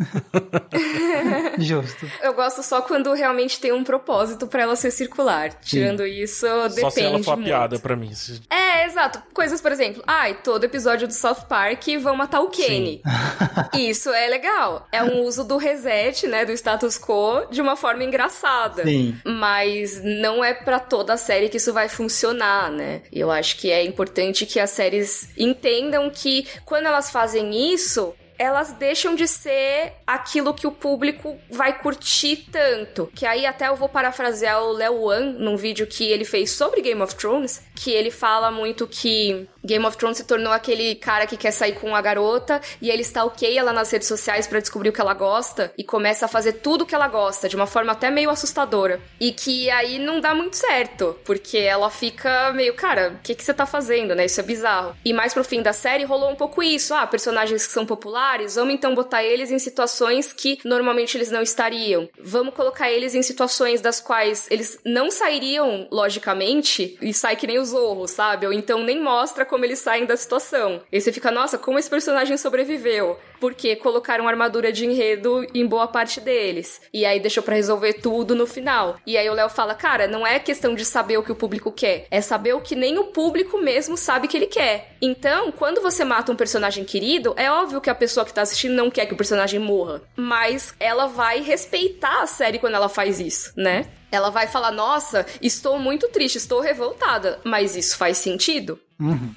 Justo. 1.60 2.10
Eu 2.22 2.34
gosto 2.34 2.64
só 2.64 2.82
quando 2.82 3.12
realmente 3.14 3.60
tem 3.60 3.74
um 3.74 3.84
propósito 3.84 4.48
para 4.48 4.64
ela 4.64 4.76
ser 4.78 4.92
circular. 4.92 5.54
Tirando 5.62 6.06
isso, 6.06 6.46
depende 6.70 6.82
Só 6.82 6.90
se 6.90 7.02
ela 7.02 7.22
for 7.22 7.36
muito. 7.36 7.48
piada 7.48 7.78
pra 7.78 7.96
mim. 7.98 8.12
É, 8.50 8.86
exato. 8.86 9.22
Coisas, 9.34 9.60
por 9.60 9.72
exemplo, 9.74 10.02
ai, 10.08 10.36
todo 10.42 10.64
episódio 10.64 11.08
do 11.08 11.14
South 11.14 11.46
Park 11.50 11.84
vão 12.02 12.16
matar 12.16 12.40
o 12.40 12.48
Kenny. 12.50 13.02
Isso 13.76 14.10
é 14.10 14.28
legal. 14.28 14.88
É 14.94 15.04
um 15.04 15.24
uso 15.24 15.44
do 15.44 15.58
reset, 15.58 16.26
né, 16.28 16.46
do 16.46 16.54
status 16.54 16.98
quo 16.98 17.46
de 17.52 17.62
uma 17.62 17.76
forma 17.76 18.04
engraçada. 18.04 18.84
Sim. 18.84 19.18
Mas 19.26 20.02
não 20.04 20.42
é 20.44 20.54
pra 20.54 20.80
toda 20.80 21.14
a 21.14 21.18
série 21.18 21.50
que 21.50 21.58
isso 21.58 21.74
vai 21.74 21.90
funcionar, 21.90 22.72
né? 22.72 23.02
E 23.12 23.20
eu 23.20 23.30
acho 23.30 23.58
que 23.58 23.70
é 23.72 23.84
importante 23.84 24.46
que 24.46 24.60
as 24.60 24.70
séries 24.70 25.30
entendam 25.38 26.13
que 26.14 26.48
quando 26.64 26.86
elas 26.86 27.12
fazem 27.12 27.74
isso, 27.74 28.14
elas 28.44 28.74
deixam 28.74 29.16
de 29.16 29.28
ser 29.28 29.94
aquilo 30.06 30.54
que 30.54 30.68
o 30.68 30.72
público 30.72 31.38
vai 31.50 31.80
curtir 31.80 32.48
tanto. 32.52 33.10
Que 33.16 33.26
aí 33.26 33.46
até 33.46 33.68
eu 33.68 33.76
vou 33.76 33.90
parafrasear 33.90 34.62
o 34.62 34.72
Léo 34.72 35.04
Wan 35.04 35.36
num 35.40 35.56
vídeo 35.56 35.88
que 35.88 36.04
ele 36.04 36.26
fez 36.26 36.52
sobre 36.52 36.82
Game 36.82 37.02
of 37.02 37.16
Thrones, 37.16 37.62
que 37.76 37.92
ele 37.92 38.12
fala 38.12 38.52
muito 38.52 38.88
que 38.88 39.48
Game 39.64 39.86
of 39.86 39.98
Thrones 39.98 40.18
se 40.18 40.26
tornou 40.26 40.52
aquele 40.52 40.96
cara 40.96 41.26
que 41.26 41.38
quer 41.38 41.52
sair 41.52 41.74
com 41.74 41.96
a 41.96 42.02
garota 42.02 42.62
e 42.82 42.90
ele 42.90 43.02
stalkeia 43.02 43.62
ela 43.62 43.72
nas 43.72 43.90
redes 43.92 44.08
sociais 44.08 44.46
pra 44.46 44.60
descobrir 44.60 44.90
o 44.90 44.94
que 44.94 45.00
ela 45.00 45.14
gosta 45.14 45.74
e 45.78 45.84
começa 45.84 46.26
a 46.26 46.28
fazer 46.28 46.54
tudo 46.54 46.84
o 46.84 46.86
que 46.86 46.94
ela 46.94 47.08
gosta, 47.08 47.48
de 47.48 47.56
uma 47.56 47.66
forma 47.66 47.94
até 47.94 48.10
meio 48.10 48.30
assustadora. 48.30 49.00
E 49.20 49.32
que 49.32 49.70
aí 49.70 50.00
não 50.00 50.20
dá 50.20 50.36
muito 50.36 50.58
certo, 50.58 51.18
porque 51.24 51.58
ela 51.58 51.90
fica 51.90 52.52
meio, 52.52 52.74
cara, 52.74 53.16
o 53.18 53.24
que, 53.24 53.36
que 53.36 53.44
você 53.44 53.54
tá 53.54 53.66
fazendo, 53.66 54.14
né? 54.14 54.26
Isso 54.26 54.40
é 54.40 54.44
bizarro. 54.44 54.96
E 55.06 55.14
mais 55.14 55.34
pro 55.34 55.44
fim 55.44 55.62
da 55.62 55.72
série 55.72 56.04
rolou 56.04 56.30
um 56.30 56.36
pouco 56.36 56.62
isso. 56.62 56.94
Ah, 56.94 57.08
personagens 57.08 57.66
que 57.66 57.72
são 57.72 57.86
populares, 57.86 58.33
vamos 58.56 58.74
então 58.74 58.96
botar 58.96 59.24
eles 59.24 59.52
em 59.52 59.60
situações 59.60 60.34
que 60.34 60.60
normalmente 60.66 61.16
eles 61.18 61.30
não 61.30 61.42
estariam. 61.42 62.10
Vamos 62.20 62.54
colocar 62.54 62.92
eles 62.92 63.16
em 63.16 63.22
situações 63.22 63.82
das 63.82 64.02
quais 64.02 64.48
eles 64.50 64.80
não 64.86 65.12
sairiam 65.12 65.88
logicamente 65.92 66.98
e 67.02 67.14
sai 67.14 67.36
que 67.36 67.48
nem 67.48 67.60
o 67.60 67.66
Zorro, 67.66 68.08
sabe? 68.08 68.46
Ou 68.46 68.54
então 68.54 68.84
nem 68.84 69.02
mostra 69.02 69.46
como 69.46 69.66
eles 69.66 69.80
saem 69.80 70.06
da 70.06 70.18
situação. 70.18 70.82
E 70.92 71.00
você 71.00 71.12
fica, 71.12 71.32
nossa, 71.32 71.58
como 71.58 71.78
esse 71.78 71.90
personagem 71.90 72.38
sobreviveu? 72.38 73.18
Porque 73.44 73.76
colocaram 73.76 74.26
armadura 74.26 74.72
de 74.72 74.86
enredo 74.86 75.46
em 75.54 75.68
boa 75.68 75.86
parte 75.86 76.22
deles. 76.22 76.80
E 76.94 77.06
aí 77.06 77.20
deixou 77.20 77.44
pra 77.44 77.56
resolver 77.56 77.96
tudo 77.96 78.34
no 78.34 78.48
final. 78.48 78.96
E 79.06 79.18
aí 79.18 79.30
o 79.30 79.34
Léo 79.34 79.50
fala, 79.50 79.76
cara, 79.76 80.08
não 80.08 80.26
é 80.26 80.40
questão 80.40 80.74
de 80.74 80.86
saber 80.86 81.18
o 81.18 81.24
que 81.24 81.32
o 81.34 81.36
público 81.36 81.70
quer, 81.70 82.08
é 82.10 82.22
saber 82.22 82.54
o 82.54 82.62
que 82.62 82.74
nem 82.74 82.98
o 82.98 83.08
público 83.08 83.58
mesmo 83.58 83.98
sabe 83.98 84.30
que 84.30 84.38
ele 84.38 84.46
quer. 84.46 84.96
Então, 85.02 85.52
quando 85.52 85.82
você 85.82 86.06
mata 86.06 86.32
um 86.32 86.38
personagem 86.38 86.86
querido, 86.86 87.34
é 87.36 87.52
óbvio 87.52 87.82
que 87.82 87.90
a 87.90 87.96
pessoa 87.96 88.26
que 88.26 88.34
tá 88.34 88.44
assistindo 88.44 88.76
não 88.76 88.90
quer 88.90 89.08
que 89.08 89.14
o 89.14 89.18
personagem 89.18 89.60
morra. 89.60 90.02
Mas 90.16 90.74
ela 90.80 91.08
vai 91.08 91.42
respeitar 91.42 92.24
a 92.24 92.28
série 92.28 92.60
quando 92.60 92.76
ela 92.76 92.88
faz 92.88 93.20
isso, 93.20 93.52
né? 93.58 93.88
Ela 94.10 94.30
vai 94.30 94.48
falar: 94.48 94.72
Nossa, 94.72 95.26
estou 95.42 95.78
muito 95.78 96.08
triste, 96.08 96.38
estou 96.38 96.62
revoltada. 96.62 97.42
Mas 97.44 97.76
isso 97.76 97.98
faz 97.98 98.20
sentido? 98.20 98.80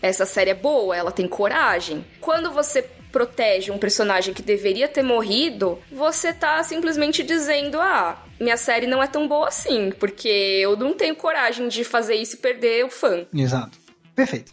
Essa 0.00 0.26
série 0.26 0.50
é 0.50 0.54
boa, 0.54 0.96
ela 0.96 1.10
tem 1.10 1.26
coragem. 1.26 2.04
Quando 2.20 2.52
você 2.52 2.82
protege 3.16 3.70
um 3.70 3.78
personagem 3.78 4.34
que 4.34 4.42
deveria 4.42 4.86
ter 4.86 5.02
morrido, 5.02 5.78
você 5.90 6.34
tá 6.34 6.62
simplesmente 6.62 7.22
dizendo: 7.22 7.80
Ah, 7.80 8.22
minha 8.38 8.58
série 8.58 8.86
não 8.86 9.02
é 9.02 9.06
tão 9.06 9.26
boa 9.26 9.48
assim, 9.48 9.90
porque 9.98 10.28
eu 10.28 10.76
não 10.76 10.92
tenho 10.92 11.16
coragem 11.16 11.66
de 11.66 11.82
fazer 11.82 12.16
isso 12.16 12.34
e 12.36 12.38
perder 12.38 12.84
o 12.84 12.90
fã. 12.90 13.24
Exato. 13.34 13.78
Perfeito. 14.14 14.52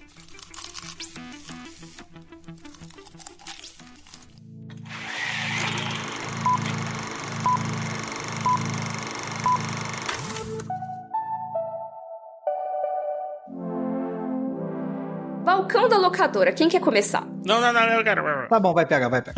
Balcão 15.54 15.88
da 15.88 15.98
locadora, 15.98 16.52
quem 16.52 16.68
quer 16.68 16.82
começar? 16.82 17.28
Não, 17.46 17.62
não, 17.62 17.72
não, 17.72 17.82
eu 17.84 18.04
quero. 18.04 18.24
Tá 18.48 18.60
bom, 18.60 18.74
vai 18.74 18.88
pegar, 18.88 19.08
vai 19.08 19.22
pegar. 19.22 19.36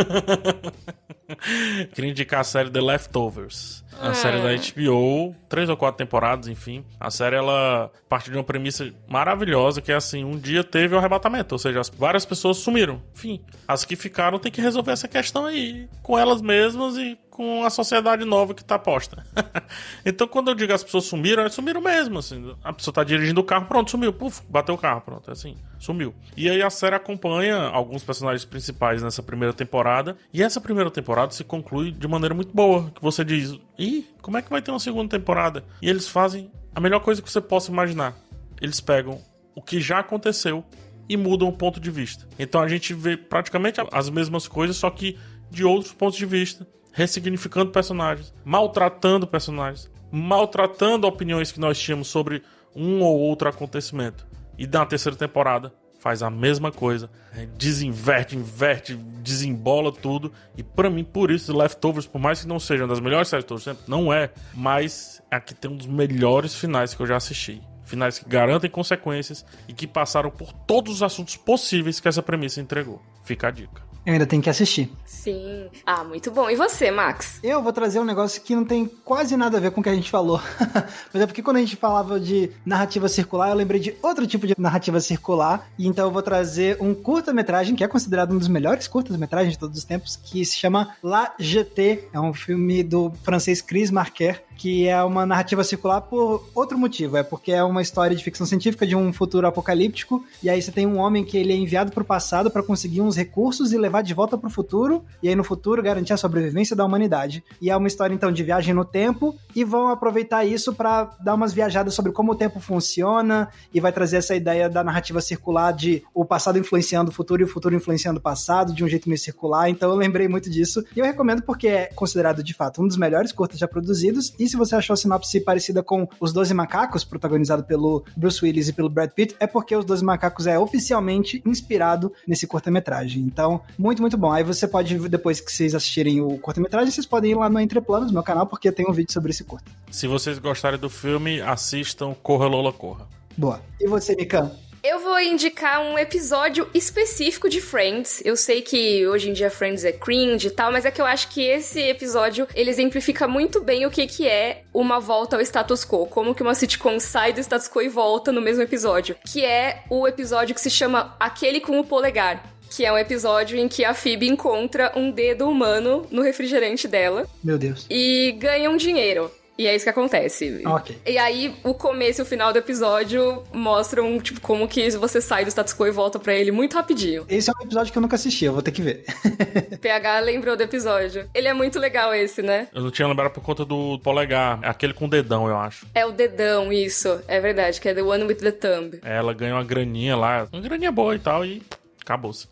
Queria 1.94 2.12
indicar 2.12 2.40
a 2.40 2.44
série 2.46 2.70
The 2.70 2.80
Leftovers. 2.80 3.84
A 4.02 4.10
Ah. 4.10 4.14
série 4.14 4.42
da 4.42 4.52
HBO, 4.54 5.36
três 5.50 5.70
ou 5.70 5.78
quatro 5.78 5.98
temporadas, 5.98 6.48
enfim. 6.48 6.84
A 7.00 7.10
série, 7.10 7.36
ela 7.36 7.90
parte 8.10 8.30
de 8.30 8.38
uma 8.38 8.44
premissa 8.44 8.92
maravilhosa, 9.08 9.82
que 9.82 9.92
é 9.92 9.96
assim, 9.96 10.24
um 10.24 10.38
dia 10.38 10.64
teve 10.64 10.94
o 10.96 10.98
arrebatamento, 10.98 11.56
ou 11.56 11.60
seja, 11.60 11.80
as- 11.82 11.90
várias 11.90 12.26
pessoas 12.26 12.58
sumiram. 12.58 13.02
Enfim, 13.16 13.42
as 13.68 13.84
que 13.86 13.96
ficaram 13.96 14.38
têm 14.38 14.52
que 14.52 14.62
resolver 14.62 14.92
essa 14.92 15.08
questão 15.08 15.46
aí, 15.46 15.88
com 16.04 16.18
elas 16.18 16.42
mesmas 16.42 16.98
e 16.98 17.18
com 17.32 17.66
a 17.66 17.70
sociedade 17.70 18.24
nova 18.24 18.54
que 18.54 18.64
tá 18.64 18.80
posta. 18.80 19.26
então, 20.06 20.26
quando 20.28 20.50
eu 20.52 20.56
digo 20.56 20.72
as 20.72 20.84
pessoas 20.84 21.04
sumiram, 21.06 21.42
elas 21.42 21.54
sumiram 21.54 21.82
mesmo, 21.82 22.20
assim. 22.20 22.56
A 22.64 22.72
pessoa 22.72 22.94
tá 22.94 23.04
dirigindo 23.04 23.42
o 23.42 23.44
carro, 23.44 23.66
pronto, 23.66 23.92
sumiu. 23.92 24.14
Puf, 24.14 24.42
bateu 24.50 24.76
o 24.76 24.78
carro, 24.78 25.02
pronto, 25.02 25.30
é 25.30 25.34
assim, 25.34 25.58
sumiu. 25.78 26.14
E 26.38 26.50
aí 26.50 26.62
a 26.62 26.70
série 26.70 26.96
acompanha 26.96 27.58
alguns 27.58 28.04
personagens 28.04 28.46
principais 28.46 29.04
nessa 29.04 29.22
primeira 29.22 29.54
temporada, 29.54 30.16
e 30.34 30.42
essa 30.42 30.62
primeira 30.62 30.90
temporada 30.90 31.32
se 31.34 31.44
conclui 31.44 31.92
de 31.92 32.08
maneira 32.08 32.34
muito 32.34 32.54
boa, 32.56 32.90
que 32.92 33.02
você 33.02 33.24
diz, 33.26 33.60
ih, 33.86 34.08
como 34.22 34.38
é 34.38 34.42
que 34.42 34.50
vai 34.50 34.62
ter 34.62 34.72
uma 34.72 34.80
segunda 34.80 35.18
temporada? 35.18 35.64
E 35.82 35.90
eles 35.90 36.08
fazem 36.08 36.52
a 36.74 36.80
melhor 36.80 37.00
coisa 37.00 37.22
que 37.22 37.32
você 37.32 37.42
possa 37.42 37.72
imaginar. 37.72 38.16
Eles 38.62 38.80
pegam 38.80 39.22
o 39.56 39.62
que 39.62 39.80
já 39.80 40.00
aconteceu 40.00 40.64
e 41.08 41.16
mudam 41.16 41.48
o 41.48 41.54
ponto 41.54 41.80
de 41.80 41.92
vista. 41.92 42.28
Então 42.38 42.62
a 42.62 42.68
gente 42.68 42.94
vê 42.94 43.16
praticamente 43.16 43.80
as 43.92 44.10
mesmas 44.10 44.48
coisas, 44.48 44.76
só 44.76 44.90
que 44.90 45.18
de 45.50 45.64
outros 45.64 45.94
pontos 45.94 46.18
de 46.18 46.26
vista, 46.26 46.68
ressignificando 46.92 47.72
personagens, 47.72 48.34
maltratando 48.44 49.28
personagens, 49.28 49.90
maltratando 50.12 51.08
opiniões 51.08 51.52
que 51.52 51.60
nós 51.60 51.80
tínhamos 51.80 52.08
sobre 52.08 52.42
um 52.76 53.02
ou 53.02 53.20
outro 53.20 53.48
acontecimento. 53.48 54.26
E 54.58 54.66
na 54.66 54.86
terceira 54.86 55.18
temporada 55.18 55.74
faz 56.06 56.22
a 56.22 56.30
mesma 56.30 56.72
coisa, 56.72 57.10
é, 57.36 57.48
desinverte, 57.58 58.38
inverte, 58.38 58.96
desembola 59.24 59.92
tudo. 59.92 60.32
E 60.56 60.62
pra 60.62 60.88
mim, 60.88 61.04
por 61.04 61.32
isso, 61.32 61.52
Leftovers, 61.58 62.06
por 62.06 62.22
mais 62.22 62.42
que 62.42 62.48
não 62.48 62.60
seja 62.60 62.84
uma 62.84 62.90
das 62.90 63.00
melhores 63.00 63.28
séries 63.28 63.44
de 63.44 63.48
todos 63.48 63.66
os 63.66 63.88
não 63.88 64.14
é, 64.14 64.30
mas 64.54 65.20
aqui 65.32 65.56
tem 65.56 65.72
um 65.72 65.76
dos 65.76 65.88
melhores 65.88 66.54
finais 66.54 66.94
que 66.94 67.02
eu 67.02 67.08
já 67.08 67.16
assisti. 67.16 67.60
Finais 67.86 68.20
que 68.20 68.30
garantem 68.30 68.70
consequências 68.70 69.44
e 69.68 69.74
que 69.74 69.88
passaram 69.88 70.30
por 70.30 70.54
todos 70.54 70.94
os 70.94 71.02
assuntos 71.02 71.38
possíveis 71.38 72.00
que 72.00 72.08
essa 72.08 72.22
premissa 72.22 72.62
entregou. 72.62 73.02
Fica 73.24 73.48
a 73.48 73.52
dica. 73.52 73.85
Eu 74.06 74.14
ainda 74.14 74.26
tenho 74.26 74.42
que 74.42 74.50
assistir. 74.50 74.92
Sim. 75.04 75.68
Ah, 75.84 76.04
muito 76.04 76.30
bom. 76.30 76.48
E 76.48 76.56
você, 76.56 76.92
Max? 76.92 77.40
Eu 77.42 77.62
vou 77.64 77.74
trazer 77.74 78.00
um 78.00 78.06
negócio 78.06 78.40
que 78.42 78.56
não 78.56 78.64
tem 78.64 78.86
quase 79.04 79.36
nada 79.36 79.58
a 79.58 79.60
ver 79.60 79.72
com 79.72 79.82
o 79.82 79.84
que 79.84 79.90
a 79.90 79.96
gente 79.96 80.12
falou. 80.12 80.40
Mas 81.12 81.24
é 81.24 81.26
porque 81.26 81.42
quando 81.42 81.58
a 81.58 81.60
gente 81.60 81.76
falava 81.76 82.20
de 82.20 82.52
narrativa 82.64 83.10
circular, 83.10 83.50
eu 83.50 83.56
lembrei 83.56 83.80
de 83.80 83.96
outro 84.04 84.28
tipo 84.28 84.46
de 84.46 84.54
narrativa 84.58 85.00
circular. 85.00 85.68
E 85.78 85.88
então 85.88 86.06
eu 86.06 86.12
vou 86.12 86.22
trazer 86.22 86.78
um 86.80 86.94
curta-metragem, 86.94 87.76
que 87.76 87.84
é 87.84 87.88
considerado 87.88 88.34
um 88.34 88.38
dos 88.38 88.48
melhores 88.48 88.88
curtas-metragens 88.88 89.54
de 89.54 89.60
todos 89.60 89.80
os 89.80 89.84
tempos, 89.84 90.16
que 90.16 90.46
se 90.46 90.56
chama 90.56 90.96
La 91.02 91.34
GT. 91.40 92.10
É 92.14 92.20
um 92.20 92.34
filme 92.34 92.84
do 92.84 93.12
francês 93.24 93.60
Chris 93.60 93.90
Marquer, 93.90 94.45
que 94.58 94.88
é 94.88 95.02
uma 95.04 95.26
narrativa 95.26 95.64
circular 95.64 96.02
por 96.02 96.48
outro 96.54 96.78
motivo. 96.78 97.18
É 97.18 97.24
porque 97.24 97.52
é 97.52 97.64
uma 97.64 97.82
história 97.82 98.16
de 98.16 98.24
ficção 98.24 98.46
científica 98.46 98.86
de 98.86 98.96
um 98.96 99.12
futuro 99.12 99.48
apocalíptico. 99.48 100.24
E 100.42 100.50
aí 100.50 100.62
você 100.62 100.72
tem 100.72 100.88
um 100.88 100.98
homem 100.98 101.24
que 101.24 101.38
ele 101.38 101.54
é 101.54 101.56
enviado 101.56 101.92
pro 101.92 102.06
passado 102.06 102.50
para 102.50 102.64
conseguir 102.64 103.02
uns 103.02 103.16
recursos 103.16 103.74
e 103.74 103.78
levar 103.78 104.02
de 104.02 104.14
volta 104.14 104.38
pro 104.38 104.50
futuro. 104.50 105.04
E 105.22 105.30
aí 105.30 105.36
no 105.36 105.44
futuro 105.44 105.84
garantir 105.84 106.14
a 106.14 106.18
sobrevivência 106.18 106.76
da 106.76 106.86
humanidade. 106.86 107.44
E 107.62 107.70
é 107.70 107.76
uma 107.76 107.88
história 107.88 108.14
então 108.14 108.32
de 108.32 108.44
viagem 108.44 108.74
no 108.74 108.86
tempo. 108.86 109.36
E 109.56 109.64
vão 109.64 109.90
aproveitar 109.90 110.46
isso 110.46 110.74
para 110.74 111.16
dar 111.20 111.36
umas 111.36 111.54
viajadas 111.54 111.94
sobre 111.94 112.12
como 112.12 112.32
o 112.32 112.36
tempo 112.36 112.60
funciona. 112.60 113.50
E 113.74 113.80
vai 113.80 113.92
trazer 113.92 114.18
essa 114.18 114.36
ideia 114.36 114.70
da 114.70 114.84
narrativa 114.84 115.22
circular 115.22 115.72
de 115.72 116.04
o 116.14 116.26
passado 116.26 116.58
influenciando 116.58 117.12
o 117.12 117.14
futuro 117.14 117.42
e 117.42 117.46
o 117.46 117.48
futuro 117.48 117.76
influenciando 117.76 118.20
o 118.20 118.22
passado 118.22 118.74
de 118.74 118.84
um 118.84 118.88
jeito 118.88 119.10
meio 119.10 119.20
circular. 119.20 119.70
Então 119.70 119.90
eu 119.90 119.96
lembrei 119.96 120.28
muito 120.28 120.50
disso. 120.50 120.84
E 120.96 121.00
eu 121.00 121.06
recomendo 121.06 121.42
porque 121.42 121.68
é 121.68 121.86
considerado 121.96 122.44
de 122.44 122.54
fato 122.54 122.82
um 122.82 122.88
dos 122.88 122.98
melhores 122.98 123.32
curtas 123.32 123.60
já 123.60 123.68
produzidos. 123.68 124.34
E 124.40 124.45
se 124.48 124.58
você 124.58 124.76
achou 124.76 124.94
a 124.94 124.98
sinopse 124.98 125.40
parecida 125.40 125.84
com 125.84 126.08
Os 126.20 126.34
Doze 126.34 126.54
Macacos, 126.54 127.04
protagonizado 127.04 127.64
pelo 127.64 128.04
Bruce 128.16 128.44
Willis 128.44 128.68
e 128.68 128.74
pelo 128.74 128.90
Brad 128.90 129.10
Pitt, 129.12 129.36
é 129.40 129.48
porque 129.48 129.76
Os 129.76 129.86
Doze 129.86 130.04
Macacos 130.04 130.48
é 130.48 130.58
oficialmente 130.58 131.42
inspirado 131.46 132.12
nesse 132.28 132.48
curta-metragem. 132.48 133.24
Então, 133.24 133.62
muito, 133.78 134.02
muito 134.02 134.18
bom. 134.18 134.32
Aí 134.32 134.44
você 134.44 134.68
pode, 134.68 134.98
depois 135.10 135.40
que 135.40 135.52
vocês 135.52 135.76
assistirem 135.76 136.22
o 136.22 136.38
curta-metragem, 136.38 136.92
vocês 136.92 137.06
podem 137.06 137.32
ir 137.32 137.36
lá 137.36 137.50
no 137.50 137.60
Entreplanos, 137.60 138.12
meu 138.12 138.24
canal, 138.24 138.48
porque 138.48 138.72
tem 138.72 138.88
um 138.88 138.94
vídeo 138.94 139.12
sobre 139.12 139.32
esse 139.32 139.44
curta. 139.44 139.72
Se 139.92 140.08
vocês 140.08 140.40
gostarem 140.40 140.80
do 140.80 140.90
filme, 140.90 141.42
assistam 141.42 142.14
Corra 142.14 142.48
Lola 142.48 142.72
Corra. 142.72 143.08
Boa. 143.38 143.62
E 143.80 143.88
você, 143.88 144.16
Mikan? 144.16 144.52
Eu 144.88 145.00
vou 145.00 145.20
indicar 145.20 145.82
um 145.82 145.98
episódio 145.98 146.70
específico 146.72 147.50
de 147.50 147.60
Friends. 147.60 148.22
Eu 148.24 148.38
sei 148.38 148.62
que 148.62 149.08
hoje 149.08 149.32
em 149.32 149.34
dia 149.34 149.50
Friends 149.50 149.84
é 149.84 149.92
cringe 149.92 150.48
e 150.48 150.52
tal, 150.52 150.72
mas 150.72 150.86
é 150.86 150.92
que 150.92 151.02
eu 151.02 151.08
acho 151.08 151.30
que 151.30 151.42
esse 151.42 151.82
episódio 151.82 152.48
ele 152.54 152.70
exemplifica 152.70 153.28
muito 153.28 153.64
bem 153.64 153.88
o 153.88 153.90
que, 153.90 154.06
que 154.06 154.28
é 154.28 154.62
uma 154.72 155.00
volta 155.00 155.38
ao 155.38 155.42
status 155.42 155.84
quo. 155.84 156.06
Como 156.06 156.36
que 156.36 156.44
uma 156.44 156.54
sitcom 156.54 157.00
sai 157.00 157.34
do 157.34 157.40
status 157.40 157.68
quo 157.68 157.82
e 157.82 157.90
volta 157.90 158.32
no 158.32 158.40
mesmo 158.40 158.62
episódio. 158.62 159.16
Que 159.26 159.44
é 159.44 159.82
o 159.90 160.08
episódio 160.08 160.54
que 160.54 160.62
se 160.62 160.70
chama 160.70 161.16
Aquele 161.20 161.60
com 161.60 161.80
o 161.80 161.84
Polegar 161.84 162.44
que 162.70 162.84
é 162.84 162.92
um 162.92 162.98
episódio 162.98 163.58
em 163.58 163.70
que 163.70 163.86
a 163.86 163.94
Phoebe 163.94 164.28
encontra 164.28 164.92
um 164.98 165.10
dedo 165.10 165.48
humano 165.48 166.06
no 166.12 166.22
refrigerante 166.22 166.90
dela. 166.90 167.26
Meu 167.42 167.58
Deus. 167.58 167.86
E 167.90 168.34
ganha 168.38 168.70
um 168.70 168.76
dinheiro. 168.76 169.32
E 169.58 169.68
é 169.68 169.76
isso 169.76 169.86
que 169.86 169.90
acontece. 169.90 170.62
Ok. 170.66 170.98
E 171.06 171.18
aí, 171.18 171.56
o 171.64 171.74
começo 171.74 172.22
e 172.22 172.24
o 172.24 172.26
final 172.26 172.52
do 172.52 172.60
episódio 172.60 173.44
mostram, 173.54 174.20
tipo, 174.20 174.42
como 174.42 174.68
que 174.68 174.90
você 174.92 175.22
sai 175.22 175.46
do 175.46 175.50
status 175.50 175.74
quo 175.74 175.88
e 175.88 175.92
volta 175.92 176.20
para 176.20 176.34
ele 176.34 176.52
muito 176.52 176.76
rapidinho. 176.76 177.26
Esse 177.30 177.50
é 177.50 177.54
um 177.58 177.64
episódio 177.64 177.92
que 177.92 177.98
eu 177.98 178.02
nunca 178.02 178.16
assisti, 178.16 178.46
eu 178.46 178.54
vou 178.54 178.62
ter 178.62 178.72
que 178.72 178.82
ver. 178.82 179.06
PH 179.82 180.20
lembrou 180.20 180.58
do 180.58 180.64
episódio. 180.64 181.30
Ele 181.34 181.48
é 181.48 181.54
muito 181.54 181.80
legal 181.80 182.14
esse, 182.14 182.42
né? 182.42 182.68
Eu 182.74 182.82
não 182.82 182.92
tinha 182.92 183.08
lembrado 183.08 183.32
por 183.32 183.42
conta 183.42 183.64
do 183.64 183.98
polegar. 184.00 184.60
É 184.62 184.68
aquele 184.68 184.94
com 184.94 185.08
dedão, 185.08 185.48
eu 185.48 185.58
acho. 185.58 185.86
É 185.96 186.06
o 186.06 186.12
dedão, 186.12 186.72
isso. 186.72 187.22
É 187.28 187.40
verdade, 187.40 187.80
que 187.80 187.88
é 187.88 187.94
The 187.94 188.02
One 188.02 188.26
with 188.26 188.36
the 188.36 188.52
Thumb. 188.52 189.00
Ela 189.04 189.34
ganha 189.34 189.56
uma 189.56 189.64
graninha 189.64 190.16
lá. 190.16 190.48
Uma 190.52 190.62
graninha 190.62 190.92
boa 190.92 191.16
e 191.16 191.20
tal, 191.20 191.46
e 191.46 191.62
acabou-se. 192.06 192.48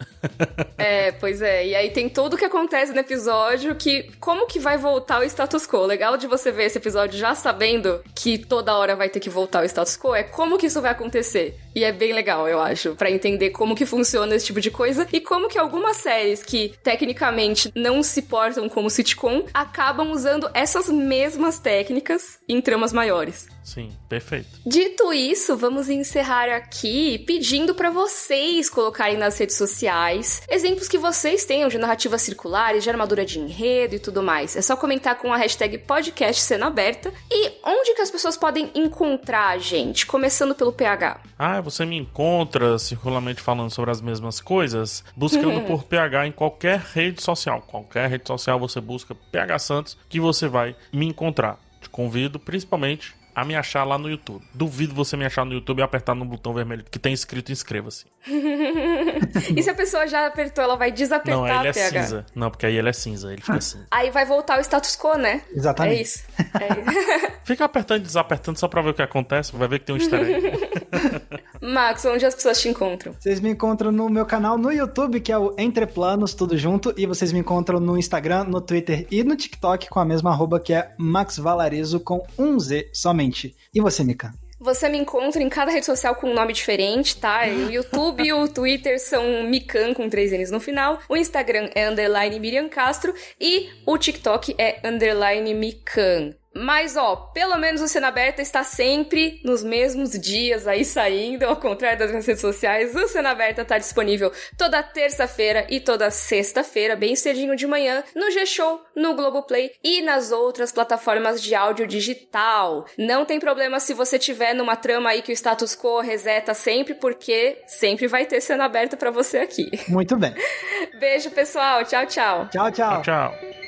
é, 0.77 1.11
pois 1.11 1.41
é. 1.41 1.67
E 1.67 1.75
aí 1.75 1.91
tem 1.91 2.09
tudo 2.09 2.33
o 2.33 2.37
que 2.37 2.45
acontece 2.45 2.91
no 2.91 2.99
episódio 2.99 3.75
que 3.75 4.11
como 4.19 4.47
que 4.47 4.59
vai 4.59 4.77
voltar 4.77 5.21
o 5.21 5.23
status 5.23 5.67
quo. 5.67 5.85
Legal 5.85 6.17
de 6.17 6.27
você 6.27 6.51
ver 6.51 6.65
esse 6.65 6.79
episódio 6.79 7.17
já 7.17 7.35
sabendo 7.35 8.03
que 8.15 8.37
toda 8.37 8.75
hora 8.75 8.95
vai 8.95 9.09
ter 9.09 9.19
que 9.19 9.29
voltar 9.29 9.61
o 9.63 9.65
status 9.65 9.95
quo 9.95 10.15
é 10.15 10.23
como 10.23 10.57
que 10.57 10.65
isso 10.65 10.81
vai 10.81 10.91
acontecer. 10.91 11.57
E 11.75 11.83
é 11.83 11.91
bem 11.91 12.13
legal, 12.13 12.47
eu 12.47 12.61
acho, 12.61 12.95
para 12.95 13.11
entender 13.11 13.49
como 13.49 13.75
que 13.75 13.85
funciona 13.85 14.35
esse 14.35 14.45
tipo 14.45 14.61
de 14.61 14.69
coisa 14.69 15.07
e 15.11 15.19
como 15.19 15.49
que 15.49 15.57
algumas 15.57 15.97
séries 15.97 16.43
que 16.43 16.73
tecnicamente 16.83 17.71
não 17.75 18.03
se 18.03 18.21
portam 18.21 18.69
como 18.69 18.89
sitcom 18.89 19.45
acabam 19.53 20.11
usando 20.11 20.49
essas 20.53 20.89
mesmas 20.89 21.59
técnicas 21.59 22.39
em 22.47 22.61
tramas 22.61 22.93
maiores. 22.93 23.47
Sim, 23.63 23.91
perfeito. 24.09 24.49
Dito 24.65 25.13
isso, 25.13 25.55
vamos 25.55 25.89
encerrar 25.89 26.49
aqui 26.49 27.19
pedindo 27.19 27.73
para 27.73 27.89
vocês 27.89 28.69
colocarem 28.69 29.17
nas 29.17 29.37
redes 29.37 29.55
sociais 29.55 30.43
exemplos 30.49 30.89
que 30.89 30.97
vocês 30.97 31.45
tenham 31.45 31.69
de 31.69 31.77
narrativas 31.77 32.21
circulares, 32.21 32.83
de 32.83 32.89
armadura 32.89 33.25
de 33.25 33.39
enredo 33.39 33.95
e 33.95 33.99
tudo 33.99 34.21
mais. 34.21 34.55
É 34.55 34.61
só 34.61 34.75
comentar 34.75 35.17
com 35.17 35.31
a 35.31 35.37
hashtag 35.37 35.77
podcast 35.77 36.41
cena 36.41 36.67
aberta 36.67 37.13
e 37.31 37.51
onde 37.63 37.93
que 37.93 38.01
as 38.01 38.11
pessoas 38.11 38.35
podem 38.35 38.69
encontrar 38.75 39.49
a 39.49 39.57
gente, 39.57 40.05
começando 40.05 40.53
pelo 40.53 40.73
PH. 40.73 41.21
Ah, 41.39 41.61
você 41.63 41.85
me 41.85 41.97
encontra 41.97 42.77
circularmente 42.77 43.41
falando 43.41 43.71
sobre 43.71 43.91
as 43.91 44.01
mesmas 44.01 44.39
coisas, 44.39 45.03
buscando 45.15 45.61
por 45.67 45.83
PH 45.83 46.27
em 46.27 46.31
qualquer 46.31 46.79
rede 46.79 47.21
social. 47.23 47.61
Qualquer 47.61 48.09
rede 48.09 48.27
social 48.27 48.59
você 48.59 48.79
busca 48.79 49.15
PH 49.31 49.59
Santos 49.59 49.97
que 50.07 50.19
você 50.19 50.47
vai 50.47 50.75
me 50.91 51.07
encontrar. 51.07 51.57
Te 51.81 51.89
convido 51.89 52.39
principalmente 52.39 53.15
a 53.35 53.43
me 53.43 53.55
achar 53.55 53.83
lá 53.83 53.97
no 53.97 54.09
YouTube. 54.09 54.45
Duvido 54.53 54.93
você 54.93 55.17
me 55.17 55.25
achar 55.25 55.45
no 55.45 55.53
YouTube 55.53 55.79
e 55.79 55.81
apertar 55.81 56.13
no 56.13 56.25
botão 56.25 56.53
vermelho 56.53 56.85
que 56.89 56.99
tem 56.99 57.13
escrito 57.13 57.51
inscreva-se. 57.51 58.12
e 59.55 59.61
se 59.61 59.69
a 59.69 59.73
pessoa 59.75 60.07
já 60.07 60.27
apertou, 60.27 60.63
ela 60.63 60.75
vai 60.75 60.91
desapertar 60.91 61.35
Não, 61.35 61.47
ele 61.47 61.67
é 61.67 61.73
PH. 61.73 62.03
cinza. 62.03 62.25
Não, 62.33 62.49
porque 62.49 62.65
aí 62.65 62.77
ele 62.77 62.89
é 62.89 62.93
cinza, 62.93 63.31
ele 63.31 63.41
fica 63.41 63.59
cinza. 63.59 63.85
Aí 63.91 64.09
vai 64.09 64.25
voltar 64.25 64.57
o 64.57 64.61
status 64.61 64.95
quo, 64.95 65.17
né? 65.17 65.41
Exatamente. 65.53 65.97
É 65.97 66.01
isso. 66.01 66.23
É. 66.39 67.33
Fica 67.43 67.65
apertando 67.65 67.99
e 67.99 68.03
desapertando 68.03 68.57
só 68.57 68.67
pra 68.67 68.81
ver 68.81 68.91
o 68.91 68.93
que 68.93 69.01
acontece, 69.01 69.55
vai 69.55 69.67
ver 69.67 69.79
que 69.79 69.85
tem 69.85 69.95
um 69.95 69.97
easter. 69.97 70.19
Max, 71.61 72.05
onde 72.05 72.25
as 72.25 72.35
pessoas 72.35 72.61
te 72.61 72.69
encontram? 72.69 73.13
Vocês 73.19 73.39
me 73.39 73.49
encontram 73.49 73.91
no 73.91 74.09
meu 74.09 74.25
canal 74.25 74.57
no 74.57 74.71
YouTube, 74.71 75.19
que 75.19 75.31
é 75.31 75.37
o 75.37 75.53
Entre 75.57 75.85
Planos, 75.85 76.33
tudo 76.33 76.57
junto, 76.57 76.93
e 76.97 77.05
vocês 77.05 77.31
me 77.31 77.39
encontram 77.39 77.79
no 77.79 77.97
Instagram, 77.97 78.45
no 78.45 78.61
Twitter 78.61 79.05
e 79.11 79.23
no 79.23 79.35
TikTok 79.35 79.89
com 79.89 79.99
a 79.99 80.05
mesma 80.05 80.31
arroba 80.31 80.59
que 80.59 80.73
é 80.73 80.93
Max 80.97 81.37
Valarizo 81.37 81.99
com 81.99 82.25
um 82.37 82.59
Z 82.59 82.89
somente. 82.93 83.55
E 83.73 83.81
você, 83.81 84.03
Mika? 84.03 84.33
Você 84.63 84.87
me 84.87 84.97
encontra 84.97 85.43
em 85.43 85.49
cada 85.49 85.73
rede 85.73 85.85
social 85.85 86.15
com 86.15 86.31
um 86.31 86.33
nome 86.33 86.53
diferente, 86.53 87.17
tá? 87.17 87.41
O 87.67 87.69
YouTube 87.69 88.23
e 88.23 88.31
o 88.31 88.47
Twitter 88.47 88.97
são 88.97 89.43
Mikan 89.43 89.93
com 89.93 90.09
três 90.09 90.31
N's 90.31 90.51
no 90.51 90.59
final. 90.59 90.99
O 91.09 91.17
Instagram 91.17 91.69
é 91.75 91.89
underline 91.89 92.39
Miriam 92.39 92.69
Castro 92.69 93.13
e 93.37 93.69
o 93.85 93.97
TikTok 93.97 94.55
é 94.57 94.79
underline 94.87 95.53
Mikan. 95.53 96.33
Mas, 96.53 96.95
ó, 96.95 97.15
pelo 97.33 97.57
menos 97.57 97.81
o 97.81 97.87
Cena 97.87 98.09
Aberta 98.09 98.41
está 98.41 98.63
sempre 98.63 99.41
nos 99.43 99.63
mesmos 99.63 100.11
dias 100.11 100.67
aí 100.67 100.85
saindo, 100.85 101.43
ao 101.43 101.55
contrário 101.55 101.99
das 101.99 102.09
minhas 102.09 102.25
redes 102.25 102.41
sociais. 102.41 102.95
O 102.95 103.07
Cena 103.07 103.31
Aberta 103.31 103.63
está 103.63 103.77
disponível 103.77 104.31
toda 104.57 104.83
terça-feira 104.83 105.65
e 105.69 105.79
toda 105.79 106.11
sexta-feira, 106.11 106.95
bem 106.95 107.15
cedinho 107.15 107.55
de 107.55 107.65
manhã, 107.65 108.03
no 108.15 108.29
G-Show, 108.31 108.81
no 108.95 109.15
Globoplay 109.15 109.71
e 109.83 110.01
nas 110.01 110.31
outras 110.31 110.71
plataformas 110.71 111.41
de 111.41 111.55
áudio 111.55 111.87
digital. 111.87 112.85
Não 112.97 113.25
tem 113.25 113.39
problema 113.39 113.79
se 113.79 113.93
você 113.93 114.19
tiver 114.19 114.53
numa 114.53 114.75
trama 114.75 115.09
aí 115.09 115.21
que 115.21 115.31
o 115.31 115.33
status 115.33 115.75
quo 115.75 116.01
reseta 116.01 116.53
sempre, 116.53 116.93
porque 116.93 117.57
sempre 117.65 118.07
vai 118.07 118.25
ter 118.25 118.41
Cena 118.41 118.65
Aberta 118.65 118.95
para 118.95 119.11
você 119.11 119.39
aqui. 119.39 119.71
Muito 119.87 120.15
bem. 120.15 120.33
Beijo, 120.99 121.31
pessoal. 121.31 121.83
Tchau, 121.83 122.05
tchau. 122.05 122.49
Tchau, 122.49 122.71
tchau. 122.71 123.01
tchau. 123.01 123.31
tchau. 123.31 123.62